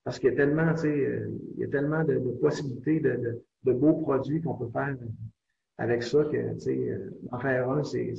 parce 0.04 0.18
qu'il 0.18 0.28
y 0.28 0.32
a 0.32 0.36
tellement, 0.36 0.72
tu 0.74 0.82
sais, 0.82 0.88
euh, 0.88 1.30
il 1.54 1.60
y 1.62 1.64
a 1.64 1.68
tellement 1.68 2.04
de, 2.04 2.18
possibilités 2.40 3.00
de, 3.00 3.42
beaux 3.64 4.02
produits 4.02 4.42
qu'on 4.42 4.54
peut 4.54 4.70
faire 4.70 4.94
avec 5.78 6.02
ça 6.02 6.22
que, 6.24 6.54
tu 6.54 6.60
sais, 6.60 6.76
euh, 6.76 7.10
en 7.32 7.38
faire 7.38 7.70
un, 7.70 7.82
c'est, 7.82 8.12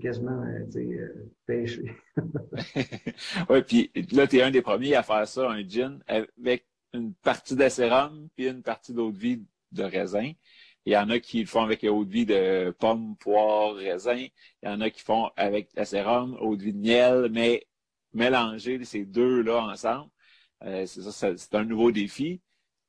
quasiment, 0.00 0.42
euh, 0.42 0.64
tu 0.66 0.96
sais, 0.96 1.12
pêché. 1.46 1.96
oui, 3.50 3.62
puis 3.62 3.90
là, 4.12 4.26
tu 4.26 4.38
es 4.38 4.42
un 4.42 4.50
des 4.50 4.62
premiers 4.62 4.94
à 4.94 5.02
faire 5.02 5.26
ça, 5.26 5.50
un 5.50 5.66
gin, 5.66 6.00
avec 6.06 6.66
une 6.94 7.12
partie 7.12 7.56
d'acérum 7.56 8.28
puis 8.36 8.48
une 8.48 8.62
partie 8.62 8.94
d'eau 8.94 9.10
de 9.10 9.18
vie 9.18 9.44
de 9.72 9.82
raisin. 9.82 10.32
Il 10.86 10.92
y 10.92 10.96
en 10.96 11.10
a 11.10 11.18
qui 11.18 11.40
le 11.40 11.46
font 11.46 11.62
avec 11.62 11.82
eau 11.84 12.04
de 12.04 12.10
vie 12.10 12.26
de 12.26 12.74
pommes, 12.78 13.16
poires, 13.16 13.74
raisin. 13.74 14.26
Il 14.62 14.68
y 14.68 14.68
en 14.68 14.80
a 14.80 14.90
qui 14.90 15.00
font 15.00 15.30
avec 15.36 15.70
l'acérum, 15.74 16.36
eau 16.40 16.56
de 16.56 16.62
vie 16.62 16.74
de 16.74 16.78
miel, 16.78 17.28
mais 17.32 17.66
mélanger 18.12 18.82
ces 18.84 19.04
deux-là 19.04 19.64
ensemble, 19.64 20.10
euh, 20.62 20.86
c'est 20.86 21.02
ça, 21.02 21.36
c'est 21.36 21.54
un 21.54 21.64
nouveau 21.64 21.90
défi. 21.90 22.40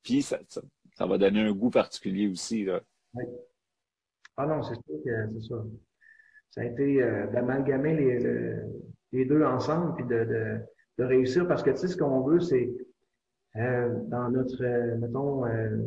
Puis 0.03 0.21
ça, 0.21 0.39
ça, 0.47 1.05
va 1.05 1.17
donner 1.17 1.41
un 1.41 1.51
goût 1.51 1.71
particulier 1.71 2.27
aussi. 2.27 2.63
Là. 2.63 2.81
Ah 4.37 4.45
non, 4.45 4.61
c'est 4.61 4.75
sûr 4.75 5.03
que 5.03 5.39
c'est 5.39 5.47
ça. 5.47 5.63
Ça 6.51 6.61
a 6.61 6.65
été 6.65 7.01
euh, 7.01 7.27
d'amalgamer 7.27 7.95
les, 7.95 8.55
les, 9.11 9.25
deux 9.25 9.43
ensemble 9.43 9.95
puis 9.95 10.05
de, 10.05 10.23
de, 10.23 10.59
de, 10.99 11.03
réussir 11.03 11.47
parce 11.47 11.63
que 11.63 11.71
tu 11.71 11.77
sais, 11.77 11.87
ce 11.87 11.97
qu'on 11.97 12.21
veut, 12.21 12.39
c'est 12.39 12.69
euh, 13.57 13.89
dans 14.07 14.29
notre, 14.29 14.63
euh, 14.63 14.97
mettons, 14.97 15.45
euh, 15.45 15.77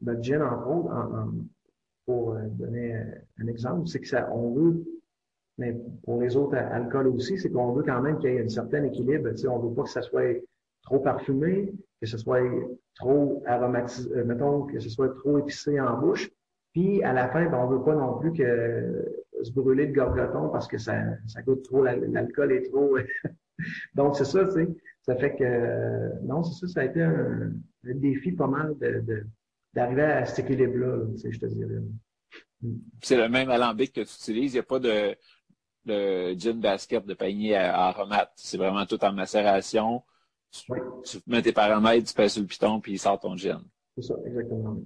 notre 0.00 0.22
gin, 0.22 0.42
entre 0.42 0.68
autres, 0.68 0.90
en, 0.90 1.28
pour 2.06 2.34
donner 2.34 2.94
un 3.38 3.46
exemple, 3.46 3.88
c'est 3.88 3.98
que 3.98 4.06
ça, 4.06 4.28
on 4.30 4.52
veut, 4.52 4.84
mais 5.56 5.74
pour 6.04 6.20
les 6.20 6.36
autres 6.36 6.54
alcools 6.56 7.08
aussi, 7.08 7.38
c'est 7.38 7.50
qu'on 7.50 7.72
veut 7.72 7.82
quand 7.82 8.02
même 8.02 8.18
qu'il 8.18 8.30
y 8.30 8.36
ait 8.36 8.44
un 8.44 8.48
certain 8.48 8.84
équilibre. 8.84 9.30
Tu 9.30 9.38
sais, 9.38 9.48
on 9.48 9.58
veut 9.58 9.74
pas 9.74 9.84
que 9.84 9.88
ça 9.88 10.02
soit 10.02 10.38
trop 10.82 10.98
parfumé, 10.98 11.72
que 12.02 12.06
ce 12.06 12.18
soit 12.18 12.42
trop 12.96 13.42
aromatisé, 13.46 14.10
mettons, 14.24 14.64
que 14.66 14.78
ce 14.80 14.90
soit 14.90 15.14
trop 15.16 15.38
épicé 15.38 15.80
en 15.80 15.98
bouche. 15.98 16.30
Puis, 16.74 17.02
à 17.02 17.14
la 17.14 17.28
fin, 17.28 17.46
ben, 17.48 17.56
on 17.56 17.68
veut 17.68 17.82
pas 17.82 17.94
non 17.94 18.18
plus 18.18 18.34
que 18.34 19.22
se 19.42 19.52
brûler 19.52 19.86
de 19.86 19.94
gorgoton 19.94 20.50
parce 20.50 20.68
que 20.68 20.76
ça, 20.76 20.94
ça 21.26 21.40
goûte 21.40 21.62
trop, 21.62 21.84
l'alcool 21.84 22.52
est 22.52 22.70
trop. 22.70 22.98
Donc, 23.94 24.16
c'est 24.16 24.24
ça, 24.24 24.44
tu 24.44 24.50
sais. 24.50 24.68
Ça 25.04 25.16
fait 25.16 25.36
que, 25.36 26.22
non, 26.22 26.42
c'est 26.42 26.66
ça, 26.66 26.72
ça 26.72 26.80
a 26.80 26.84
été 26.84 27.02
un, 27.02 27.52
défi 27.82 28.32
pas 28.32 28.46
mal 28.46 28.74
de, 28.78 29.26
d'arriver 29.74 30.02
à 30.02 30.24
cet 30.24 30.46
équilibre-là, 30.46 31.04
je 31.22 31.38
te 31.38 31.46
dirais. 31.46 31.80
Mm. 32.62 32.76
C'est 33.02 33.18
le 33.18 33.28
même 33.28 33.50
alambic 33.50 33.92
que 33.92 34.00
tu 34.00 34.14
utilises. 34.14 34.52
Il 34.52 34.56
n'y 34.56 34.60
a 34.60 34.64
pas 34.64 34.78
de, 34.78 35.14
de 35.84 36.34
gin 36.38 36.58
basket 36.58 37.04
de 37.04 37.12
panier 37.12 37.54
à, 37.56 37.88
aromates. 37.88 38.32
C'est 38.36 38.56
vraiment 38.56 38.86
tout 38.86 39.02
en 39.04 39.12
macération. 39.12 40.02
Tu, 40.50 41.18
mets 41.26 41.42
tes 41.42 41.52
paramètres, 41.52 42.14
tu 42.14 42.28
sur 42.28 42.40
le 42.40 42.46
piton, 42.46 42.80
puis 42.80 42.92
il 42.92 42.98
sort 42.98 43.20
ton 43.20 43.36
gène. 43.36 43.64
C'est 43.96 44.04
ça, 44.04 44.14
exactement. 44.24 44.78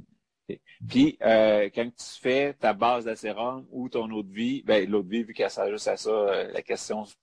Puis, 0.88 1.18
euh, 1.22 1.68
quand 1.74 1.85
tu 1.85 2.20
fais 2.20 2.54
ta 2.54 2.72
base 2.72 3.04
d'acérum 3.04 3.66
ou 3.70 3.88
ton 3.88 4.11
eau 4.11 4.22
de 4.22 4.33
vie, 4.33 4.62
ben, 4.62 4.88
l'eau 4.88 5.02
de 5.02 5.11
vie, 5.11 5.22
vu 5.22 5.35
qu'elle 5.35 5.50
sert 5.50 5.70
juste 5.70 5.88
à 5.88 5.96
ça, 5.96 6.11
euh, 6.11 6.50
la 6.52 6.62
question 6.62 7.04
se 7.04 7.14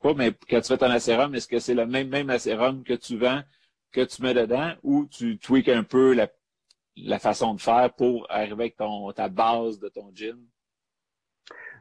pas, 0.00 0.14
mais 0.14 0.32
quand 0.48 0.60
tu 0.60 0.68
fais 0.68 0.78
ton 0.78 0.90
acérum, 0.90 1.34
est-ce 1.34 1.48
que 1.48 1.58
c'est 1.58 1.74
le 1.74 1.86
même, 1.86 2.08
même 2.08 2.30
acérum 2.30 2.82
que 2.82 2.94
tu 2.94 3.16
vends, 3.16 3.40
que 3.92 4.02
tu 4.02 4.22
mets 4.22 4.34
dedans, 4.34 4.72
ou 4.82 5.06
tu 5.06 5.38
tweaks 5.38 5.68
un 5.68 5.82
peu 5.82 6.14
la, 6.14 6.28
la 6.96 7.18
façon 7.18 7.54
de 7.54 7.60
faire 7.60 7.92
pour 7.96 8.26
arriver 8.30 8.52
avec 8.52 8.76
ton, 8.76 9.10
ta 9.12 9.28
base 9.28 9.78
de 9.80 9.88
ton 9.88 10.10
gin? 10.14 10.38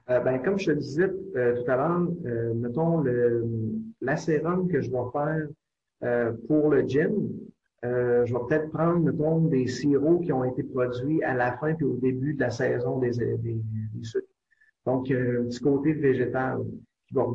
Euh, 0.10 0.20
ben, 0.22 0.40
comme 0.40 0.58
je 0.58 0.72
te 0.72 0.78
disais 0.78 1.12
euh, 1.36 1.62
tout 1.62 1.70
à 1.70 1.76
l'heure, 1.76 2.08
mettons 2.56 3.04
l'acérum 4.02 4.68
que 4.68 4.82
je 4.82 4.90
vais 4.90 5.12
faire 5.12 5.48
euh, 6.04 6.32
pour 6.48 6.70
le 6.70 6.88
gin, 6.88 7.14
euh, 7.86 8.26
je 8.26 8.34
vais 8.34 8.40
peut-être 8.48 8.72
prendre, 8.72 9.00
mettons, 9.00 9.40
des 9.42 9.68
sirops 9.68 10.26
qui 10.26 10.34
ont 10.34 10.44
été 10.44 10.64
produits 10.64 11.22
à 11.24 11.34
la 11.34 11.58
fin 11.58 11.74
puis 11.76 11.86
au 11.86 11.98
début 11.98 12.34
de 12.34 12.42
la 12.42 12.50
saison 12.50 12.98
des, 12.98 13.12
des, 13.12 13.38
des 13.38 14.04
sucres. 14.04 14.28
Donc, 14.86 15.12
un 15.12 15.46
petit 15.46 15.60
côté 15.60 15.94
végétal 15.94 16.60
qui 17.10 17.16
va 17.16 17.26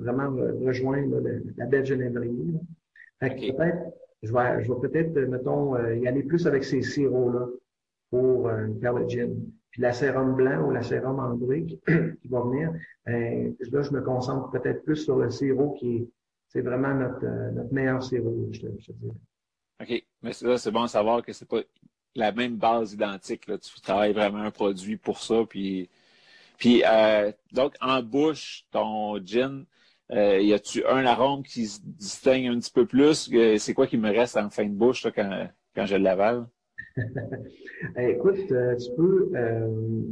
vraiment 0.00 0.30
rejoindre 0.64 1.20
la 1.56 1.66
belle 1.66 1.84
que 1.84 3.56
peut-être, 3.56 3.94
je 4.22 4.32
vais, 4.32 4.64
je 4.64 4.72
vais 4.72 4.88
peut-être, 4.88 5.18
mettons, 5.28 5.76
euh, 5.76 5.96
y 5.96 6.06
aller 6.06 6.22
plus 6.22 6.46
avec 6.46 6.64
ces 6.64 6.82
sirops-là. 6.82 7.46
pour 8.10 8.50
faire 8.80 8.92
le 8.94 9.08
gin. 9.08 9.34
Puis 9.70 9.82
la 9.82 9.92
sérum 9.92 10.34
blanc 10.34 10.66
ou 10.66 10.70
la 10.70 10.82
sérum 10.82 11.18
ambré 11.20 11.66
qui, 11.66 12.28
va 12.28 12.40
venir, 12.42 12.72
ben, 13.04 13.54
là, 13.70 13.82
je 13.82 13.90
me 13.92 14.02
concentre 14.02 14.50
peut-être 14.50 14.84
plus 14.84 14.96
sur 14.96 15.18
le 15.18 15.30
sirop 15.30 15.74
qui 15.74 15.96
est, 15.96 16.08
c'est 16.48 16.62
vraiment 16.62 16.94
notre, 16.94 17.26
notre 17.54 17.72
meilleur 17.72 18.02
sirop, 18.02 18.48
je 18.52 18.60
te, 18.60 18.66
je 18.78 18.86
te 18.86 18.92
dirais. 18.92 19.14
OK. 19.80 20.04
Mais 20.22 20.30
là, 20.42 20.58
c'est 20.58 20.70
bon 20.70 20.84
de 20.84 20.88
savoir 20.88 21.22
que 21.22 21.32
c'est 21.32 21.48
pas 21.48 21.60
la 22.14 22.32
même 22.32 22.56
base 22.56 22.94
identique. 22.94 23.46
Là. 23.46 23.58
Tu 23.58 23.80
travailles 23.80 24.12
vraiment 24.12 24.38
un 24.38 24.50
produit 24.50 24.96
pour 24.96 25.20
ça. 25.20 25.44
Puis, 25.48 25.88
puis 26.58 26.82
euh, 26.84 27.32
donc, 27.52 27.74
en 27.80 28.02
bouche, 28.02 28.66
ton 28.70 29.16
gin, 29.24 29.64
euh, 30.10 30.40
y 30.40 30.52
a-tu 30.52 30.84
un 30.86 31.06
arôme 31.06 31.42
qui 31.42 31.66
se 31.66 31.80
distingue 31.82 32.46
un 32.46 32.58
petit 32.58 32.72
peu 32.72 32.86
plus? 32.86 33.30
C'est 33.58 33.74
quoi 33.74 33.86
qui 33.86 33.96
me 33.96 34.10
reste 34.10 34.36
en 34.36 34.50
fin 34.50 34.64
de 34.64 34.74
bouche 34.74 35.06
quand, 35.14 35.48
quand 35.74 35.86
je 35.86 35.96
l'avale? 35.96 36.46
Écoute, 37.98 38.50
euh, 38.52 38.76
tu 38.76 38.90
peux. 38.96 39.30
Euh, 39.34 40.02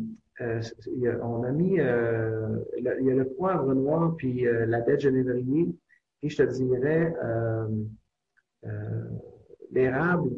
euh, 0.41 0.61
on 1.23 1.43
a 1.45 1.51
mis. 1.51 1.81
Euh, 1.81 2.59
il 2.79 2.85
y 2.85 3.11
a 3.11 3.15
le 3.15 3.29
poivre 3.29 3.75
noir 3.75 4.15
puis 4.17 4.45
la 4.45 4.81
de 4.81 4.99
genévrier. 4.99 5.75
Puis 6.21 6.31
je 6.31 6.43
te 6.43 6.53
dirais 6.53 7.15
l'érable 9.71 10.31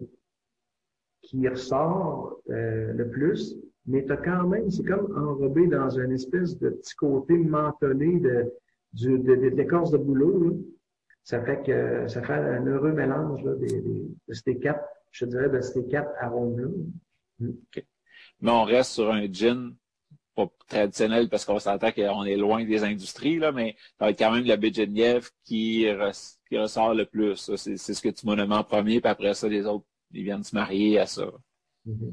qui 1.22 1.46
ressort 1.48 2.40
le 2.46 3.04
plus, 3.10 3.56
mais 3.88 4.04
tu 4.04 4.12
as 4.12 4.18
quand 4.18 4.46
même, 4.46 4.70
c'est 4.70 4.84
comme 4.84 5.16
enrobé 5.16 5.66
dans 5.66 5.88
une 5.88 6.12
espèce 6.12 6.58
de 6.58 6.68
petit 6.68 6.94
côté 6.94 7.38
mentonné 7.38 8.20
de, 8.20 8.52
de, 8.92 9.16
de, 9.16 9.32
l'écorce 9.48 9.90
de 9.90 9.96
boulot. 9.96 10.60
Ça 11.24 11.42
fait 11.42 11.62
que 11.62 12.06
ça 12.06 12.22
fait 12.22 12.34
un 12.34 12.66
heureux 12.66 12.92
mélange 12.92 13.42
là, 13.42 13.54
des, 13.54 13.80
des, 13.80 14.06
de 14.28 14.34
ces 14.34 14.58
quatre, 14.58 14.84
je 15.10 15.24
dirais, 15.24 15.48
de 15.48 15.60
ces 15.62 15.86
quatre 15.86 16.10
arômes-là. 16.20 16.68
Mais 18.40 18.50
on 18.50 18.64
reste 18.64 18.92
sur 18.92 19.10
un 19.10 19.26
gin 19.32 19.74
pas 20.34 20.50
traditionnel 20.68 21.30
parce 21.30 21.46
qu'on 21.46 21.58
s'entend 21.58 21.90
qu'on 21.90 22.24
est 22.24 22.36
loin 22.36 22.64
des 22.64 22.84
industries, 22.84 23.38
là, 23.38 23.52
mais 23.52 23.74
ça 23.98 24.04
va 24.04 24.10
être 24.10 24.18
quand 24.18 24.32
même 24.32 24.44
la 24.44 24.58
baie 24.58 24.70
qui, 24.70 25.22
qui 25.44 25.88
ressort 26.58 26.94
le 26.94 27.06
plus. 27.06 27.50
C'est 27.56 27.76
ce 27.78 28.02
que 28.02 28.10
tu 28.10 28.26
m'as 28.26 28.36
nommé 28.36 28.54
en 28.54 28.64
premier, 28.64 29.00
puis 29.00 29.10
après 29.10 29.32
ça, 29.32 29.48
les 29.48 29.64
autres, 29.66 29.86
ils 30.12 30.24
viennent 30.24 30.44
se 30.44 30.54
marier 30.54 30.98
à 30.98 31.06
ça. 31.06 31.26
Mm-hmm. 31.86 32.12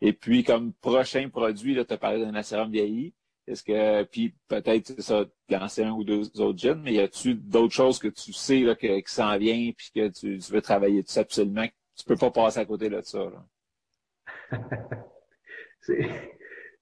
Et 0.00 0.12
puis, 0.12 0.44
comme 0.44 0.72
prochain 0.74 1.28
produit, 1.28 1.74
tu 1.74 1.92
as 1.92 1.98
parlé 1.98 2.24
d'un 2.24 2.34
acérum 2.34 2.70
vieilli. 2.70 3.14
Est-ce 3.46 3.62
que, 3.62 4.04
puis 4.04 4.34
peut-être, 4.48 5.00
ça, 5.00 5.24
lancer 5.48 5.82
un 5.82 5.92
ou 5.92 6.04
deux 6.04 6.40
autres 6.40 6.58
gins, 6.58 6.80
mais 6.82 6.94
y 6.94 7.00
a-tu 7.00 7.34
d'autres 7.34 7.74
choses 7.74 7.98
que 7.98 8.08
tu 8.08 8.32
sais 8.32 8.60
là, 8.60 8.74
que, 8.74 9.00
qui 9.00 9.12
s'en 9.12 9.36
vient 9.38 9.72
puis 9.76 9.90
que 9.94 10.08
tu, 10.08 10.38
veux 10.52 10.62
travailler 10.62 11.02
dessus 11.02 11.18
absolument, 11.18 11.66
tu 11.96 12.04
peux 12.04 12.16
pas 12.16 12.30
passer 12.30 12.60
à 12.60 12.64
côté 12.64 12.88
de 12.88 13.00
ça? 13.02 13.28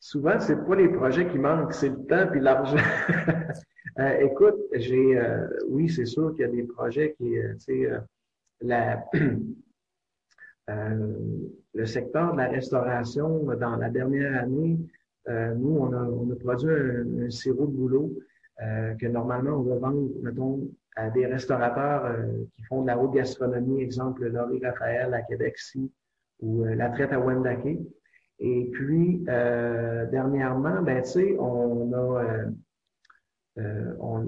souvent, 0.01 0.39
c'est 0.41 0.67
pas 0.67 0.75
les 0.77 0.89
projets 0.89 1.27
qui 1.29 1.39
manquent, 1.39 1.73
c'est 1.73 1.89
le 1.89 2.05
temps 2.05 2.27
puis 2.31 2.41
l'argent. 2.41 2.77
euh, 3.99 4.19
écoute, 4.21 4.57
j'ai, 4.75 5.17
euh, 5.17 5.49
oui, 5.69 5.89
c'est 5.89 6.07
sûr 6.07 6.33
qu'il 6.33 6.43
y 6.43 6.45
a 6.45 6.49
des 6.49 6.65
projets 6.65 7.15
qui, 7.17 7.39
euh, 7.39 7.55
tu 7.55 7.87
sais, 7.87 7.91
euh, 10.69 11.13
le 11.75 11.87
secteur 11.87 12.33
de 12.33 12.39
la 12.39 12.49
restauration 12.49 13.45
dans 13.45 13.77
la 13.77 13.91
dernière 13.91 14.43
année, 14.43 14.79
nous, 15.29 15.77
on 15.79 15.93
a, 15.93 16.37
produit 16.37 16.71
un, 16.71 17.29
sirop 17.29 17.67
de 17.67 17.73
boulot 17.73 18.13
que 18.59 19.07
normalement 19.07 19.59
on 19.59 19.63
va 19.63 19.77
vendre, 19.77 20.09
mettons, 20.23 20.71
à 20.97 21.11
des 21.11 21.27
restaurateurs 21.27 22.17
qui 22.55 22.63
font 22.63 22.81
de 22.81 22.87
la 22.87 22.99
haute 22.99 23.13
gastronomie, 23.13 23.83
exemple 23.83 24.27
Laurie 24.27 24.65
Raphaël 24.65 25.13
à 25.13 25.21
Québec-Ci 25.21 25.93
ou 26.41 26.65
la 26.65 26.89
traite 26.89 27.13
à 27.13 27.21
Wendake. 27.21 27.79
Et 28.41 28.71
puis, 28.73 29.25
euh, 29.29 30.07
dernièrement, 30.07 30.83
ben, 30.83 31.03
tu 31.03 31.11
sais, 31.11 31.37
on 31.39 31.93
a 31.93 32.23
euh, 32.23 32.51
euh 33.59 34.25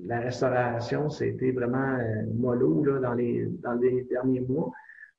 la 0.00 0.20
restauration, 0.20 1.10
c'était 1.10 1.50
vraiment 1.50 1.96
euh, 1.98 2.22
mollo 2.32 2.84
là, 2.84 3.00
dans 3.00 3.14
les 3.14 4.06
derniers 4.08 4.40
mois. 4.42 4.70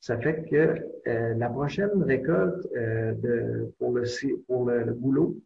Ça 0.01 0.17
fait 0.17 0.45
que 0.49 0.77
euh, 1.07 1.33
la 1.35 1.49
prochaine 1.49 2.03
récolte 2.03 2.67
de, 2.73 3.73
pour, 3.77 3.91
le, 3.91 4.03
pour 4.47 4.65
le, 4.69 4.93
boulot, 4.93 5.38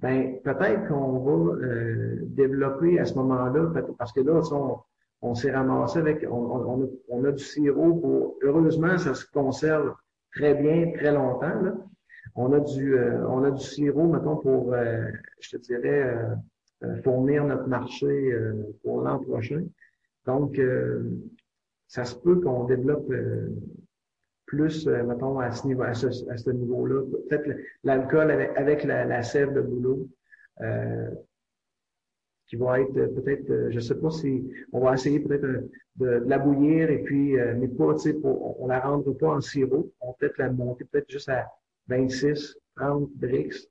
ben, 0.00 0.38
peut-être 0.42 0.88
qu'on 0.88 1.18
va 1.20 1.56
développer 2.22 2.98
à 2.98 3.06
ce 3.06 3.14
moment-là, 3.14 3.72
parce 3.96 4.12
que 4.12 4.20
là, 4.20 4.40
on, 4.52 4.78
on 5.22 5.34
s'est 5.34 5.52
ramassé 5.52 5.98
avec, 6.00 6.26
on, 6.30 6.36
on, 6.36 6.84
a, 6.84 6.86
on, 7.08 7.24
a, 7.24 7.32
du 7.32 7.42
sirop 7.42 7.94
pour, 7.94 8.36
heureusement, 8.42 8.98
ça 8.98 9.14
se 9.14 9.24
conserve 9.30 9.94
très 10.34 10.54
bien, 10.54 10.92
très 10.92 11.12
longtemps. 11.12 11.62
Là. 11.62 11.74
On 12.34 12.52
a 12.52 12.60
du, 12.60 12.98
euh, 12.98 13.26
on 13.28 13.44
a 13.44 13.50
du 13.50 13.62
sirop, 13.62 14.08
mettons, 14.08 14.36
pour, 14.36 14.74
euh, 14.74 15.06
je 15.40 15.56
te 15.56 15.62
dirais, 15.62 16.16
euh, 16.82 16.96
fournir 17.02 17.44
notre 17.44 17.68
marché 17.68 18.36
pour 18.82 19.00
l'an 19.00 19.18
prochain. 19.18 19.64
Donc, 20.26 20.60
ça 21.86 22.04
se 22.04 22.14
peut 22.16 22.40
qu'on 22.40 22.64
développe 22.64 23.10
plus, 24.54 24.86
mettons, 24.86 25.38
à 25.38 25.50
ce 25.50 25.66
niveau, 25.66 25.82
à 25.82 25.94
ce, 25.94 26.06
à 26.30 26.36
ce 26.36 26.50
niveau-là. 26.50 27.02
Peut-être 27.28 27.58
l'alcool 27.82 28.30
avec, 28.30 28.84
la, 28.84 29.22
sève 29.22 29.52
de 29.52 29.60
boulot, 29.60 30.08
qui 32.46 32.56
va 32.56 32.80
être 32.80 32.92
peut-être, 32.92 33.70
je 33.70 33.80
sais 33.80 33.94
pas 33.94 34.10
si, 34.10 34.50
on 34.72 34.80
va 34.80 34.94
essayer 34.94 35.20
peut-être 35.20 35.42
de, 35.42 35.70
de, 35.96 36.06
la 36.26 36.38
bouillir 36.38 36.90
et 36.90 37.02
puis, 37.02 37.36
mais 37.56 37.68
pas, 37.68 37.94
tu 37.94 38.10
sais, 38.10 38.16
on, 38.22 38.66
la 38.66 38.80
rendra 38.80 39.12
pas 39.14 39.34
en 39.36 39.40
sirop. 39.40 39.92
On 40.00 40.08
va 40.08 40.14
peut-être 40.18 40.38
la 40.38 40.50
monter 40.50 40.84
peut-être 40.84 41.10
juste 41.10 41.28
à 41.28 41.46
26, 41.88 42.56
30 42.76 43.10
brix. 43.16 43.68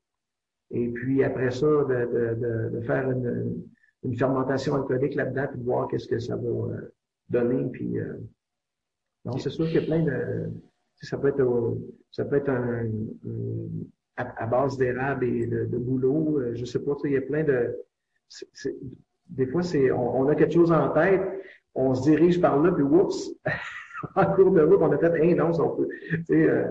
Et 0.73 0.89
puis 0.89 1.23
après 1.23 1.51
ça, 1.51 1.67
de, 1.67 2.69
de, 2.71 2.81
faire 2.81 3.09
une, 3.11 3.63
fermentation 4.17 4.75
alcoolique 4.75 5.15
là-dedans, 5.15 5.47
puis 5.49 5.59
de 5.59 5.63
voir 5.63 5.87
qu'est-ce 5.87 6.07
que 6.07 6.19
ça 6.19 6.35
va 6.35 6.49
euh, 6.49 6.93
donner. 7.29 7.69
Puis 7.71 7.99
euh, 7.99 8.17
donc 9.23 9.39
c'est 9.39 9.49
sûr 9.49 9.65
qu'il 9.67 9.75
y 9.75 9.77
a 9.77 9.81
plein 9.83 10.03
de. 10.03 10.51
Ça 11.01 11.17
peut 11.17 11.29
être 11.29 11.77
ça 12.11 12.25
peut 12.25 12.37
être 12.37 12.49
un, 12.49 12.87
à, 14.15 14.45
base 14.45 14.77
d'érable 14.77 15.25
et 15.25 15.47
de, 15.47 15.65
de 15.65 15.77
boulot. 15.77 16.39
Euh, 16.39 16.51
je 16.55 16.65
sais 16.65 16.79
pas, 16.79 16.93
il 17.03 17.11
y 17.11 17.17
a 17.17 17.21
plein 17.21 17.43
de. 17.43 17.75
des 19.29 19.47
fois, 19.47 19.63
c'est 19.63 19.91
on, 19.91 20.21
on, 20.21 20.27
a 20.29 20.35
quelque 20.35 20.53
chose 20.53 20.71
en 20.71 20.89
tête, 20.89 21.21
on 21.75 21.93
se 21.93 22.03
dirige 22.03 22.39
par 22.39 22.61
là, 22.61 22.71
puis 22.71 22.83
oups, 22.83 23.31
en 24.15 24.25
cours 24.33 24.51
de 24.51 24.61
route, 24.61 24.79
on 24.81 24.91
a 24.91 24.97
fait, 24.97 25.23
hey, 25.23 25.35
non, 25.35 25.51
on. 25.59 25.85
Tu 26.09 26.23
sais, 26.25 26.65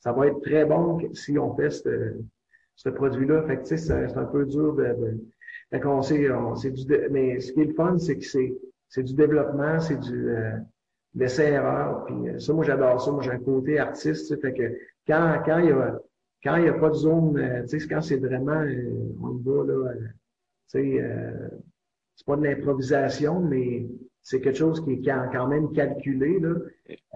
ça 0.00 0.12
va 0.12 0.26
être 0.26 0.40
très 0.40 0.64
bon 0.64 0.98
si 1.14 1.38
on 1.38 1.54
fait 1.54 1.70
ce, 1.70 2.88
produit-là. 2.88 3.44
Fait 3.44 3.58
que, 3.58 3.76
c'est 3.76 4.16
un 4.16 4.24
peu 4.24 4.44
dur 4.46 4.74
de, 4.74 4.84
de 4.84 5.18
fait 5.70 5.80
qu'on 5.80 6.02
sait, 6.02 6.28
c'est 6.56 6.70
du, 6.72 6.84
mais 7.10 7.38
ce 7.40 7.52
qui 7.52 7.60
est 7.60 7.66
le 7.66 7.74
fun, 7.74 7.96
c'est 7.98 8.18
que 8.18 8.24
c'est, 8.24 8.52
c'est 8.88 9.04
du 9.04 9.14
développement, 9.14 9.78
c'est 9.78 10.00
du, 10.00 10.30
euh, 10.30 10.56
l'essai-erreur. 11.14 12.04
Puis 12.06 12.28
euh, 12.28 12.38
ça, 12.38 12.52
moi, 12.52 12.64
j'adore 12.64 13.00
ça. 13.00 13.10
Moi, 13.10 13.22
j'ai 13.22 13.30
un 13.30 13.38
côté 13.38 13.78
artiste, 13.78 14.40
fait 14.40 14.52
que 14.52 14.78
quand, 15.06 15.42
quand 15.44 15.58
il 15.58 15.70
y 15.70 15.72
a, 15.72 16.00
quand 16.42 16.56
il 16.56 16.64
y 16.64 16.68
a 16.68 16.74
pas 16.74 16.90
de 16.90 16.94
zone, 16.94 17.38
euh, 17.38 17.62
tu 17.66 17.80
sais, 17.80 17.88
quand 17.88 18.00
c'est 18.00 18.16
vraiment, 18.16 18.62
on 19.22 19.38
y 19.38 19.42
va, 19.42 19.64
là, 19.64 19.92
tu 20.70 20.98
sais, 20.98 21.04
c'est 22.16 22.26
pas 22.26 22.36
de 22.36 22.44
l'improvisation, 22.44 23.40
mais 23.40 23.86
c'est 24.22 24.40
quelque 24.40 24.58
chose 24.58 24.84
qui 24.84 24.92
est 24.92 25.02
quand 25.02 25.48
même 25.48 25.72
calculé, 25.72 26.38
là. 26.38 26.54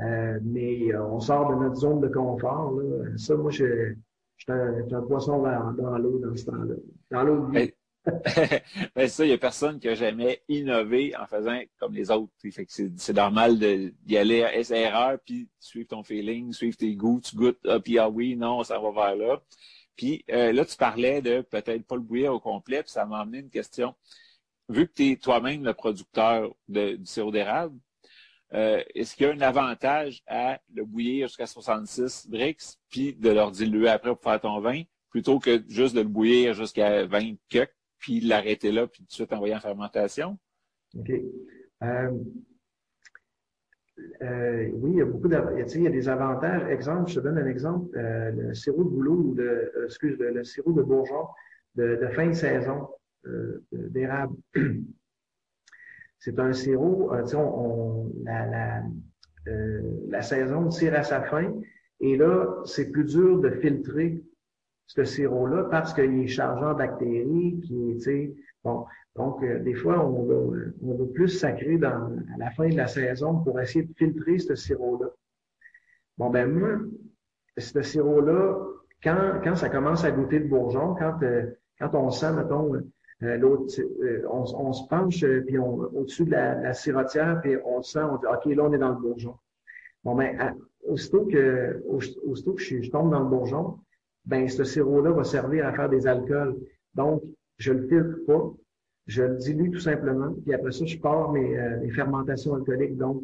Euh, 0.01 0.41
mais 0.43 0.93
euh, 0.93 1.05
on 1.05 1.21
sort 1.21 1.51
de 1.51 1.63
notre 1.63 1.77
zone 1.77 2.01
de 2.01 2.09
confort. 2.09 2.73
Là. 2.73 3.17
Ça, 3.17 3.37
moi, 3.37 3.51
je, 3.51 3.95
suis 4.37 4.53
un, 4.53 5.03
poisson 5.03 5.43
dans, 5.43 5.99
l'eau 5.99 6.19
dans 6.19 6.35
ce 6.35 6.47
temps-là. 6.47 6.75
Dans 7.11 7.23
l'eau 7.23 7.47
de 7.47 7.59
vie. 7.59 7.74
Ben 8.95 9.09
ça, 9.09 9.25
il 9.25 9.29
n'y 9.29 9.35
a 9.35 9.39
personne 9.39 9.81
qui 9.81 9.89
a 9.89 9.95
jamais 9.95 10.43
innové 10.49 11.17
en 11.17 11.27
faisant 11.27 11.59
comme 11.79 11.95
les 11.95 12.11
autres. 12.11 12.33
C'est 12.67 13.15
normal 13.15 13.59
d'y 13.59 14.17
aller 14.17 14.43
à 14.43 14.59
erreur, 14.77 15.19
puis 15.25 15.49
suivre 15.59 15.89
ton 15.89 16.03
feeling, 16.03 16.53
suivre 16.53 16.77
tes 16.77 16.95
goûts, 16.95 17.21
tu 17.21 17.35
goûtes, 17.37 17.59
ah, 17.67 17.81
puis 17.81 17.99
ah 17.99 18.09
oui, 18.09 18.37
non, 18.37 18.63
ça 18.63 18.79
va 18.79 18.91
vers 18.91 19.17
là. 19.17 19.43
Puis 19.97 20.25
euh, 20.31 20.53
là, 20.53 20.65
tu 20.65 20.77
parlais 20.77 21.23
de 21.23 21.41
peut-être 21.41 21.87
pas 21.87 21.95
le 21.95 22.03
bouillir 22.03 22.35
au 22.35 22.41
complet, 22.41 22.83
puis 22.83 22.93
ça 22.93 23.07
m'a 23.07 23.21
amené 23.21 23.39
une 23.39 23.51
question 23.51 23.95
vu 24.69 24.87
que 24.89 24.93
tu 24.95 25.11
es 25.13 25.17
toi-même 25.17 25.65
le 25.65 25.75
producteur 25.75 26.51
du 26.69 26.99
sirop 27.05 27.31
d'érable, 27.31 27.79
euh, 28.55 28.83
est-ce 28.95 29.17
qu'il 29.17 29.27
y 29.27 29.31
a 29.31 29.33
un 29.33 29.41
avantage 29.41 30.23
à 30.27 30.61
le 30.73 30.85
bouillir 30.85 31.29
jusqu'à 31.29 31.47
66 31.47 32.29
brix, 32.29 32.79
puis 32.89 33.15
de 33.15 33.31
leur 33.31 33.51
diluer 33.51 33.89
après 33.89 34.11
pour 34.15 34.23
faire 34.23 34.41
ton 34.41 34.61
vin, 34.61 34.83
plutôt 35.11 35.39
que 35.39 35.65
juste 35.69 35.95
de 35.95 36.01
le 36.01 36.09
bouillir 36.09 36.55
jusqu'à 36.55 37.05
20 37.05 37.35
cucs, 37.49 37.71
puis 37.99 38.21
l'arrêter 38.21 38.73
là, 38.73 38.87
puis 38.87 39.03
tout 39.03 39.09
de 39.09 39.13
suite 39.13 39.33
envoyer 39.33 39.55
en 39.55 39.61
fermentation? 39.61 40.39
OK. 40.99 41.11
Euh, 41.83 42.11
euh, 44.23 44.71
oui, 44.75 44.91
il 44.93 44.99
y 44.99 45.03
a 45.03 45.05
beaucoup 45.05 45.29
d'avantages. 45.29 45.75
Il 45.75 45.83
y 45.83 45.87
a 45.87 45.91
des 45.91 46.09
avantages. 46.09 46.63
Exemple, 46.71 47.11
je 47.11 47.17
te 47.17 47.21
donne 47.21 47.39
un 47.39 47.47
exemple. 47.47 47.89
le 47.95 48.55
sirop 48.55 48.85
de 48.85 48.89
boulot 48.91 49.17
ou 49.17 49.35
de, 49.35 49.73
excuse, 49.85 50.19
le, 50.19 50.31
le 50.31 50.45
sirop 50.45 50.73
de 50.73 50.83
bourgeon 50.83 51.27
de, 51.77 52.09
fin 52.15 52.29
de 52.29 52.33
saison. 52.33 52.89
Euh, 53.27 53.65
d'érable. 53.73 54.37
C'est 56.19 56.39
un 56.39 56.53
sirop, 56.53 57.13
euh, 57.13 57.25
on, 57.35 58.13
la, 58.23 58.83
euh, 59.49 59.81
la, 60.09 60.23
saison 60.23 60.69
tire 60.69 60.95
à 60.95 61.03
sa 61.03 61.23
fin 61.23 61.53
Et 62.01 62.17
là, 62.17 62.63
c'est 62.65 62.91
plus 62.91 63.05
dur 63.05 63.41
de 63.41 63.51
filtrer 63.51 64.23
ce 64.87 65.05
sirop-là 65.05 65.65
parce 65.71 65.95
qu'il 65.95 66.21
est 66.21 66.27
chargé 66.27 66.65
en 66.65 66.75
bactéries, 66.75 67.61
qui 67.65 67.91
est, 67.91 68.35
bon. 68.63 68.85
Donc, 69.17 69.43
euh, 69.43 69.61
des 69.61 69.75
fois, 69.75 70.05
on 70.05 70.29
on 70.83 70.95
va 70.95 71.05
plus 71.13 71.29
sacrer 71.29 71.79
à 71.83 72.09
la 72.39 72.51
fin 72.51 72.69
de 72.69 72.77
la 72.77 72.89
saison 72.89 73.37
pour 73.43 73.61
essayer 73.61 73.85
de 73.85 73.93
filtrer 73.95 74.39
ce 74.39 74.55
sirop-là. 74.55 75.09
Bon, 76.19 76.31
ben 76.31 76.51
moi, 76.51 76.79
ce 77.57 77.83
sirop-là, 77.83 78.57
quand, 79.03 79.41
quand 79.43 79.57
ça 79.57 79.69
commence 79.69 80.05
à 80.05 80.11
goûter 80.11 80.41
le 80.41 80.49
bourgeon, 80.49 80.95
quand, 80.95 81.23
euh, 81.23 81.47
quand 81.79 81.95
on 81.95 82.11
sent, 82.11 82.33
mettons, 82.33 82.75
euh, 83.23 84.23
on, 84.31 84.73
se 84.73 84.89
penche, 84.89 85.25
puis 85.47 85.59
on, 85.59 85.75
au-dessus 85.75 86.25
de 86.25 86.33
la, 86.33 86.55
la 86.57 86.73
sirotière, 86.73 87.41
puis 87.41 87.57
on 87.65 87.83
sent, 87.83 88.03
on 88.03 88.17
dit, 88.17 88.27
OK, 88.27 88.45
là, 88.47 88.65
on 88.65 88.73
est 88.73 88.79
dans 88.79 88.91
le 88.91 89.01
bourgeon. 89.01 89.37
Bon, 90.03 90.15
ben, 90.15 90.57
aussitôt 90.87 91.25
que, 91.25 91.83
aussitôt 91.89 92.55
que 92.55 92.63
je 92.63 92.91
tombe 92.91 93.11
dans 93.11 93.21
le 93.21 93.29
bourgeon, 93.29 93.79
ben 94.25 94.49
ce 94.49 94.65
sirop-là 94.65 95.13
va 95.13 95.25
servir 95.25 95.67
à 95.67 95.73
faire 95.73 95.89
des 95.89 96.07
alcools. 96.07 96.57
Donc, 96.95 97.23
je 97.59 97.73
le 97.73 97.87
filtre 97.89 98.25
pas, 98.27 98.53
je 99.07 99.23
le 99.23 99.37
dilue 99.37 99.71
tout 99.71 99.81
simplement, 99.81 100.35
puis 100.43 100.55
après 100.55 100.73
ça, 100.73 100.85
je 100.85 100.99
pars 100.99 101.31
mes, 101.33 101.59
euh, 101.59 101.89
fermentations 101.91 102.55
alcooliques. 102.55 102.97
Donc, 102.97 103.23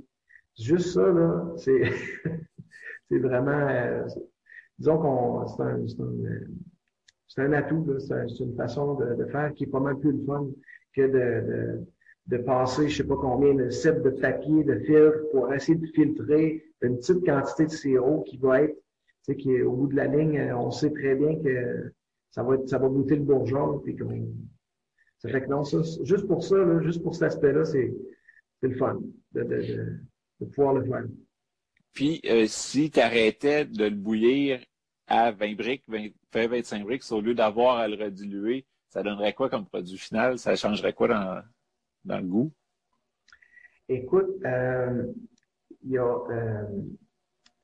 juste 0.59 0.95
ça, 0.95 1.07
là, 1.07 1.53
c'est, 1.57 1.83
c'est 3.11 3.19
vraiment, 3.19 3.69
euh, 3.69 4.05
disons 4.79 4.99
qu'on, 4.99 5.47
c'est 5.47 5.63
un, 5.63 5.87
c'est 5.87 6.01
un, 6.01 6.15
c'est 7.29 7.43
un 7.43 7.53
atout, 7.53 7.87
c'est, 8.01 8.41
une 8.41 8.57
façon 8.57 8.95
de, 8.95 9.25
faire 9.27 9.53
qui 9.55 9.65
est 9.65 9.69
pas 9.69 9.81
mal 9.81 9.99
plus 9.99 10.13
le 10.13 10.25
fun 10.25 10.49
que 10.95 11.03
de, 11.03 11.09
de, 11.09 11.87
de 12.27 12.43
passer, 12.43 12.89
je 12.89 12.99
sais 12.99 13.07
pas 13.07 13.17
combien 13.17 13.55
de 13.55 13.71
sites 13.71 14.03
de 14.03 14.11
papier, 14.11 14.65
de 14.65 14.79
filtre 14.81 15.31
pour 15.33 15.53
essayer 15.53 15.79
de 15.79 15.87
filtrer 15.87 16.65
une 16.83 16.97
petite 16.97 17.25
quantité 17.25 17.67
de 17.67 17.71
sirop 17.71 18.23
qui 18.25 18.39
va 18.39 18.63
être 18.63 18.77
sais, 19.33 19.37
qui 19.37 19.63
au 19.63 19.73
bout 19.73 19.89
de 19.89 19.97
la 19.97 20.07
ligne, 20.07 20.39
euh, 20.39 20.57
on 20.57 20.71
sait 20.71 20.93
très 20.93 21.15
bien 21.15 21.37
que 21.37 21.93
ça 22.31 22.43
va 22.43 22.55
être, 22.55 22.69
ça 22.69 22.79
va 22.79 22.89
goûter 22.89 23.17
le 23.17 23.23
bourgeon, 23.23 23.79
puis 23.81 23.97
qu'on, 23.97 24.29
ça 25.19 25.29
fait 25.29 25.43
que 25.43 25.49
non, 25.49 25.65
ça, 25.65 25.79
juste 26.03 26.27
pour 26.27 26.43
ça, 26.43 26.57
là, 26.57 26.81
juste 26.83 27.03
pour 27.03 27.15
cet 27.15 27.25
aspect-là, 27.25 27.65
c'est, 27.65 27.93
c'est 28.61 28.69
le 28.69 28.77
fun 28.77 29.01
de, 29.33 29.43
de, 29.43 29.57
de, 29.57 30.01
de, 30.41 30.47
pouvoir 30.47 30.75
le 30.75 30.85
faire. 30.85 31.05
Puis, 31.93 32.21
euh, 32.27 32.47
si 32.47 32.91
tu 32.91 33.01
arrêtais 33.01 33.65
de 33.65 33.85
le 33.85 33.97
bouillir 33.97 34.61
à 35.07 35.33
20 35.33 35.57
briques, 35.57 35.85
20, 35.89 36.11
25 36.33 36.85
briques, 36.85 37.03
au 37.11 37.21
lieu 37.21 37.35
d'avoir 37.35 37.79
à 37.79 37.89
le 37.89 38.03
rediluer, 38.03 38.65
ça 38.89 39.03
donnerait 39.03 39.35
quoi 39.35 39.51
comme 39.51 39.67
produit 39.67 39.99
final? 39.99 40.39
Ça 40.39 40.55
changerait 40.57 40.93
quoi 40.93 41.09
dans, 41.09 41.43
dans 42.05 42.19
le 42.19 42.27
goût? 42.27 42.53
Écoute, 43.89 44.31
euh, 44.45 45.13
il 45.83 45.91
y 45.91 45.99
a, 45.99 46.17
euh, 46.31 46.65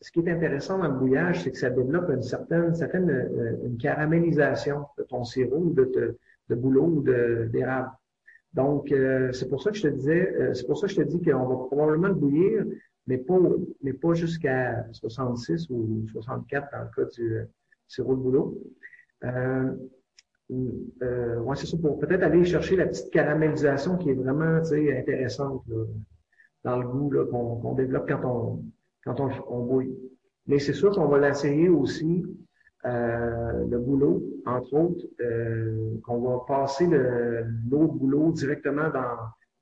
ce 0.00 0.10
qui 0.10 0.20
est 0.20 0.30
intéressant 0.30 0.78
dans 0.78 0.88
le 0.88 0.98
bouillage, 0.98 1.42
c'est 1.42 1.50
que 1.50 1.58
ça 1.58 1.70
développe 1.70 2.10
une 2.10 2.22
certaine, 2.22 2.74
certaine 2.74 3.08
euh, 3.10 3.66
une 3.66 3.78
caramélisation 3.78 4.86
de 4.98 5.04
ton 5.04 5.24
sirop 5.24 5.56
ou 5.56 5.72
de, 5.72 6.18
de, 6.48 6.54
boulot 6.54 6.84
ou 6.84 7.02
d'érable. 7.02 7.90
Donc, 8.52 8.92
euh, 8.92 9.32
c'est 9.32 9.48
pour 9.48 9.62
ça 9.62 9.70
que 9.70 9.76
je 9.76 9.82
te 9.82 9.88
disais, 9.88 10.34
euh, 10.34 10.54
c'est 10.54 10.66
pour 10.66 10.78
ça 10.78 10.86
que 10.86 10.92
je 10.92 11.02
te 11.02 11.06
dis 11.06 11.20
qu'on 11.22 11.46
va 11.46 11.66
probablement 11.66 12.08
le 12.08 12.14
bouillir, 12.14 12.64
mais 13.06 13.18
pas, 13.18 13.38
mais 13.82 13.92
pas 13.92 14.14
jusqu'à 14.14 14.86
66 14.92 15.68
ou 15.70 16.06
64 16.12 16.68
dans 16.72 16.82
le 16.82 17.04
cas 17.04 17.10
du 17.14 17.46
sirop 17.86 18.16
de 18.16 18.20
boulot. 18.20 18.58
Euh, 19.24 19.74
euh, 21.02 21.40
ouais, 21.40 21.56
c'est 21.56 21.66
ça, 21.66 21.76
pour 21.76 21.98
peut-être 21.98 22.22
aller 22.22 22.44
chercher 22.44 22.76
la 22.76 22.86
petite 22.86 23.10
caramélisation 23.10 23.96
qui 23.96 24.10
est 24.10 24.14
vraiment 24.14 24.60
intéressante 24.62 25.64
là, 25.66 25.84
dans 26.64 26.78
le 26.80 26.88
goût 26.88 27.10
qu'on 27.30 27.74
développe 27.74 28.08
quand 28.08 28.24
on, 28.24 28.64
quand 29.06 29.20
on, 29.20 29.64
bouille. 29.64 29.96
Mais 30.46 30.58
c'est 30.58 30.72
sûr 30.72 30.90
qu'on 30.90 31.06
va 31.06 31.18
l'essayer 31.18 31.68
aussi, 31.68 32.26
euh, 32.84 33.64
le 33.68 33.78
boulot, 33.78 34.22
entre 34.44 34.74
autres, 34.74 35.06
euh, 35.20 35.94
qu'on 36.04 36.20
va 36.20 36.44
passer 36.46 36.86
l'eau 36.88 37.86
boulot 37.86 38.32
directement 38.32 38.90
dans, 38.90 39.16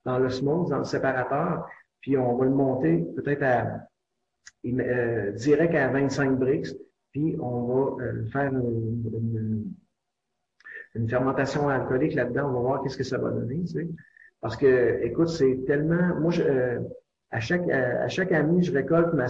dans 0.04 0.18
l'osmose, 0.18 0.70
dans 0.70 0.78
le 0.78 0.84
séparateur, 0.84 1.66
puis 2.00 2.16
on 2.16 2.36
va 2.36 2.44
le 2.46 2.50
monter 2.50 3.06
peut-être 3.16 3.42
à 3.42 3.80
euh, 4.66 5.32
direct 5.32 5.74
à 5.74 5.88
25 5.88 6.38
brix, 6.38 6.74
puis 7.12 7.36
on 7.38 7.96
va 7.96 8.04
faire 8.32 8.50
une, 8.52 9.74
fermentation 11.08 11.68
alcoolique 11.68 12.14
là-dedans, 12.14 12.48
on 12.48 12.52
va 12.54 12.60
voir 12.60 12.82
qu'est-ce 12.82 12.96
que 12.96 13.04
ça 13.04 13.18
va 13.18 13.30
donner. 13.30 13.64
Parce 14.40 14.56
que, 14.56 15.02
écoute, 15.02 15.28
c'est 15.28 15.64
tellement... 15.66 16.20
Moi, 16.20 16.30
je, 16.30 16.78
à 17.34 17.40
chaque, 17.40 17.68
à, 17.68 18.06
chaque 18.08 18.30
année, 18.30 18.62
je 18.62 18.72
récolte 18.72 19.12
ma, 19.12 19.26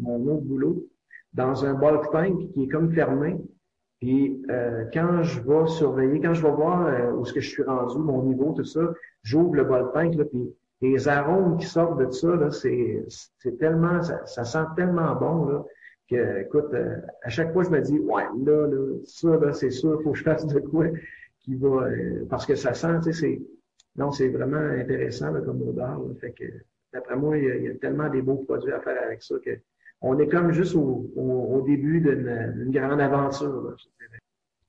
mon 0.00 0.36
de 0.36 0.40
boulot 0.40 0.86
dans 1.34 1.64
un 1.64 1.74
bulk 1.74 2.12
tank 2.12 2.52
qui 2.52 2.64
est 2.64 2.68
comme 2.68 2.92
fermé. 2.92 3.36
Puis 4.00 4.40
euh, 4.50 4.84
quand 4.92 5.24
je 5.24 5.40
vais 5.40 5.66
surveiller, 5.66 6.20
quand 6.20 6.34
je 6.34 6.42
vais 6.42 6.52
voir 6.52 6.86
euh, 6.86 7.10
où 7.12 7.24
est-ce 7.24 7.32
que 7.32 7.40
je 7.40 7.48
suis 7.48 7.62
rendu, 7.64 7.98
mon 7.98 8.22
niveau, 8.22 8.52
tout 8.52 8.64
ça, 8.64 8.80
j'ouvre 9.24 9.56
le 9.56 9.64
bulk 9.64 9.92
tank, 9.92 10.14
là, 10.14 10.24
puis 10.26 10.54
les 10.80 11.08
arômes 11.08 11.56
qui 11.58 11.66
sortent 11.66 11.98
de 11.98 12.08
ça, 12.10 12.36
là, 12.36 12.50
c'est, 12.50 13.04
c'est 13.38 13.58
tellement, 13.58 14.00
ça, 14.02 14.24
ça, 14.26 14.44
sent 14.44 14.66
tellement 14.76 15.14
bon, 15.16 15.46
là, 15.46 15.64
que, 16.08 16.42
écoute, 16.42 16.72
euh, 16.72 16.96
à 17.22 17.30
chaque 17.30 17.52
fois, 17.52 17.64
je 17.64 17.70
me 17.70 17.80
dis, 17.80 17.98
ouais, 17.98 18.24
là, 18.44 18.66
là, 18.68 18.96
ça, 19.04 19.36
là, 19.38 19.52
c'est 19.52 19.70
sûr, 19.70 20.00
faut 20.02 20.12
que 20.12 20.18
je 20.18 20.24
fasse 20.24 20.46
de 20.46 20.60
quoi 20.60 20.86
qui 21.40 21.56
va, 21.56 21.86
euh, 21.86 22.26
parce 22.30 22.46
que 22.46 22.54
ça 22.54 22.74
sent, 22.74 22.98
tu 23.02 23.12
sais, 23.12 23.20
c'est, 23.20 23.42
non, 23.96 24.12
c'est 24.12 24.28
vraiment 24.28 24.56
intéressant, 24.56 25.32
comme 25.44 25.62
odeur, 25.62 25.98
là, 25.98 26.14
fait 26.20 26.32
que, 26.32 26.44
D'après 26.92 27.16
moi, 27.16 27.38
il 27.38 27.64
y, 27.64 27.68
a, 27.68 27.74
tellement 27.74 28.08
des 28.08 28.22
beaux 28.22 28.36
produits 28.36 28.72
à 28.72 28.80
faire 28.80 29.02
avec 29.02 29.22
ça 29.22 29.34
que 29.44 29.58
on 30.02 30.18
est 30.18 30.28
comme 30.28 30.52
juste 30.52 30.74
au, 30.74 31.10
au, 31.16 31.62
début 31.62 32.00
d'une 32.00 32.70
grande 32.70 33.00
aventure. 33.00 33.76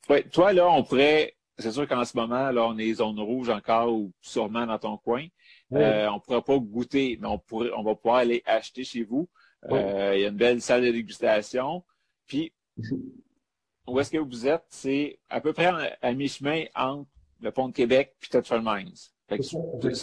oui, 0.09 0.23
toi, 0.31 0.53
là, 0.53 0.69
on 0.69 0.83
pourrait, 0.83 1.35
c'est 1.57 1.71
sûr 1.71 1.87
qu'en 1.87 2.05
ce 2.05 2.15
moment, 2.15 2.51
là, 2.51 2.67
on 2.67 2.77
est 2.77 2.93
zone 2.93 3.19
rouge 3.19 3.49
encore 3.49 3.91
ou 3.91 4.11
sûrement 4.21 4.67
dans 4.67 4.77
ton 4.77 4.97
coin. 4.97 5.25
Euh, 5.73 6.07
on 6.09 6.15
ne 6.15 6.19
pourra 6.19 6.43
pas 6.43 6.57
goûter, 6.59 7.17
mais 7.19 7.27
on, 7.27 7.39
pourrait, 7.39 7.71
on 7.75 7.83
va 7.83 7.95
pouvoir 7.95 8.17
aller 8.17 8.43
acheter 8.45 8.83
chez 8.83 9.03
vous. 9.03 9.27
Euh, 9.71 10.13
il 10.15 10.21
y 10.21 10.25
a 10.25 10.27
une 10.27 10.37
belle 10.37 10.61
salle 10.61 10.83
de 10.83 10.91
dégustation. 10.91 11.83
Puis, 12.27 12.53
où 13.87 13.99
est-ce 13.99 14.11
que 14.11 14.19
vous 14.19 14.47
êtes? 14.47 14.65
C'est 14.69 15.19
à 15.29 15.41
peu 15.41 15.51
près 15.51 15.71
à, 16.01 16.13
mi-chemin 16.13 16.65
entre 16.75 17.09
le 17.41 17.51
pont 17.51 17.69
de 17.69 17.73
Québec 17.73 18.15
et 18.23 18.27
Tetford 18.27 18.61
Mines 18.63 18.93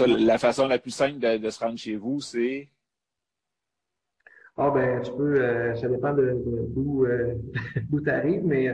la 0.07 0.39
façon 0.39 0.67
la 0.67 0.79
plus 0.79 0.91
simple 0.91 1.19
de, 1.19 1.51
se 1.51 1.61
rendre 1.61 1.79
chez 1.79 1.97
vous, 1.97 2.21
c'est? 2.21 2.69
Ah 4.57 4.71
ben 4.71 5.01
tu 5.01 5.11
peux, 5.13 5.43
euh, 5.43 5.75
ça 5.75 5.89
dépend 5.89 6.13
de, 6.13 6.37
d'où 6.75 7.07
euh, 7.07 7.35
tu 8.05 8.11
arrives, 8.11 8.45
mais 8.45 8.69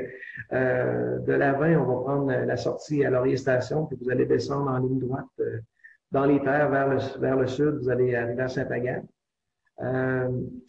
euh, 0.52 1.18
de 1.20 1.32
l'avant, 1.32 1.68
on 1.80 1.86
va 1.86 2.02
prendre 2.02 2.32
la 2.32 2.56
sortie 2.56 3.04
à 3.04 3.10
Laurier 3.10 3.36
Station, 3.36 3.86
puis 3.86 3.96
vous 4.00 4.10
allez 4.10 4.26
descendre 4.26 4.68
en 4.70 4.78
ligne 4.78 4.98
droite 4.98 5.26
euh, 5.38 5.60
dans 6.10 6.24
les 6.24 6.42
terres 6.42 6.70
vers 6.70 6.88
le, 6.88 7.20
vers 7.20 7.36
le 7.36 7.46
sud, 7.46 7.78
vous 7.82 7.88
allez 7.88 8.16
arriver 8.16 8.42
à 8.42 8.48
Saint-Agathe. 8.48 9.04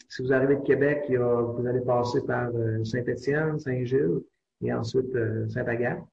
si 0.10 0.21
vous 0.21 0.34
arrivez 0.34 0.58
de 0.58 0.63
Québec, 0.63 1.06
vous 1.10 1.65
allez 1.65 1.82
passer 1.82 2.21
par 2.26 2.52
Saint-Étienne, 2.84 3.60
Saint-Gilles 3.60 4.21
et 4.62 4.73
ensuite 4.73 5.17
Saint-Agathe. 5.50 6.04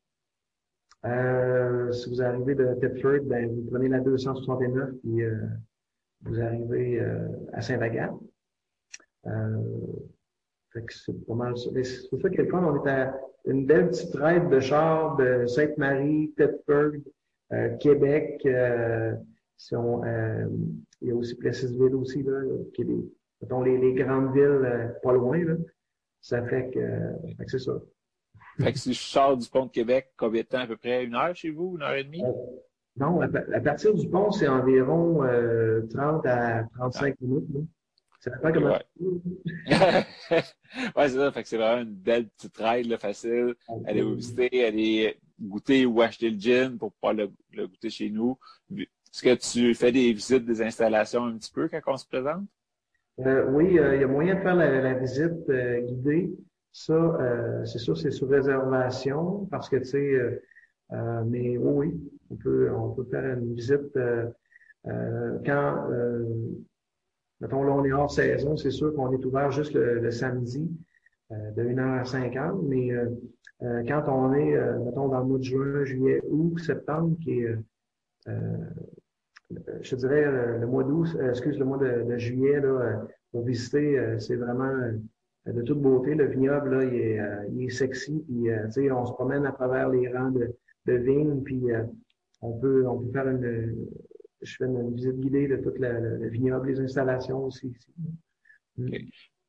Euh, 1.05 1.93
si 1.93 2.09
vous 2.09 2.23
arrivez 2.23 2.55
de 2.55 2.75
Thetford, 2.81 3.25
ben, 3.25 3.49
vous 3.49 3.69
prenez 3.71 3.89
la 3.89 4.01
269 4.01 4.91
puis 5.03 5.23
euh, 5.23 5.37
vous 6.23 6.41
arrivez 6.41 7.01
euh, 7.01 7.29
à 7.53 7.61
Saint-Agathe. 7.61 8.15
Euh, 9.27 9.59
c'est 10.89 11.27
pas 11.27 11.35
mal 11.35 11.57
ça. 11.57 11.71
C'est 11.83 12.09
pour 12.09 12.21
ça 12.21 12.31
que 12.31 12.37
quelquefois, 12.37 12.67
on 12.67 12.85
est 12.85 12.91
à 12.91 13.21
une 13.47 13.67
belle 13.67 13.89
petite 13.89 14.15
raide 14.15 14.49
de 14.49 14.61
chars 14.61 15.17
de 15.17 15.47
Sainte-Marie, 15.47 16.33
Thetford, 16.37 16.93
euh, 17.53 17.77
Québec. 17.77 18.47
si 19.57 19.77
on, 19.77 20.03
il 21.01 21.09
y 21.09 21.11
a 21.11 21.15
aussi 21.15 21.37
Plessisville 21.37 21.95
aussi, 21.95 22.23
là, 22.23 22.41
qui 22.73 22.83
est 22.83 22.87
des, 22.87 23.13
mettons, 23.43 23.63
les, 23.63 23.77
les 23.77 23.93
grandes 23.93 24.35
villes 24.35 24.97
pas 25.03 25.13
loin. 25.13 25.45
Là. 25.45 25.55
Ça 26.23 26.43
fait 26.43 26.71
que, 26.71 26.81
fait 27.37 27.45
que 27.45 27.51
c'est 27.51 27.59
ça. 27.59 27.79
Fait 28.61 28.73
que 28.73 28.79
si 28.79 28.93
je 28.93 29.01
sors 29.01 29.37
du 29.37 29.49
pont 29.49 29.67
de 29.67 29.71
Québec, 29.71 30.13
combien 30.17 30.43
de 30.43 30.47
temps? 30.47 30.61
À 30.61 30.67
peu 30.67 30.77
près? 30.77 31.05
Une 31.05 31.15
heure 31.15 31.35
chez 31.35 31.51
vous? 31.51 31.75
Une 31.77 31.83
heure 31.83 31.95
et 31.95 32.05
demie? 32.05 32.23
Euh, 32.23 32.33
non, 32.97 33.21
à, 33.21 33.61
partir 33.61 33.95
du 33.95 34.09
pont, 34.09 34.31
c'est 34.31 34.47
environ 34.47 35.25
euh, 35.25 35.83
30 35.93 36.27
à 36.27 36.65
35 36.77 37.13
ah. 37.13 37.25
minutes. 37.25 37.49
Là. 37.53 37.61
Ça 38.21 38.31
dépend 38.31 38.53
comment 38.53 38.71
ouais. 38.71 38.81
ouais, 40.97 41.09
c'est 41.09 41.17
ça. 41.17 41.33
Fait 41.33 41.43
que 41.43 41.49
c'est 41.49 41.59
vraiment 41.59 41.83
une 41.83 41.95
belle 41.95 42.29
petite 42.29 42.57
ride 42.57 42.87
là, 42.87 42.97
facile. 42.97 43.55
Aller 43.87 44.03
visiter, 44.15 44.65
aller 44.65 45.19
goûter 45.39 45.85
ou 45.85 46.01
acheter 46.01 46.31
le 46.31 46.39
gin 46.39 46.79
pour 46.79 46.93
pouvoir 46.93 47.13
le, 47.13 47.31
le 47.53 47.67
goûter 47.67 47.91
chez 47.91 48.09
nous. 48.09 48.39
Est-ce 48.75 49.23
que 49.23 49.35
tu 49.35 49.75
fais 49.75 49.93
des 49.93 50.13
visites, 50.13 50.47
des 50.47 50.63
installations 50.63 51.25
un 51.25 51.37
petit 51.37 51.53
peu 51.53 51.69
quand 51.69 51.81
on 51.87 51.97
se 51.97 52.07
présente? 52.07 52.45
Euh, 53.21 53.47
oui, 53.51 53.79
euh, 53.79 53.95
il 53.95 54.01
y 54.01 54.05
a 54.05 54.09
moyen 54.09 54.35
de 54.35 54.41
faire 54.41 54.57
la, 54.57 54.81
la 54.81 54.95
visite 54.95 55.49
euh, 55.49 55.81
guidée. 55.83 56.31
Ça, 56.77 56.93
euh, 56.93 57.65
c'est 57.67 57.79
sûr, 57.79 57.97
c'est 57.97 58.11
sous 58.11 58.27
réservation 58.27 59.47
parce 59.47 59.69
que, 59.69 59.77
tu 59.77 59.85
sais, 59.85 60.15
euh, 60.15 60.43
euh, 60.93 61.23
mais 61.25 61.57
oui, 61.57 61.95
on 62.31 62.35
peut, 62.35 62.69
on 62.75 62.91
peut 62.91 63.05
faire 63.05 63.39
une 63.39 63.55
visite 63.55 63.97
quand, 64.85 65.89
mettons, 67.41 67.63
là, 67.63 67.73
on 67.73 67.85
est 67.85 67.93
hors 67.93 68.11
saison, 68.11 68.57
c'est 68.57 68.73
sûr 68.73 68.93
qu'on 68.93 69.13
est 69.13 69.25
ouvert 69.25 69.53
juste 69.53 69.73
le, 69.73 70.11
samedi 70.11 70.69
de 71.31 71.63
1h 71.63 71.81
à 71.81 72.03
5h, 72.03 72.61
mais 72.69 72.91
quand 73.87 74.09
on 74.09 74.35
est, 74.35 74.59
mettons, 74.85 75.09
dans 75.09 75.21
le 75.21 75.27
mois 75.27 75.39
de 75.39 75.45
juin, 75.45 75.85
juillet, 75.85 76.21
août, 76.29 76.59
septembre, 76.59 77.17
qui 77.23 77.43
est, 77.43 77.57
je 79.81 79.95
dirais, 79.95 80.59
le 80.59 80.67
mois 80.67 80.83
d'août, 80.83 81.17
excuse, 81.31 81.57
le 81.57 81.65
mois 81.65 81.79
de, 81.79 82.19
juillet, 82.19 82.61
là, 82.61 83.07
pour 83.31 83.45
visiter, 83.45 84.19
c'est 84.19 84.37
vraiment 84.37 84.75
de 85.47 85.63
toute 85.63 85.81
beauté. 85.81 86.15
Le 86.15 86.27
vignoble, 86.27 86.77
là, 86.77 86.85
il 86.85 86.95
est, 86.95 87.21
il 87.53 87.65
est 87.65 87.71
sexy, 87.71 88.25
puis, 88.27 88.45
tu 88.67 88.73
sais, 88.73 88.91
on 88.91 89.07
se 89.07 89.13
promène 89.13 89.47
à 89.47 89.53
travers 89.53 89.89
les 89.89 90.09
rangs 90.09 90.31
de, 90.31 90.55
de 90.87 90.93
vignes, 90.95 91.43
puis 91.43 91.63
on 92.41 92.59
peut, 92.59 92.87
on 92.87 93.01
peut 93.01 93.13
faire 93.13 93.29
une, 93.29 93.89
je 94.45 94.57
fais 94.57 94.65
une 94.65 94.95
visite 94.95 95.19
guidée 95.19 95.49
de 95.49 95.57
toute 95.57 95.79
la, 95.79 95.99
la, 95.99 96.29
vignoble, 96.29 96.69
les 96.69 96.81
installations 96.81 97.45
aussi. 97.45 97.73
Mm. 98.77 98.89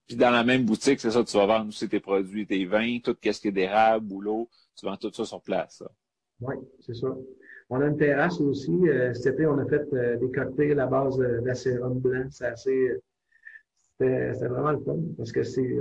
Puis 0.08 0.18
dans 0.18 0.32
la 0.32 0.44
même 0.44 0.66
boutique, 0.66 1.00
c'est 1.00 1.12
ça, 1.12 1.24
tu 1.24 1.36
vas 1.36 1.46
vendre 1.46 1.70
aussi 1.70 1.90
tes 1.90 2.00
produits, 2.00 2.46
tes 2.46 2.66
vins, 2.66 3.00
tout 3.04 3.16
ce 3.22 3.40
qui 3.42 3.48
est 3.48 3.52
d'érable 3.52 4.12
ou 4.12 4.22
l'eau, 4.22 4.50
tu 4.76 4.86
vends 4.86 4.98
tout 4.98 5.12
ça 5.12 5.26
sur 5.26 5.42
place. 5.42 5.84
Oui, 6.42 6.56
c'est 6.82 6.96
ça. 6.96 7.08
On 7.70 7.82
a 7.82 7.88
une 7.88 7.98
terrasse 7.98 8.40
aussi. 8.40 8.72
Euh, 8.88 9.14
cet 9.14 9.36
été, 9.36 9.48
on 9.48 9.58
a 9.58 9.66
fait 9.66 9.88
euh, 9.94 10.18
des 10.18 10.30
cocktails 10.32 10.80
à 10.80 10.86
base 10.86 11.20
euh, 11.20 11.42
d'acérum 11.42 11.98
blanc. 12.00 12.28
C'est 12.30 12.46
assez. 12.46 12.92
C'était 13.98 14.48
vraiment 14.48 14.72
le 14.72 14.80
fun 14.80 14.98
parce 15.18 15.32
que 15.32 15.44
c'est. 15.44 15.78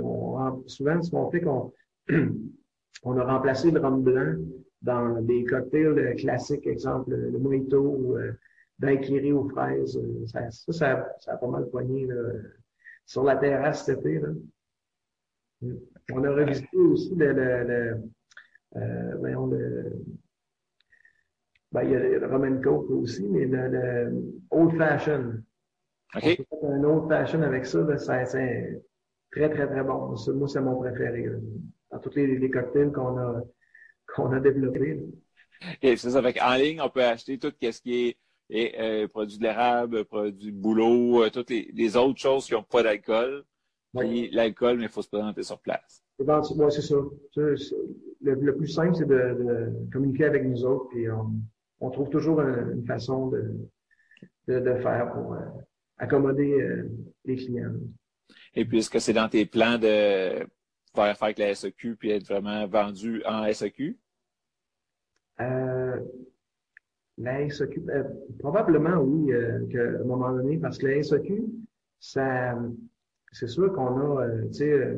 souvent, 0.67 1.01
ce 1.01 1.11
qu'on 1.11 1.29
fait 1.29 1.41
qu'on 1.41 1.73
on 3.03 3.17
a 3.17 3.23
remplacé 3.23 3.71
le 3.71 3.79
rhum 3.79 4.03
blanc 4.03 4.35
dans 4.81 5.21
des 5.21 5.43
cocktails 5.43 6.15
classiques, 6.15 6.67
exemple 6.67 7.11
le 7.11 7.37
mojito 7.37 7.79
ou 7.81 8.17
daiquiri 8.79 9.31
aux 9.31 9.49
fraises. 9.49 9.97
Euh, 9.97 10.25
ça, 10.27 10.49
ça, 10.51 11.07
ça, 11.19 11.33
a 11.33 11.37
pas 11.37 11.47
mal 11.47 11.69
poigné 11.69 12.07
sur 13.05 13.23
la 13.23 13.35
terrasse 13.37 13.85
cet 13.85 13.99
été. 13.99 14.19
Là. 14.19 14.29
On 16.13 16.23
a 16.23 16.31
revisité 16.31 16.77
aussi 16.77 17.15
le, 17.15 17.33
le, 17.33 17.63
le 17.63 18.01
euh, 18.75 19.89
ben, 21.71 21.83
il 21.83 21.91
y 21.91 21.95
a 21.95 21.99
le 21.99 22.27
Roman 22.27 22.61
Coke 22.61 22.89
aussi, 22.89 23.27
mais 23.27 23.45
le, 23.45 23.67
le 23.69 24.41
Old 24.51 24.77
Fashion. 24.77 25.41
Un 26.13 26.83
Old 26.83 27.09
Fashion 27.09 27.41
avec 27.41 27.65
ça, 27.65 27.79
là, 27.81 27.97
c'est 27.97 28.81
très, 29.31 29.49
très, 29.49 29.67
très 29.67 29.83
bon. 29.83 30.15
moi, 30.35 30.47
c'est 30.47 30.61
mon 30.61 30.79
préféré. 30.79 31.29
Dans 31.91 31.99
tous 31.99 32.15
les, 32.15 32.37
les 32.37 32.49
cocktails 32.49 32.91
qu'on 32.91 33.17
a, 33.17 33.41
qu'on 34.13 34.31
a 34.31 34.39
développés. 34.39 35.05
Et 35.81 35.97
c'est 35.97 36.09
ça. 36.09 36.21
Fait 36.21 36.41
en 36.41 36.55
ligne, 36.55 36.81
on 36.81 36.89
peut 36.89 37.03
acheter 37.03 37.37
tout 37.37 37.51
ce 37.61 37.81
qui 37.81 38.07
est 38.07 38.17
et 38.49 38.75
euh, 38.79 39.07
produits 39.07 39.37
de 39.37 39.43
l'érable, 39.43 40.05
produits 40.05 40.51
de 40.51 40.57
boulot, 40.57 41.23
euh, 41.23 41.29
toutes 41.29 41.49
les, 41.49 41.97
autres 41.97 42.19
choses 42.19 42.45
qui 42.45 42.53
n'ont 42.53 42.63
pas 42.63 42.83
d'alcool. 42.83 43.43
Oui. 43.93 44.29
l'alcool, 44.33 44.77
mais 44.77 44.83
il 44.83 44.89
faut 44.89 45.01
se 45.01 45.07
présenter 45.07 45.41
sur 45.41 45.57
place. 45.59 46.03
Oui, 46.19 46.27
c'est 46.69 46.81
ça. 46.81 46.95
Le, 48.21 48.55
plus 48.57 48.67
simple, 48.67 48.93
c'est 48.95 49.07
de, 49.07 49.71
communiquer 49.91 50.25
avec 50.25 50.43
nous 50.43 50.65
autres, 50.65 50.89
puis 50.89 51.05
on, 51.79 51.89
trouve 51.91 52.09
toujours 52.09 52.41
une, 52.41 52.85
façon 52.85 53.29
de, 53.29 53.55
de, 54.47 54.75
faire 54.75 55.13
pour 55.13 55.33
euh, 55.33 55.39
accommoder 55.97 56.61
euh, 56.61 56.89
les 57.25 57.35
clients. 57.35 57.73
Et 58.53 58.65
puis, 58.65 58.79
est-ce 58.79 58.89
que 58.89 58.99
c'est 58.99 59.13
dans 59.13 59.29
tes 59.29 59.45
plans 59.45 59.77
de 59.77 60.45
faire 60.95 61.03
affaire 61.03 61.23
avec 61.23 61.39
la 61.39 61.53
SEQ 61.53 61.95
puis 61.95 62.11
être 62.11 62.27
vraiment 62.27 62.65
vendu 62.67 63.23
en 63.25 63.51
SEQ? 63.51 63.97
Euh, 65.41 65.99
la 67.17 67.49
SEQ, 67.49 67.83
euh, 67.89 68.03
probablement 68.39 68.97
oui, 69.01 69.31
qu'à 69.71 69.81
un 69.81 70.03
moment 70.03 70.31
donné, 70.31 70.57
parce 70.57 70.77
que 70.77 70.87
la 70.87 71.03
SEQ, 71.03 71.43
ça, 71.99 72.57
c'est 73.31 73.47
sûr 73.47 73.73
qu'on 73.73 74.17
a, 74.19 74.27
tu 74.47 74.53
sais, 74.53 74.97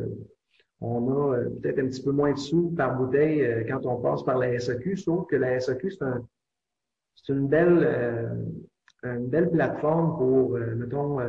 on 0.80 1.32
a 1.32 1.38
peut-être 1.62 1.80
un 1.80 1.88
petit 1.88 2.04
peu 2.04 2.12
moins 2.12 2.34
de 2.34 2.38
sous 2.38 2.70
par 2.72 2.98
bouteille 2.98 3.66
quand 3.68 3.86
on 3.86 4.00
passe 4.02 4.24
par 4.24 4.38
la 4.38 4.60
SEQ, 4.60 4.98
sauf 4.98 5.28
que 5.28 5.36
la 5.36 5.60
SEQ, 5.60 5.92
c'est 5.92 6.04
un, 6.04 6.28
c'est 7.16 7.34
une 7.34 7.48
belle, 7.48 8.38
une 9.04 9.28
belle 9.28 9.52
plateforme 9.52 10.18
pour, 10.18 10.58
mettons, 10.76 11.20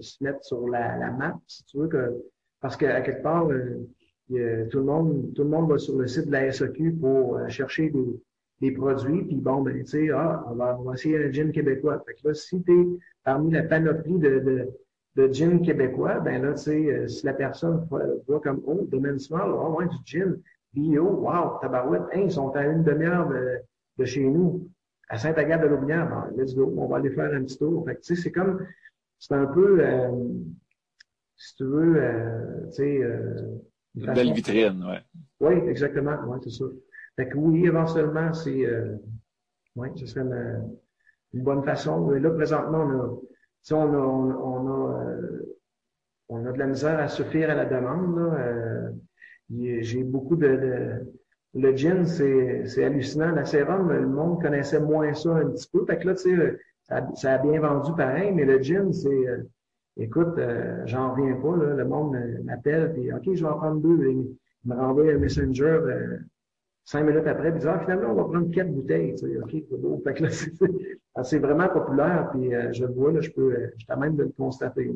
se 0.00 0.22
mettre 0.22 0.44
sur 0.44 0.68
la, 0.68 0.98
la, 0.98 1.10
map, 1.10 1.38
si 1.46 1.64
tu 1.64 1.78
veux 1.78 1.88
que, 1.88 2.14
parce 2.60 2.76
qu'à 2.76 3.00
quelque 3.00 3.22
part, 3.22 3.48
tout 3.48 4.78
le 4.78 4.82
monde, 4.82 5.32
tout 5.34 5.42
le 5.42 5.48
monde 5.48 5.70
va 5.70 5.78
sur 5.78 5.98
le 5.98 6.06
site 6.06 6.26
de 6.26 6.32
la 6.32 6.52
SEQ 6.52 6.92
pour 6.92 7.40
chercher 7.48 7.90
des, 7.90 8.20
des 8.60 8.72
produits, 8.72 9.22
puis 9.24 9.36
bon, 9.36 9.62
ben, 9.62 9.76
tu 9.78 9.86
sais, 9.86 10.10
ah, 10.10 10.44
on 10.50 10.54
va, 10.54 10.78
on 10.78 10.84
va 10.84 10.94
essayer 10.94 11.24
un 11.24 11.30
gin 11.30 11.52
québécois. 11.52 12.02
Fait 12.06 12.14
que 12.14 12.28
là, 12.28 12.34
si 12.34 12.62
tu 12.62 12.72
es 12.72 12.86
parmi 13.24 13.52
la 13.52 13.62
panoplie 13.62 14.18
de, 14.18 14.38
de, 14.38 14.68
de 15.16 15.32
gin 15.32 15.60
québécois, 15.60 16.20
ben 16.20 16.42
là, 16.42 16.52
tu 16.54 16.62
sais, 16.62 16.90
euh, 16.90 17.08
si 17.08 17.26
la 17.26 17.34
personne 17.34 17.86
voit 17.90 18.40
comme, 18.40 18.62
oh, 18.66 18.86
domaine 18.88 19.18
small, 19.18 19.50
oh, 19.52 19.76
ouais, 19.78 19.86
du 19.86 19.96
gin, 20.04 20.36
bio, 20.72 21.04
wow, 21.04 21.58
tabarouette, 21.60 22.02
hein, 22.12 22.22
ils 22.24 22.32
sont 22.32 22.50
à 22.50 22.64
une 22.64 22.82
demi-heure 22.82 23.28
de, 23.28 23.58
de, 23.98 24.04
chez 24.04 24.24
nous, 24.24 24.68
à 25.08 25.18
Saint-Agathe 25.18 25.62
de 25.62 25.66
l'Aubière, 25.68 26.08
ben, 26.08 26.30
let's 26.36 26.54
go, 26.54 26.74
on 26.76 26.88
va 26.88 26.96
aller 26.96 27.10
faire 27.10 27.32
un 27.32 27.44
petit 27.44 27.58
tour. 27.58 27.84
Fait 27.86 27.96
tu 27.96 28.14
sais, 28.14 28.22
c'est 28.22 28.32
comme, 28.32 28.66
c'est 29.18 29.34
un 29.34 29.46
peu, 29.46 29.78
euh, 29.80 30.10
si 31.36 31.54
tu 31.56 31.64
veux, 31.64 32.02
euh, 32.02 32.66
tu 32.66 32.72
sais, 32.72 33.02
euh, 33.02 33.58
une 33.94 34.12
belle 34.12 34.32
vitrine, 34.32 34.84
ouais. 34.84 35.02
Oui, 35.40 35.54
exactement, 35.68 36.16
ouais, 36.26 36.38
c'est 36.42 36.50
ça. 36.50 36.64
Fait 37.16 37.28
que 37.28 37.36
oui, 37.36 37.66
éventuellement, 37.66 38.32
c'est 38.34 38.66
euh, 38.66 38.96
oui, 39.76 39.88
ce 39.96 40.06
serait 40.06 40.22
une, 40.22 40.78
une, 41.32 41.42
bonne 41.42 41.62
façon. 41.64 42.06
Mais 42.06 42.20
là, 42.20 42.30
présentement, 42.30 42.78
on 42.78 42.90
a, 42.90 43.74
on 43.74 43.94
a, 43.94 43.98
on 43.98 44.68
a, 44.68 45.04
euh, 45.04 45.56
on 46.28 46.46
a 46.46 46.52
de 46.52 46.58
la 46.58 46.66
misère 46.66 46.98
à 46.98 47.08
suffire 47.08 47.50
à 47.50 47.54
la 47.54 47.64
demande. 47.64 48.18
Euh, 48.18 48.90
J'ai 49.80 50.02
beaucoup 50.02 50.36
de, 50.36 50.48
de, 50.48 51.14
le 51.56 51.76
gin, 51.76 52.04
c'est 52.04 52.84
hallucinant. 52.84 53.32
La 53.32 53.44
sérum, 53.44 53.90
le 53.90 54.06
monde 54.06 54.40
connaissait 54.42 54.80
moins 54.80 55.14
ça 55.14 55.30
un 55.34 55.50
petit 55.50 55.68
peu. 55.72 55.84
Fait 55.86 56.02
là, 56.04 56.14
ça, 57.14 57.32
a 57.32 57.38
bien 57.38 57.60
vendu 57.60 57.92
pareil, 57.96 58.32
mais 58.32 58.44
le 58.44 58.62
gin, 58.62 58.92
c'est 58.92 59.08
euh, 59.08 59.42
écoute, 59.96 60.38
euh, 60.38 60.82
j'en 60.86 61.14
reviens 61.14 61.34
pas. 61.36 61.56
Là, 61.56 61.74
le 61.74 61.84
monde 61.84 62.16
m'appelle, 62.44 62.92
puis 62.92 63.12
OK, 63.12 63.34
je 63.34 63.42
vais 63.42 63.50
en 63.50 63.56
prendre 63.56 63.80
deux. 63.80 64.10
Il 64.10 64.36
me 64.66 64.74
renvoie 64.74 65.12
un 65.12 65.18
messenger 65.18 65.64
euh, 65.64 66.18
cinq 66.84 67.04
minutes 67.04 67.26
après, 67.26 67.52
puis 67.52 67.66
ah, 67.66 67.80
finalement, 67.80 68.10
on 68.10 68.14
va 68.14 68.24
prendre 68.24 68.50
quatre 68.50 68.72
bouteilles. 68.72 69.14
OK, 69.42 69.50
c'est 69.50 69.80
beau. 69.80 70.02
Là, 70.04 70.30
c'est 71.22 71.38
vraiment 71.38 71.68
populaire, 71.68 72.30
puis 72.32 72.54
euh, 72.54 72.72
je 72.72 72.84
le 72.84 72.92
vois, 72.92 73.12
là, 73.12 73.20
je 73.20 73.30
peux, 73.30 73.52
euh, 73.52 73.70
je 73.78 73.94
même 73.94 74.16
de 74.16 74.24
le 74.24 74.32
constater. 74.36 74.90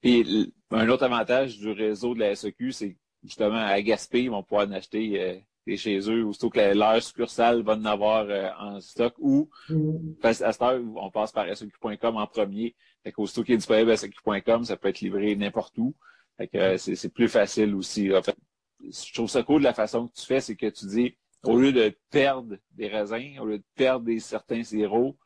Puis 0.00 0.52
un 0.70 0.88
autre 0.88 1.04
avantage 1.04 1.58
du 1.58 1.70
réseau 1.70 2.14
de 2.14 2.20
la 2.20 2.34
SEQ, 2.34 2.72
c'est 2.72 2.96
justement 3.24 3.64
à 3.64 3.80
Gaspé, 3.82 4.24
ils 4.24 4.30
vont 4.30 4.42
pouvoir 4.42 4.68
en 4.68 4.72
acheter 4.72 5.20
euh, 5.20 5.76
chez 5.76 5.98
eux, 6.10 6.24
aussitôt 6.24 6.50
que 6.50 6.74
leur 6.74 7.02
succursale 7.02 7.62
va 7.62 7.74
en 7.74 7.84
avoir 7.84 8.26
euh, 8.28 8.50
en 8.58 8.80
stock, 8.80 9.14
ou 9.18 9.48
mm. 9.68 10.14
à 10.22 10.32
cette 10.34 10.62
heure, 10.62 10.80
on 10.96 11.10
passe 11.10 11.32
par 11.32 11.46
SEQ.com 11.54 12.16
en 12.16 12.26
premier. 12.26 12.74
Fait 13.02 13.12
qu'aussitôt 13.12 13.42
qu'il 13.42 13.54
est 13.54 13.58
disponible 13.58 13.90
à 13.90 13.96
SEQ.com, 13.96 14.64
ça 14.64 14.76
peut 14.76 14.88
être 14.88 15.00
livré 15.00 15.34
n'importe 15.36 15.76
où. 15.78 15.94
Fait 16.36 16.48
que 16.48 16.76
c'est 16.76 17.12
plus 17.12 17.28
facile 17.28 17.74
aussi. 17.74 18.14
En 18.14 18.22
fait, 18.22 18.36
je 18.80 19.14
trouve 19.14 19.30
ça 19.30 19.42
cool 19.42 19.60
de 19.60 19.64
la 19.64 19.74
façon 19.74 20.08
que 20.08 20.14
tu 20.14 20.26
fais, 20.26 20.40
c'est 20.40 20.56
que 20.56 20.66
tu 20.66 20.86
dis, 20.86 21.16
au 21.44 21.58
lieu 21.58 21.72
de 21.72 21.94
perdre 22.10 22.56
des 22.72 22.88
raisins, 22.88 23.38
au 23.40 23.46
lieu 23.46 23.58
de 23.58 23.64
perdre 23.74 24.06
des 24.06 24.18
certains 24.18 24.62
zéros, 24.62 25.16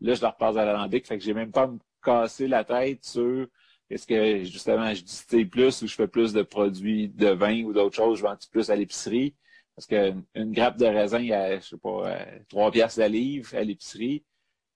là, 0.00 0.14
je 0.14 0.22
leur 0.22 0.36
passe 0.36 0.56
à 0.56 0.64
l'alambic. 0.64 1.06
Fait 1.06 1.18
que 1.18 1.24
j'ai 1.24 1.34
même 1.34 1.52
pas 1.52 1.62
à 1.62 1.66
me 1.68 1.78
casser 2.02 2.48
la 2.48 2.64
tête 2.64 3.04
sur 3.04 3.46
est-ce 3.90 4.06
que 4.06 4.44
justement 4.44 4.92
je 4.94 5.02
distille 5.02 5.46
plus 5.46 5.82
ou 5.82 5.86
je 5.86 5.94
fais 5.94 6.08
plus 6.08 6.32
de 6.32 6.42
produits 6.42 7.08
de 7.08 7.28
vin 7.28 7.64
ou 7.64 7.72
d'autres 7.72 7.96
choses, 7.96 8.18
je 8.18 8.22
vends 8.22 8.36
plus 8.50 8.70
à 8.70 8.76
l'épicerie? 8.76 9.34
Parce 9.74 9.86
qu'une 9.86 10.24
une 10.34 10.52
grappe 10.52 10.76
de 10.76 10.86
raisin, 10.86 11.30
à, 11.30 11.58
je 11.58 11.68
sais 11.68 11.78
pas, 11.78 12.18
trois 12.48 12.70
piastres 12.70 13.00
la 13.00 13.08
livre 13.08 13.54
à 13.54 13.62
l'épicerie. 13.62 14.24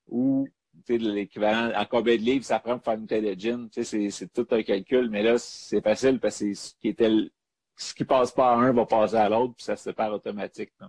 Ou 0.09 0.46
l'équivalent, 0.88 1.72
en 1.77 1.85
combien 1.85 2.16
de 2.16 2.22
livres 2.22 2.44
ça 2.44 2.59
prend 2.59 2.77
pour 2.77 2.85
faire 2.85 2.94
une 2.94 3.01
bouteille 3.01 3.35
de 3.35 3.38
gin. 3.38 3.68
C'est 3.72 4.33
tout 4.33 4.46
un 4.51 4.62
calcul, 4.62 5.11
mais 5.11 5.22
là, 5.22 5.38
c'est 5.38 5.83
facile 5.83 6.20
parce 6.20 6.38
que 6.38 6.55
ce 6.55 6.75
qui 6.81 6.88
était 6.88 7.11
ce 7.77 7.94
qui 7.94 8.05
passe 8.05 8.31
pas 8.31 8.53
à 8.53 8.57
un 8.57 8.73
va 8.73 8.87
passer 8.87 9.17
à 9.17 9.29
l'autre, 9.29 9.54
puis 9.54 9.65
ça 9.65 9.77
se 9.77 9.85
sépare 9.85 10.13
automatiquement. 10.13 10.88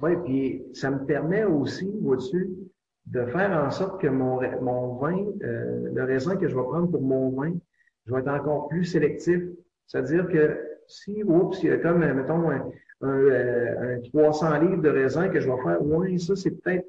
Oui, 0.00 0.12
puis 0.24 0.62
ça 0.72 0.90
me 0.90 1.04
permet 1.04 1.44
aussi, 1.44 1.90
au-dessus, 2.04 2.50
de 3.10 3.26
faire 3.26 3.50
en 3.50 3.70
sorte 3.70 4.00
que 4.00 4.06
mon, 4.06 4.40
mon 4.62 4.94
vin, 4.94 5.26
euh, 5.42 5.90
le 5.92 6.04
raisin 6.04 6.36
que 6.36 6.48
je 6.48 6.54
vais 6.54 6.62
prendre 6.62 6.90
pour 6.90 7.02
mon 7.02 7.30
vin, 7.30 7.52
je 8.06 8.14
vais 8.14 8.20
être 8.20 8.28
encore 8.28 8.68
plus 8.68 8.84
sélectif. 8.84 9.42
C'est-à-dire 9.86 10.28
que 10.28 10.58
si, 10.86 11.22
oups, 11.24 11.62
il 11.62 11.70
y 11.70 11.72
a 11.72 11.78
comme, 11.78 11.98
mettons, 11.98 12.50
un, 12.50 12.70
un, 13.02 14.00
300 14.12 14.52
euh, 14.52 14.58
livres 14.58 14.82
de 14.82 14.88
raisin 14.88 15.28
que 15.28 15.40
je 15.40 15.50
vais 15.50 15.62
faire, 15.62 15.82
oui, 15.82 16.20
ça, 16.20 16.36
c'est 16.36 16.52
peut-être 16.52 16.86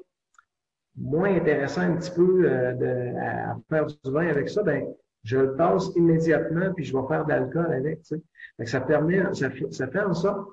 moins 0.96 1.34
intéressant 1.34 1.82
un 1.82 1.96
petit 1.96 2.10
peu 2.10 2.44
euh, 2.44 2.72
de, 2.72 3.18
à 3.18 3.56
faire 3.68 3.86
du 3.86 4.10
vin 4.10 4.28
avec 4.28 4.48
ça, 4.48 4.62
ben 4.62 4.86
je 5.24 5.38
le 5.38 5.54
passe 5.54 5.90
immédiatement, 5.96 6.72
puis 6.74 6.84
je 6.84 6.96
vais 6.96 7.06
faire 7.08 7.24
de 7.24 7.30
l'alcool 7.30 7.72
avec. 7.72 8.02
Tu 8.02 8.16
sais. 8.58 8.66
ça 8.66 8.80
permet, 8.80 9.22
ça 9.34 9.50
ça 9.70 9.86
fait 9.86 10.00
en 10.00 10.14
sorte 10.14 10.48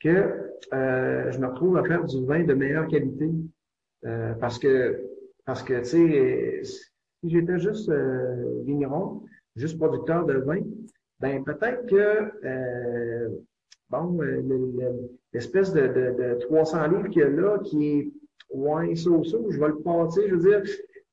que 0.00 0.52
euh, 0.72 1.30
je 1.32 1.38
me 1.38 1.46
retrouve 1.48 1.76
à 1.76 1.84
faire 1.84 2.04
du 2.04 2.24
vin 2.24 2.44
de 2.44 2.54
meilleure 2.54 2.86
qualité. 2.86 3.30
Euh, 4.06 4.34
parce 4.34 4.58
que, 4.58 5.02
parce 5.44 5.62
que 5.62 5.78
tu 5.80 5.84
sais, 5.84 6.62
Si 6.62 7.30
j'étais 7.30 7.58
juste 7.58 7.88
euh, 7.88 8.62
vigneron, 8.64 9.22
juste 9.56 9.78
producteur 9.78 10.26
de 10.26 10.34
vin, 10.34 10.60
ben 11.20 11.42
peut-être 11.42 11.86
que 11.86 12.32
euh, 12.44 13.28
bon, 13.88 14.18
l'espèce 15.32 15.72
de, 15.72 15.86
de, 15.86 16.38
300 16.40 16.86
livres 16.88 17.08
qu'il 17.08 17.22
y 17.22 17.24
a 17.24 17.30
là, 17.30 17.58
qui 17.60 17.86
est 17.86 18.12
ouais, 18.50 18.94
ça 18.94 19.10
ou 19.10 19.24
je 19.24 19.58
vais 19.58 19.68
le 19.68 19.78
passer, 19.78 20.28
je 20.28 20.34
veux 20.34 20.50
dire, 20.50 20.62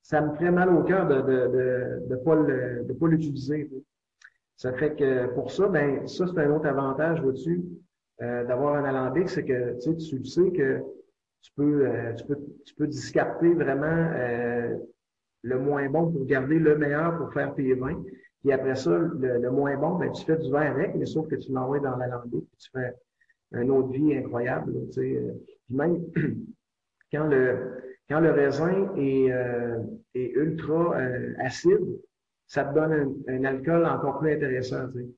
ça 0.02 0.20
me 0.20 0.34
ferait 0.34 0.50
mal 0.50 0.68
au 0.74 0.82
cœur 0.82 1.08
de 1.08 1.22
de, 1.22 2.08
de, 2.08 2.16
pas 2.16 2.36
de 2.36 2.92
pas 2.92 3.08
l'utiliser. 3.08 3.70
Ça 4.56 4.72
fait 4.74 4.94
que 4.94 5.28
pour 5.34 5.50
ça, 5.50 5.66
ben 5.68 6.06
ça, 6.06 6.26
c'est 6.26 6.38
un 6.38 6.54
autre 6.54 6.66
avantage, 6.66 7.22
vois-tu, 7.22 7.64
d'avoir 8.20 8.74
un 8.74 8.84
alambic, 8.84 9.30
c'est 9.30 9.44
que 9.44 9.74
tu 9.80 9.80
sais, 9.80 9.96
tu 9.96 10.18
le 10.18 10.24
sais 10.24 10.50
que 10.50 10.82
tu 11.42 11.52
peux, 11.56 11.86
euh, 11.86 12.12
tu 12.14 12.24
peux, 12.24 12.38
tu 12.64 12.74
peux 12.74 12.86
discarter 12.86 13.52
vraiment 13.52 14.10
euh, 14.14 14.76
le 15.42 15.58
moins 15.58 15.88
bon 15.88 16.10
pour 16.10 16.24
garder 16.24 16.58
le 16.58 16.78
meilleur 16.78 17.18
pour 17.18 17.32
faire 17.32 17.54
tes 17.54 17.74
vins. 17.74 18.00
Puis 18.40 18.52
après 18.52 18.76
ça, 18.76 18.96
le, 18.96 19.50
moins 19.50 19.76
bon, 19.76 19.96
ben, 19.96 20.10
tu 20.12 20.24
fais 20.24 20.36
du 20.36 20.50
vin 20.50 20.62
avec, 20.62 20.94
mais 20.94 21.06
sauf 21.06 21.28
que 21.28 21.36
tu 21.36 21.52
l'envoies 21.52 21.80
dans 21.80 21.96
l'alambic, 21.96 22.44
puis 22.48 22.58
tu 22.58 22.70
fais 22.70 22.92
une 23.52 23.70
autre 23.70 23.90
vie 23.90 24.16
incroyable. 24.16 24.72
tu 24.86 24.92
sais. 24.92 25.22
Puis 25.66 25.76
même 25.76 26.04
quand 27.12 27.26
le, 27.26 27.82
quand 28.08 28.20
le 28.20 28.30
raisin 28.30 28.92
est, 28.96 29.30
est 30.14 30.30
ultra 30.32 30.96
acide, 31.38 32.00
ça 32.46 32.64
te 32.64 32.74
donne 32.74 33.22
un, 33.28 33.44
alcool 33.44 33.84
encore 33.86 34.18
plus 34.18 34.32
intéressant. 34.32 34.88
Tu 34.92 35.00
sais. 35.00 35.08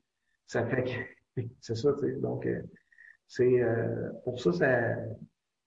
Ça 0.47 0.65
fait 0.65 0.83
que 0.83 1.41
c'est 1.61 1.75
ça, 1.75 1.93
tu 1.93 1.99
sais. 2.07 2.19
Donc, 2.19 2.47
c'est 3.27 3.63
pour 4.23 4.39
ça, 4.39 4.53
ça 4.53 4.95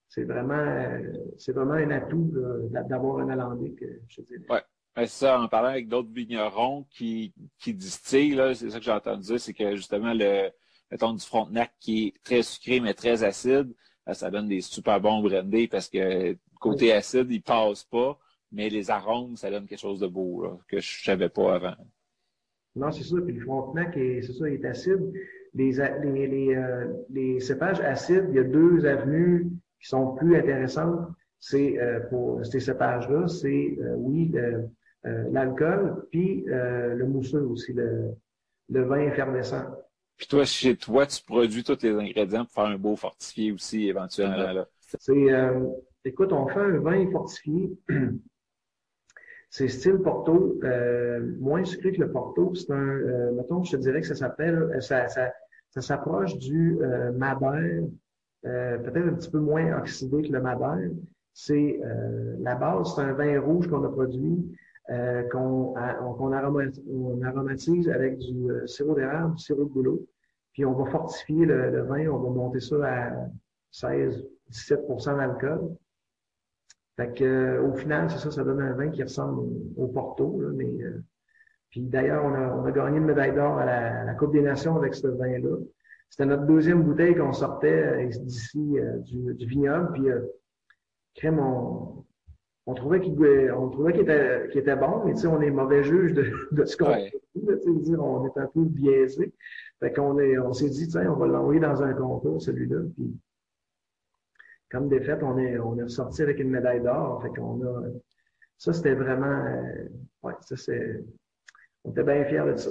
c'est 0.09 0.25
vraiment, 0.25 0.99
c'est 1.37 1.53
vraiment 1.53 1.75
un 1.75 1.91
atout 1.91 2.33
d'avoir 2.71 3.19
un 3.19 3.29
alambic, 3.29 3.79
je 4.09 4.23
dirais. 4.23 4.45
Ouais. 4.49 4.63
C'est 4.97 5.07
ça, 5.07 5.41
en 5.41 5.47
parlant 5.47 5.69
avec 5.69 5.87
d'autres 5.87 6.13
vignerons 6.13 6.85
qui, 6.91 7.33
qui 7.61 7.73
distillent, 7.73 8.41
c'est 8.57 8.71
ça 8.71 8.79
que 8.79 8.85
j'ai 8.85 8.91
entendu 8.91 9.23
dire, 9.23 9.39
c'est 9.41 9.55
que 9.55 9.77
justement, 9.77 10.13
le, 10.13 10.51
mettons, 10.91 11.13
du 11.13 11.25
Frontenac 11.25 11.73
qui 11.79 12.09
est 12.09 12.23
très 12.25 12.43
sucré 12.43 12.81
mais 12.81 12.95
très 12.95 13.23
acide, 13.23 13.73
ben, 14.05 14.15
ça 14.15 14.31
donne 14.31 14.49
des 14.49 14.61
super 14.61 15.01
bons 15.01 15.23
brandés 15.23 15.69
parce 15.69 15.89
que 15.89 16.37
côté 16.59 16.93
acide, 16.93 17.31
il 17.31 17.43
passe 17.43 17.85
pas, 17.85 18.19
mais 18.51 18.69
les 18.71 18.91
arômes, 18.91 19.37
ça 19.37 19.51
donne 19.51 19.67
quelque 19.67 19.79
chose 19.79 20.01
de 20.01 20.09
beau 20.09 20.59
que 20.67 20.81
je 20.81 21.05
savais 21.05 21.29
pas 21.29 21.55
avant. 21.55 21.77
Non, 22.75 22.91
c'est 22.91 23.05
ça. 23.05 23.17
Puis 23.25 23.35
le 23.35 23.45
Frontenac, 23.45 23.93
c'est 23.95 24.33
ça, 24.33 24.49
il 24.49 24.55
est 24.55 24.65
acide. 24.65 25.13
Les, 25.55 25.73
les, 26.03 26.27
les, 26.27 26.55
euh, 26.55 26.93
les 27.11 27.41
cépages 27.41 27.81
acides, 27.81 28.27
il 28.31 28.35
y 28.35 28.39
a 28.39 28.45
deux 28.45 28.85
avenues 28.85 29.47
qui 29.81 29.89
sont 29.89 30.15
plus 30.15 30.37
intéressantes, 30.37 31.09
c'est 31.41 31.79
euh, 31.79 32.01
pour 32.09 32.45
ces 32.45 32.61
cépages-là, 32.61 33.29
c'est 33.29 33.77
euh, 33.81 33.95
oui 33.97 34.33
euh, 34.35 34.63
l'alcool, 35.31 36.07
puis 36.11 36.45
le 36.47 37.05
mousseux 37.07 37.45
aussi, 37.45 37.73
le, 37.73 38.11
le 38.69 38.83
vin 38.83 39.01
effervescent. 39.01 39.65
Puis 40.17 40.27
toi, 40.27 40.45
chez 40.45 40.77
toi, 40.77 41.07
tu 41.07 41.23
produis 41.23 41.63
tous 41.63 41.81
les 41.83 41.93
ingrédients 41.93 42.45
pour 42.45 42.53
faire 42.53 42.65
un 42.65 42.77
beau 42.77 42.97
fortifié 42.97 43.53
aussi, 43.53 43.89
éventuellement. 43.89 44.53
Là. 44.53 44.69
C'est, 44.81 45.29
écoute, 46.05 46.33
on 46.33 46.49
fait 46.49 46.61
un 46.61 46.79
vin 46.81 47.11
fortifié. 47.11 47.71
C'est 49.51 49.69
style 49.69 49.99
Porto, 49.99 50.61
moins 51.39 51.65
sucré 51.65 51.93
que 51.93 52.03
le 52.03 52.13
Porto. 52.13 52.55
C'est 52.55 52.71
un, 52.73 53.31
mettons, 53.33 53.63
je 53.63 53.77
te 53.77 53.81
dirais 53.81 54.03
que 54.03 54.07
ça 54.09 54.17
s'appelle, 54.17 54.77
ça, 54.81 55.09
ça, 55.09 55.33
ça 55.71 55.81
s'approche 55.81 56.37
du 56.37 56.77
Madère 57.15 57.85
euh, 58.47 58.79
peut-être 58.79 59.09
un 59.09 59.15
petit 59.15 59.31
peu 59.31 59.41
moins 59.41 59.79
oxydé 59.79 60.23
que 60.23 60.33
le 60.33 60.41
Madère. 60.41 60.91
C'est 61.35 61.81
euh, 61.85 62.37
la 62.41 62.55
base, 62.55 62.95
c'est 62.95 63.03
un 63.03 63.13
vin 63.13 63.41
rouge 63.41 63.69
qu'on 63.69 63.85
a 63.85 63.89
produit, 63.89 64.57
euh, 64.91 65.23
qu'on 65.29 65.75
aromatise, 66.33 67.89
avec 67.89 68.19
du 68.19 68.49
sirop 68.67 68.95
d'érable, 68.95 69.35
du 69.35 69.43
sirop 69.43 69.65
de 69.65 69.71
boulot. 69.71 70.07
Puis 70.53 70.65
on 70.65 70.73
va 70.73 70.91
fortifier 70.91 71.47
le, 71.47 71.83
vin, 71.83 72.09
on 72.09 72.19
va 72.19 72.31
monter 72.31 72.61
ça 72.61 72.77
à 72.85 73.13
16-17% 73.73 75.17
d'alcool. 75.17 75.77
Fait 76.97 77.13
que, 77.15 77.61
au 77.61 77.75
final, 77.75 78.11
c'est 78.11 78.19
ça, 78.19 78.31
ça 78.33 78.43
donne 78.43 78.61
un 78.61 78.73
vin 78.73 78.91
qui 78.91 79.03
ressemble 79.03 79.41
au, 79.77 79.87
Porto. 79.87 80.43
mais, 80.55 80.69
puis 81.71 81.83
d'ailleurs, 81.83 82.25
on 82.25 82.35
a, 82.35 82.57
on 82.57 82.65
a 82.65 82.73
gagné 82.73 82.99
une 82.99 83.05
médaille 83.05 83.35
d'or 83.35 83.59
à 83.59 83.63
à 83.63 84.05
la 84.05 84.15
Coupe 84.15 84.33
des 84.33 84.43
Nations 84.43 84.75
avec 84.77 84.95
ce 84.95 85.07
vin-là. 85.07 85.59
C'était 86.11 86.27
notre 86.27 86.47
deuxième 86.47 86.83
bouteille 86.83 87.15
qu'on 87.15 87.33
sortait 87.33 88.05
euh, 88.05 88.07
d'ici 88.07 88.79
euh, 88.79 88.99
du, 88.99 89.35
du, 89.35 89.47
vignoble. 89.47 89.93
Puis, 89.93 90.11
euh, 90.11 90.21
crème, 91.15 91.39
on, 91.39 92.05
on 92.67 92.75
trouvait 92.75 93.01
qu'il 93.01 93.13
était, 93.15 94.49
qu'il 94.51 94.61
était 94.61 94.77
bon, 94.77 95.05
mais 95.05 95.15
tu 95.15 95.21
sais, 95.21 95.27
on 95.27 95.41
est 95.41 95.51
mauvais 95.51 95.83
juge 95.83 96.15
de, 96.15 96.31
de 96.53 96.65
ce 96.65 96.77
qu'on 96.77 96.87
fait. 96.87 97.13
Dire, 97.35 98.03
on 98.03 98.27
est 98.27 98.39
un 98.39 98.47
peu 98.47 98.65
biaisé. 98.65 99.33
Fait 99.81 99.93
qu'on 99.93 100.19
on 100.19 100.53
s'est 100.53 100.71
dit, 100.71 100.89
tiens, 100.89 101.13
on 101.13 101.17
va 101.17 101.27
l'envoyer 101.27 101.61
dans 101.61 101.83
un 101.83 101.93
concours, 101.93 102.43
celui-là. 102.43 102.81
Puis, 102.95 103.17
comme 104.71 104.89
des 104.89 105.01
faits, 105.01 105.23
on 105.23 105.39
est, 105.39 105.59
on 105.59 105.79
est 105.79 105.85
ressorti 105.85 106.23
avec 106.23 106.41
une 106.41 106.51
médaille 106.51 106.83
d'or. 106.83 107.23
Fait 107.23 107.31
qu'on 107.31 107.63
a, 107.65 107.83
ça, 108.59 108.73
c'était 108.73 108.95
vraiment, 108.95 109.63
ouais, 110.23 110.35
ça, 110.41 110.57
c'est, 110.57 111.05
on 111.85 111.91
était 111.91 112.03
bien 112.03 112.25
fiers 112.25 112.45
de 112.47 112.57
ça. 112.57 112.71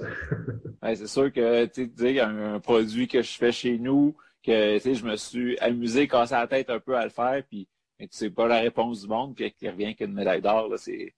c'est 0.95 1.07
sûr 1.07 1.31
que 1.31 1.65
tu 1.65 1.91
sais, 1.97 2.19
un, 2.19 2.55
un 2.55 2.59
produit 2.59 3.07
que 3.07 3.21
je 3.21 3.37
fais 3.37 3.51
chez 3.51 3.77
nous, 3.77 4.15
que 4.43 4.79
je 4.79 5.05
me 5.05 5.15
suis 5.15 5.57
amusé, 5.59 6.07
cassé 6.07 6.35
la 6.35 6.47
tête 6.47 6.69
un 6.69 6.79
peu 6.79 6.95
à 6.95 7.03
le 7.03 7.09
faire, 7.09 7.43
puis 7.47 7.67
mais 7.99 8.07
tu 8.07 8.17
sais 8.17 8.29
pas 8.29 8.47
la 8.47 8.59
réponse 8.59 9.01
du 9.01 9.07
monde, 9.07 9.35
puis 9.35 9.51
qui 9.51 9.67
revient 9.67 9.95
qu'une 9.95 10.13
médaille 10.13 10.41
d'or. 10.41 10.71
C'est 10.77 11.13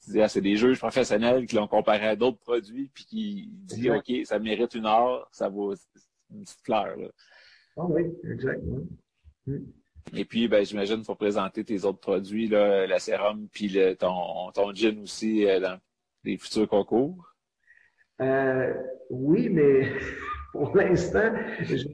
c'est 0.00 0.40
des 0.40 0.56
juges 0.56 0.78
professionnels 0.78 1.46
qui 1.46 1.56
l'ont 1.56 1.68
comparé 1.68 2.06
à 2.06 2.16
d'autres 2.16 2.38
produits, 2.38 2.90
puis 2.94 3.04
qui 3.04 3.48
disent 3.52 3.90
OK, 3.90 4.12
ça 4.24 4.38
mérite 4.38 4.74
une 4.74 4.86
heure, 4.86 5.28
ça 5.30 5.50
vaut 5.50 5.74
une 6.30 6.42
petite 6.42 6.60
fleur. 6.64 6.96
Là. 6.96 7.08
Ah 7.76 7.84
oui, 7.84 8.02
exactement. 8.24 8.80
Mm. 9.46 9.58
Et 10.14 10.24
puis, 10.24 10.48
ben, 10.48 10.64
j'imagine 10.64 10.96
qu'il 10.96 11.04
faut 11.04 11.14
présenter 11.14 11.64
tes 11.64 11.84
autres 11.84 12.00
produits, 12.00 12.48
là, 12.48 12.86
la 12.86 12.98
sérum, 12.98 13.46
puis 13.52 13.68
le, 13.68 13.94
ton, 13.94 14.50
ton 14.52 14.72
gin 14.72 15.02
aussi 15.02 15.46
euh, 15.46 15.60
dans 15.60 15.78
des 16.24 16.36
futurs 16.36 16.68
concours? 16.68 17.34
Euh, 18.20 18.74
oui, 19.10 19.48
mais 19.48 19.92
pour 20.52 20.76
l'instant, 20.76 21.32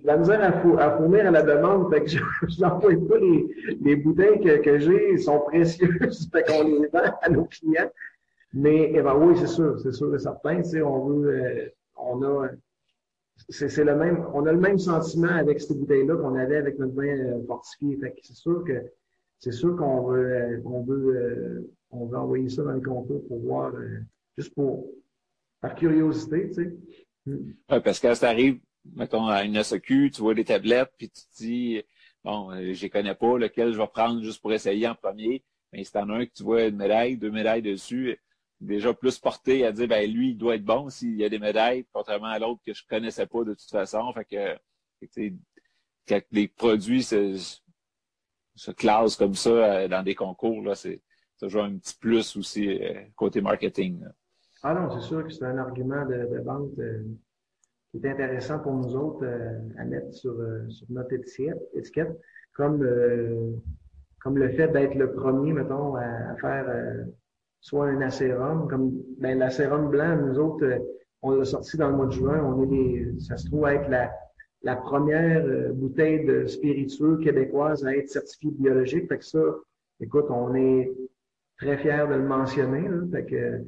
la 0.04 0.16
misère 0.16 0.42
à, 0.42 0.96
fournir 0.96 1.26
à 1.26 1.30
la 1.30 1.42
demande. 1.42 1.92
Que 1.92 2.06
je 2.48 2.60
n'envoie 2.60 2.92
pas 3.08 3.18
les, 3.18 3.46
les 3.80 3.96
bouteilles 3.96 4.40
que, 4.40 4.58
que 4.58 4.78
j'ai, 4.78 5.18
sont 5.18 5.40
précieuses. 5.40 6.28
fait 6.32 6.44
qu'on 6.44 6.64
les 6.64 6.88
vend 6.88 7.12
à 7.20 7.28
nos 7.28 7.44
clients. 7.44 7.90
Mais 8.52 8.92
eh 8.94 9.02
ben, 9.02 9.14
oui, 9.16 9.36
c'est 9.36 9.48
sûr, 9.48 9.78
c'est 9.80 9.92
sûr 9.92 10.14
et 10.14 10.18
certain. 10.18 10.62
On 10.84 11.08
veut, 11.08 11.28
euh, 11.28 11.68
on 11.96 12.22
a, 12.22 12.48
c'est, 13.48 13.84
le 13.84 13.96
même, 13.96 14.24
on 14.32 14.46
a 14.46 14.52
le 14.52 14.60
même 14.60 14.78
sentiment 14.78 15.28
avec 15.28 15.60
ces 15.60 15.74
bouteilles-là 15.74 16.16
qu'on 16.16 16.36
avait 16.36 16.56
avec 16.56 16.78
notre 16.78 16.94
vin 16.94 17.08
euh, 17.08 17.44
fortifié. 17.46 17.98
C'est 18.22 18.34
sûr 18.34 18.62
que 18.64 18.80
c'est 19.44 19.52
sûr 19.52 19.76
qu'on 19.76 20.06
veut, 20.06 20.32
euh, 20.32 20.62
on 20.64 20.82
veut, 20.82 21.74
on 21.90 22.06
veut 22.06 22.16
envoyer 22.16 22.48
ça 22.48 22.62
dans 22.62 22.72
le 22.72 22.80
concours 22.80 23.26
pour 23.28 23.40
voir 23.40 23.72
juste 24.38 24.54
pour, 24.54 24.86
par 25.60 25.74
curiosité, 25.74 26.48
tu 26.48 26.54
sais. 26.54 26.76
Hmm. 27.26 27.52
parce 27.68 28.00
que 28.00 28.08
quand 28.08 28.14
ça 28.14 28.30
arrive, 28.30 28.58
mettons, 28.94 29.26
à 29.26 29.44
une 29.44 29.62
SAQ, 29.62 30.10
tu 30.10 30.20
vois 30.22 30.34
des 30.34 30.44
tablettes, 30.44 30.92
puis 30.98 31.10
tu 31.10 31.22
te 31.22 31.36
dis, 31.36 31.82
bon, 32.22 32.50
euh, 32.52 32.72
je 32.72 32.86
connais 32.86 33.14
pas, 33.14 33.38
lequel 33.38 33.72
je 33.72 33.78
vais 33.78 33.86
prendre 33.86 34.22
juste 34.22 34.40
pour 34.40 34.52
essayer 34.52 34.88
en 34.88 34.94
premier? 34.94 35.44
Mais 35.72 35.84
si 35.84 35.92
t'en 35.92 36.08
as 36.08 36.14
un 36.14 36.26
que 36.26 36.32
tu 36.32 36.42
vois 36.42 36.64
une 36.64 36.76
médaille, 36.76 37.16
deux 37.18 37.30
médailles 37.30 37.62
dessus, 37.62 38.18
déjà 38.60 38.94
plus 38.94 39.18
porté 39.18 39.66
à 39.66 39.72
dire, 39.72 39.88
ben 39.88 40.10
lui, 40.10 40.30
il 40.30 40.36
doit 40.36 40.54
être 40.56 40.64
bon 40.64 40.88
s'il 40.88 41.16
y 41.16 41.24
a 41.24 41.28
des 41.28 41.38
médailles, 41.38 41.86
contrairement 41.92 42.28
à 42.28 42.38
l'autre 42.38 42.62
que 42.64 42.72
je 42.72 42.82
connaissais 42.88 43.26
pas 43.26 43.44
de 43.44 43.54
toute 43.54 43.70
façon. 43.70 44.12
Fait 44.14 44.24
que, 44.24 45.36
les 46.30 46.48
produits 46.48 47.02
se, 47.02 47.58
se 48.54 48.70
classent 48.70 49.16
comme 49.16 49.34
ça 49.34 49.50
euh, 49.50 49.88
dans 49.88 50.02
des 50.02 50.14
concours, 50.14 50.62
là, 50.62 50.74
c'est 50.74 51.00
toujours 51.40 51.64
un 51.64 51.76
petit 51.76 51.96
plus 51.98 52.36
aussi 52.36 52.82
euh, 52.82 53.02
côté 53.16 53.40
marketing. 53.40 54.04
Ah 54.62 54.74
non, 54.74 54.90
c'est 54.90 55.06
sûr 55.06 55.24
que 55.24 55.32
c'est 55.32 55.44
un 55.44 55.58
argument 55.58 56.06
de, 56.06 56.40
vente 56.42 56.78
euh, 56.78 57.02
qui 57.90 57.98
est 57.98 58.10
intéressant 58.10 58.60
pour 58.60 58.72
nous 58.72 58.96
autres 58.96 59.26
à 59.76 59.84
mettre 59.84 60.12
sur, 60.14 60.34
notre 60.88 61.12
étiquette, 61.12 62.18
comme, 62.54 62.80
comme 64.20 64.38
le 64.38 64.48
fait 64.50 64.68
d'être 64.68 64.94
le 64.94 65.12
premier, 65.12 65.52
mettons, 65.52 65.94
à, 65.96 66.34
faire 66.40 66.66
soit 67.60 67.86
un 67.88 68.00
acérum, 68.00 68.68
comme 68.68 68.92
ben, 69.18 69.38
l'acérum 69.38 69.90
blanc, 69.90 70.16
nous 70.16 70.38
autres, 70.38 70.66
on 71.22 71.32
l'a 71.32 71.44
sorti 71.44 71.76
dans 71.76 71.90
le 71.90 71.96
mois 71.96 72.06
de 72.06 72.12
juin, 72.12 72.42
on 72.42 72.62
est 72.64 72.66
des, 72.66 73.20
ça 73.20 73.36
se 73.36 73.46
trouve 73.46 73.68
être 73.68 73.88
la, 73.88 74.10
la 74.64 74.76
première 74.76 75.72
bouteille 75.74 76.24
de 76.24 76.46
spiritueux 76.46 77.18
québécoise 77.18 77.84
à 77.86 77.94
être 77.96 78.08
certifiée 78.08 78.50
biologique. 78.50 79.08
Fait 79.08 79.18
que 79.18 79.24
ça, 79.24 79.38
écoute, 80.00 80.26
on 80.30 80.54
est 80.54 80.90
très 81.58 81.78
fier 81.78 82.08
de 82.08 82.14
le 82.14 82.26
mentionner. 82.26 82.88
Là, 82.88 83.02
fait 83.12 83.26
que, 83.26 83.64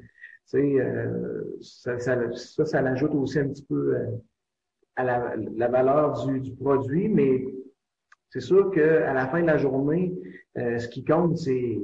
euh, 0.55 1.59
ça, 1.61 1.99
ça, 1.99 2.33
ça, 2.33 2.65
ça 2.65 2.83
l'ajoute 2.83 3.15
aussi 3.15 3.39
un 3.39 3.49
petit 3.49 3.65
peu 3.65 3.97
euh, 3.97 4.11
à 4.97 5.05
la, 5.05 5.69
valeur 5.69 6.27
du, 6.27 6.41
du, 6.41 6.53
produit, 6.55 7.09
mais 7.09 7.45
c'est 8.31 8.41
sûr 8.41 8.71
qu'à 8.71 9.13
la 9.13 9.27
fin 9.29 9.43
de 9.43 9.47
la 9.47 9.59
journée, 9.59 10.15
euh, 10.57 10.79
ce 10.79 10.89
qui 10.89 11.05
compte, 11.05 11.37
c'est 11.37 11.79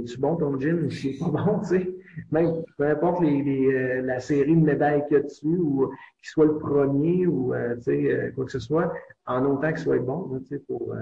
es-tu 0.00 0.18
bon 0.18 0.36
ton 0.36 0.58
gin? 0.58 0.84
Ou 0.84 0.90
c'est 0.90 1.18
pas 1.18 1.28
bon, 1.28 1.60
tu 1.60 1.68
sais? 1.68 1.96
Même, 2.30 2.62
peu 2.76 2.88
importe 2.88 3.22
les, 3.22 3.66
euh, 3.66 4.02
la 4.02 4.20
série 4.20 4.56
de 4.56 4.60
médailles 4.60 5.02
qu'il 5.06 5.16
y 5.16 5.20
a 5.20 5.22
dessus 5.22 5.56
ou 5.58 5.88
qu'il 6.20 6.28
soit 6.28 6.46
le 6.46 6.58
premier 6.58 7.26
ou, 7.26 7.54
euh, 7.54 7.76
tu 7.76 7.82
sais, 7.82 8.12
euh, 8.12 8.32
quoi 8.32 8.44
que 8.44 8.52
ce 8.52 8.60
soit, 8.60 8.92
en 9.26 9.44
autant 9.44 9.68
qu'il 9.72 9.82
soit 9.82 9.98
bon, 9.98 10.38
tu 10.40 10.46
sais, 10.46 10.58
pour... 10.60 10.94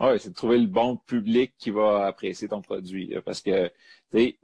Oui, 0.00 0.18
c'est 0.18 0.30
de 0.30 0.34
trouver 0.34 0.58
le 0.58 0.66
bon 0.66 0.96
public 0.96 1.54
qui 1.58 1.70
va 1.70 2.06
apprécier 2.06 2.48
ton 2.48 2.60
produit. 2.60 3.14
parce 3.24 3.40
que, 3.40 3.68
tu 4.10 4.18
sais, 4.18 4.38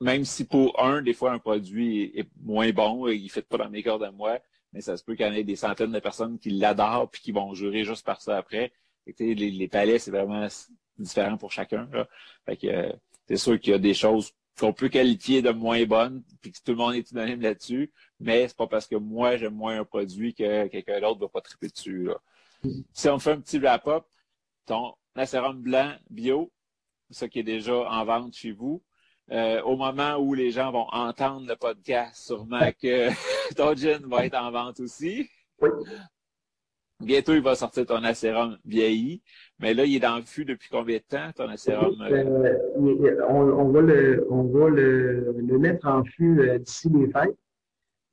même 0.00 0.24
si 0.24 0.44
pour 0.44 0.78
un, 0.82 1.02
des 1.02 1.14
fois, 1.14 1.32
un 1.32 1.38
produit 1.38 2.12
est 2.14 2.28
moins 2.42 2.70
bon, 2.72 3.08
il 3.08 3.24
ne 3.24 3.28
fait 3.28 3.42
pas 3.42 3.58
dans 3.58 3.70
mes 3.70 3.82
cordes 3.82 4.02
à 4.02 4.12
moi, 4.12 4.38
mais 4.72 4.80
ça 4.80 4.96
se 4.96 5.04
peut 5.04 5.14
qu'il 5.14 5.26
y 5.26 5.28
en 5.28 5.32
ait 5.32 5.44
des 5.44 5.56
centaines 5.56 5.92
de 5.92 6.00
personnes 6.00 6.38
qui 6.38 6.50
l'adorent 6.50 7.10
puis 7.10 7.22
qui 7.22 7.32
vont 7.32 7.54
jurer 7.54 7.84
juste 7.84 8.04
par 8.04 8.20
ça 8.20 8.36
après. 8.36 8.72
Et, 9.06 9.34
les, 9.34 9.50
les 9.50 9.68
palais, 9.68 9.98
c'est 9.98 10.10
vraiment 10.10 10.46
différent 10.98 11.36
pour 11.38 11.52
chacun. 11.52 11.88
Là. 11.92 12.06
Fait 12.44 12.56
que 12.56 12.92
c'est 13.28 13.36
sûr 13.36 13.60
qu'il 13.60 13.72
y 13.72 13.74
a 13.74 13.78
des 13.78 13.94
choses 13.94 14.32
qu'on 14.58 14.72
peut 14.72 14.88
qualifier 14.88 15.40
de 15.42 15.50
moins 15.50 15.84
bonnes, 15.84 16.24
puis 16.40 16.50
que 16.50 16.58
tout 16.64 16.72
le 16.72 16.78
monde 16.78 16.94
est 16.94 17.10
unanime 17.12 17.40
là-dessus, 17.40 17.92
mais 18.18 18.48
c'est 18.48 18.56
pas 18.56 18.66
parce 18.66 18.86
que 18.86 18.96
moi 18.96 19.36
j'aime 19.36 19.54
moins 19.54 19.78
un 19.78 19.84
produit 19.84 20.34
que 20.34 20.66
quelqu'un 20.66 21.00
d'autre 21.00 21.20
va 21.20 21.28
pas 21.28 21.40
triper 21.40 21.68
dessus. 21.68 22.10
Si 22.92 23.08
on 23.08 23.18
fait 23.18 23.32
un 23.32 23.40
petit 23.40 23.58
wrap-up, 23.58 24.04
ton 24.66 24.94
sérum 25.24 25.62
blanc 25.62 25.92
bio, 26.10 26.50
ça 27.10 27.28
qui 27.28 27.38
est 27.38 27.44
déjà 27.44 27.74
en 27.74 28.04
vente 28.04 28.34
chez 28.34 28.52
vous, 28.52 28.82
euh, 29.30 29.62
au 29.62 29.76
moment 29.76 30.16
où 30.16 30.34
les 30.34 30.50
gens 30.50 30.72
vont 30.72 30.88
entendre 30.90 31.46
le 31.46 31.54
podcast, 31.54 32.26
sûrement 32.26 32.70
que 32.80 33.10
ton 33.56 33.74
gin 33.74 34.00
va 34.06 34.26
être 34.26 34.36
en 34.36 34.50
vente 34.50 34.80
aussi. 34.80 35.28
Bientôt, 37.00 37.32
il 37.32 37.42
va 37.42 37.54
sortir 37.54 37.86
ton 37.86 38.02
acérum 38.02 38.58
vieilli. 38.64 39.22
Mais 39.60 39.72
là, 39.72 39.84
il 39.84 39.96
est 39.96 40.00
dans 40.00 40.16
le 40.16 40.22
fût 40.22 40.44
depuis 40.44 40.68
combien 40.68 40.96
de 40.96 41.02
temps, 41.02 41.30
ton 41.34 41.48
acérum? 41.48 41.94
Euh, 42.02 42.56
on, 43.28 43.68
va, 43.70 43.80
le, 43.80 44.26
on 44.30 44.42
va 44.44 44.68
le, 44.68 45.32
le 45.36 45.58
mettre 45.58 45.86
en 45.86 46.02
fût 46.02 46.40
euh, 46.40 46.58
d'ici 46.58 46.88
les 46.88 47.06
fêtes. 47.10 47.36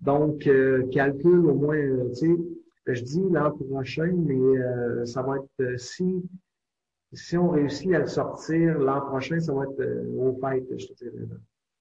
Donc, 0.02 0.46
euh, 0.46 0.88
calcule 0.92 1.46
au 1.48 1.56
moins, 1.56 1.82
tu 2.10 2.16
sais, 2.16 2.36
je 2.88 3.02
dis 3.02 3.24
l'an 3.32 3.52
prochain, 3.52 4.12
mais 4.14 5.06
ça 5.06 5.24
va 5.24 5.38
être 5.38 5.80
si 5.80 6.22
si 7.14 7.38
on 7.38 7.50
réussit 7.50 7.94
à 7.94 8.00
le 8.00 8.08
sortir 8.08 8.78
l'an 8.78 9.02
prochain, 9.02 9.40
ça 9.40 9.54
va 9.54 9.64
être 9.64 10.08
au 10.18 10.38
fêtes, 10.40 10.68
je 10.78 10.88
te 10.88 10.94
dirais. 10.94 11.26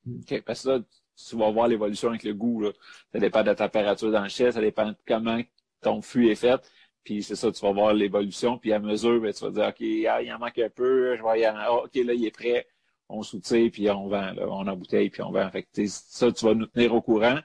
OK, 0.06 0.42
parce 0.46 0.62
que 0.62 0.68
là, 0.68 0.80
tu 1.16 1.36
vas 1.36 1.50
voir 1.50 1.68
l'évolution 1.68 2.08
avec 2.08 2.22
le 2.22 2.32
goût. 2.34 2.62
Là. 2.62 2.70
Ça 3.12 3.18
dépend 3.18 3.42
de 3.42 3.46
la 3.46 3.54
température 3.54 4.10
dans 4.10 4.22
le 4.22 4.28
chai, 4.28 4.50
ça 4.52 4.60
dépend 4.60 4.90
de 4.90 4.96
comment 5.06 5.40
ton 5.80 6.00
fût 6.02 6.28
est 6.28 6.34
fait. 6.34 6.60
Puis 7.04 7.22
c'est 7.22 7.36
ça, 7.36 7.52
tu 7.52 7.60
vas 7.60 7.72
voir 7.72 7.92
l'évolution. 7.92 8.58
Puis 8.58 8.72
à 8.72 8.78
mesure, 8.78 9.20
ben, 9.20 9.32
tu 9.32 9.44
vas 9.44 9.50
dire, 9.50 9.68
OK, 9.68 10.06
ah, 10.08 10.22
il 10.22 10.32
en 10.32 10.38
manque 10.38 10.58
un 10.58 10.70
peu, 10.70 11.16
je 11.16 11.22
vais 11.22 11.40
y 11.40 11.48
en... 11.48 11.54
Ah, 11.56 11.72
OK, 11.84 11.94
là, 11.96 12.14
il 12.14 12.24
est 12.24 12.30
prêt. 12.30 12.66
On 13.08 13.22
soutient, 13.22 13.68
puis 13.68 13.90
on 13.90 14.08
vend. 14.08 14.32
Là, 14.32 14.46
on 14.48 14.66
embouteille, 14.66 15.10
puis 15.10 15.22
on 15.22 15.30
vend. 15.30 15.48
Fait 15.50 15.64
que, 15.64 15.86
ça, 15.86 16.32
tu 16.32 16.44
vas 16.44 16.54
nous 16.54 16.66
tenir 16.66 16.94
au 16.94 17.02
courant. 17.02 17.38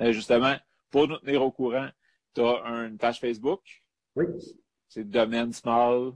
Euh, 0.00 0.12
justement, 0.12 0.56
pour 0.90 1.06
nous 1.06 1.18
tenir 1.18 1.42
au 1.42 1.52
courant, 1.52 1.88
tu 2.34 2.40
as 2.40 2.86
une 2.86 2.98
page 2.98 3.20
Facebook? 3.20 3.60
Oui. 4.16 4.26
C'est 4.88 5.08
Domaine 5.08 5.52
Small. 5.52 6.12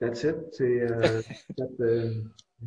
That's 0.00 0.24
it. 0.24 0.36
C'est, 0.52 0.80
euh, 0.80 1.20
euh, 1.80 2.14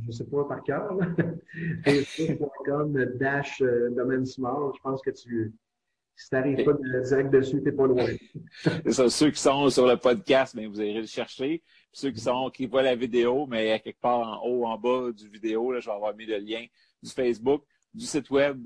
je 0.06 0.12
sais 0.12 0.26
pas 0.26 0.44
par 0.46 0.64
cœur, 0.64 0.96
facebook.com 1.84 3.06
dash 3.16 3.64
Domaine 3.96 4.28
Small. 4.28 4.72
Je 4.76 4.82
pense 4.82 5.02
que 5.02 5.10
tu, 5.10 5.52
si 6.16 6.30
tu 6.30 6.36
n'arrives 6.36 6.64
pas 6.64 6.74
de, 6.74 7.08
direct 7.08 7.32
dessus, 7.32 7.58
tu 7.58 7.64
n'es 7.64 7.72
pas 7.72 7.88
loin. 7.88 8.06
c'est 8.64 8.92
ça. 8.92 9.10
Ceux 9.10 9.32
qui 9.32 9.40
sont 9.40 9.70
sur 9.70 9.88
le 9.88 9.98
podcast, 9.98 10.54
mais 10.56 10.64
ben, 10.64 10.72
vous 10.72 10.80
allez 10.80 10.94
le 10.94 11.06
chercher. 11.06 11.64
Puis 11.92 12.02
ceux 12.02 12.12
qui 12.12 12.22
sont 12.22 12.50
qui 12.50 12.66
voient 12.66 12.84
la 12.84 12.96
vidéo, 12.96 13.48
mais 13.48 13.72
à 13.72 13.80
quelque 13.80 14.00
part 14.00 14.20
en 14.20 14.48
haut, 14.48 14.66
en 14.66 14.78
bas 14.78 15.12
du 15.12 15.28
vidéo, 15.30 15.72
là, 15.72 15.80
je 15.80 15.88
vais 15.88 15.96
avoir 15.96 16.16
mis 16.16 16.26
le 16.26 16.38
lien 16.38 16.66
du 17.02 17.10
Facebook, 17.10 17.64
du 17.94 18.06
site 18.06 18.30
web, 18.30 18.64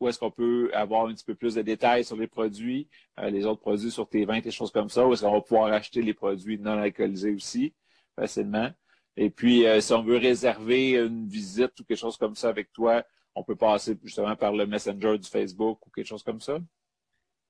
où 0.00 0.08
est-ce 0.08 0.18
qu'on 0.18 0.30
peut 0.30 0.70
avoir 0.74 1.06
un 1.06 1.14
petit 1.14 1.24
peu 1.24 1.34
plus 1.34 1.54
de 1.54 1.62
détails 1.62 2.04
sur 2.04 2.16
les 2.16 2.26
produits, 2.26 2.88
euh, 3.20 3.30
les 3.30 3.46
autres 3.46 3.60
produits 3.60 3.90
sur 3.90 4.08
tes 4.08 4.24
ventes, 4.24 4.44
des 4.44 4.50
choses 4.50 4.70
comme 4.70 4.88
ça, 4.88 5.06
où 5.06 5.12
est-ce 5.12 5.22
qu'on 5.22 5.32
va 5.32 5.40
pouvoir 5.40 5.72
acheter 5.72 6.02
les 6.02 6.14
produits 6.14 6.58
non 6.58 6.72
alcoolisés 6.72 7.32
aussi 7.32 7.74
facilement. 8.16 8.70
Et 9.16 9.30
puis, 9.30 9.66
euh, 9.66 9.80
si 9.80 9.92
on 9.92 10.02
veut 10.02 10.16
réserver 10.16 10.92
une 10.92 11.26
visite 11.28 11.78
ou 11.80 11.84
quelque 11.84 11.98
chose 11.98 12.16
comme 12.16 12.34
ça 12.34 12.48
avec 12.48 12.72
toi, 12.72 13.04
on 13.34 13.42
peut 13.42 13.56
passer 13.56 13.96
justement 14.02 14.36
par 14.36 14.52
le 14.52 14.66
Messenger 14.66 15.18
du 15.18 15.28
Facebook 15.28 15.86
ou 15.86 15.90
quelque 15.90 16.06
chose 16.06 16.22
comme 16.22 16.40
ça? 16.40 16.58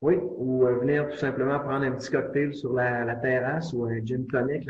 Oui, 0.01 0.17
ou 0.21 0.67
euh, 0.67 0.79
venir 0.81 1.09
tout 1.09 1.17
simplement 1.17 1.59
prendre 1.61 1.87
un 1.87 1.93
petit 1.93 2.11
cocktail 2.11 2.55
sur 2.55 2.75
la, 2.75 3.17
terrasse 3.17 3.73
ou 3.73 3.85
un 3.85 4.05
gin 4.05 4.27
tonic 4.27 4.69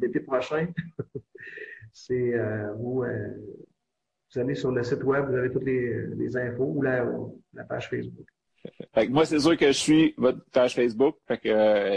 l'été 0.00 0.20
prochain. 0.20 0.68
C'est 1.92 2.34
euh, 2.34 2.72
vous, 2.74 3.02
euh, 3.02 3.28
vous 4.32 4.40
allez 4.40 4.54
sur 4.54 4.70
le 4.70 4.82
site 4.82 5.02
web, 5.02 5.26
vous 5.26 5.34
avez 5.34 5.50
toutes 5.50 5.64
les, 5.64 6.36
infos 6.36 6.72
ou 6.74 6.82
la, 6.82 7.06
page 7.68 7.88
Facebook. 7.88 8.26
moi, 9.08 9.24
c'est 9.24 9.40
sûr 9.40 9.56
que 9.56 9.66
je 9.66 9.78
suis 9.78 10.14
votre 10.18 10.44
page 10.50 10.74
Facebook. 10.74 11.16
Fait 11.26 11.38
que 11.38 11.48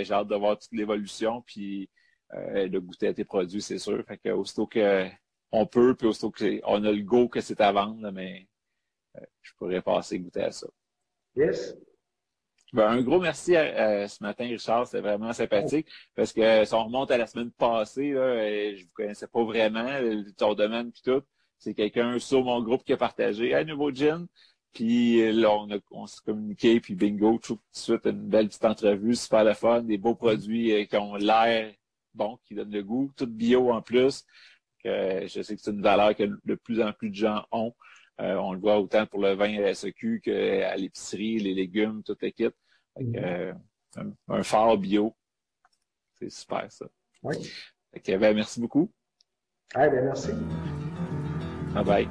j'ai 0.03 0.13
hâte 0.13 0.27
de 0.27 0.35
voir 0.35 0.57
toute 0.57 0.71
l'évolution 0.71 1.41
puis 1.45 1.89
de 2.33 2.79
goûter 2.79 3.07
à 3.07 3.13
tes 3.13 3.25
produits, 3.25 3.61
c'est 3.61 3.77
sûr. 3.77 4.01
Fait 4.05 4.17
que 4.17 4.29
aussitôt 4.29 4.67
que 4.67 5.09
on 5.51 5.65
peut, 5.65 5.95
puis 5.95 6.07
aussitôt 6.07 6.31
qu'on 6.31 6.83
a 6.83 6.91
le 6.91 7.03
go 7.03 7.27
que 7.27 7.41
c'est 7.41 7.61
à 7.61 7.71
vendre, 7.71 8.11
mais 8.11 8.47
euh, 9.17 9.25
je 9.41 9.51
pourrais 9.57 9.81
passer 9.81 10.19
goûter 10.19 10.43
à 10.43 10.51
ça. 10.51 10.67
Yes. 11.35 11.75
Ben, 12.71 12.87
un 12.87 13.01
gros 13.01 13.19
merci 13.19 13.55
à, 13.55 14.07
ce 14.07 14.21
matin, 14.23 14.45
Richard. 14.45 14.85
C'était 14.85 15.01
vraiment 15.01 15.33
sympathique. 15.33 15.87
Parce 16.15 16.31
que 16.31 16.65
si 16.65 16.73
on 16.73 16.85
remonte 16.85 17.09
à 17.09 17.17
la 17.17 17.25
semaine 17.25 17.51
passée, 17.51 18.11
là, 18.11 18.75
je 18.75 18.81
ne 18.81 18.85
vous 18.85 18.93
connaissais 18.93 19.27
pas 19.27 19.43
vraiment, 19.43 19.87
ton 20.37 20.53
domaine 20.53 20.91
puis 20.91 21.01
tout. 21.03 21.23
C'est 21.57 21.73
quelqu'un 21.73 22.19
sur 22.19 22.43
mon 22.43 22.61
groupe 22.61 22.83
qui 22.83 22.93
a 22.93 22.97
partagé 22.97 23.55
un 23.55 23.63
nouveau 23.63 23.91
gin. 23.91 24.27
Puis 24.71 25.31
là, 25.33 25.51
on, 25.51 25.67
on 25.89 26.05
s'est 26.05 26.21
communiqué, 26.23 26.79
puis 26.79 26.93
bingo, 26.93 27.39
tout 27.41 27.55
de 27.55 27.59
suite, 27.71 28.05
une 28.05 28.29
belle 28.29 28.49
petite 28.49 28.65
entrevue, 28.65 29.15
super 29.15 29.43
le 29.43 29.55
fun, 29.55 29.81
des 29.81 29.97
beaux 29.97 30.13
produits 30.13 30.71
euh, 30.73 30.85
qui 30.85 30.95
ont 30.95 31.15
l'air 31.15 31.73
bon, 32.13 32.37
qui 32.45 32.53
donnent 32.53 32.71
le 32.71 32.83
goût, 32.83 33.11
tout 33.15 33.25
bio 33.25 33.71
en 33.71 33.81
plus 33.81 34.25
je 34.83 35.41
sais 35.41 35.55
que 35.55 35.61
c'est 35.61 35.71
une 35.71 35.81
valeur 35.81 36.15
que 36.15 36.23
de 36.23 36.55
plus 36.55 36.81
en 36.81 36.91
plus 36.93 37.09
de 37.09 37.15
gens 37.15 37.45
ont. 37.51 37.73
Euh, 38.21 38.35
on 38.35 38.53
le 38.53 38.59
voit 38.59 38.79
autant 38.79 39.05
pour 39.05 39.21
le 39.21 39.33
vin 39.33 39.57
à 39.57 39.61
la 39.61 39.73
SEQ 39.73 40.21
qu'à 40.21 40.75
l'épicerie, 40.75 41.39
les 41.39 41.53
légumes, 41.53 42.03
l'équipe. 42.21 42.53
Mm-hmm. 42.97 43.23
Euh, 43.23 43.53
un, 43.97 44.35
un, 44.35 44.43
phare 44.43 44.77
bio. 44.77 45.15
C'est 46.19 46.29
super, 46.29 46.69
ça. 46.69 46.85
Oui. 47.23 47.35
ben, 48.05 48.35
merci 48.35 48.59
beaucoup. 48.59 48.91
Ah, 49.73 49.87
ben, 49.87 50.03
merci. 50.03 50.31
Bye 51.73 51.85
bye. 51.85 52.07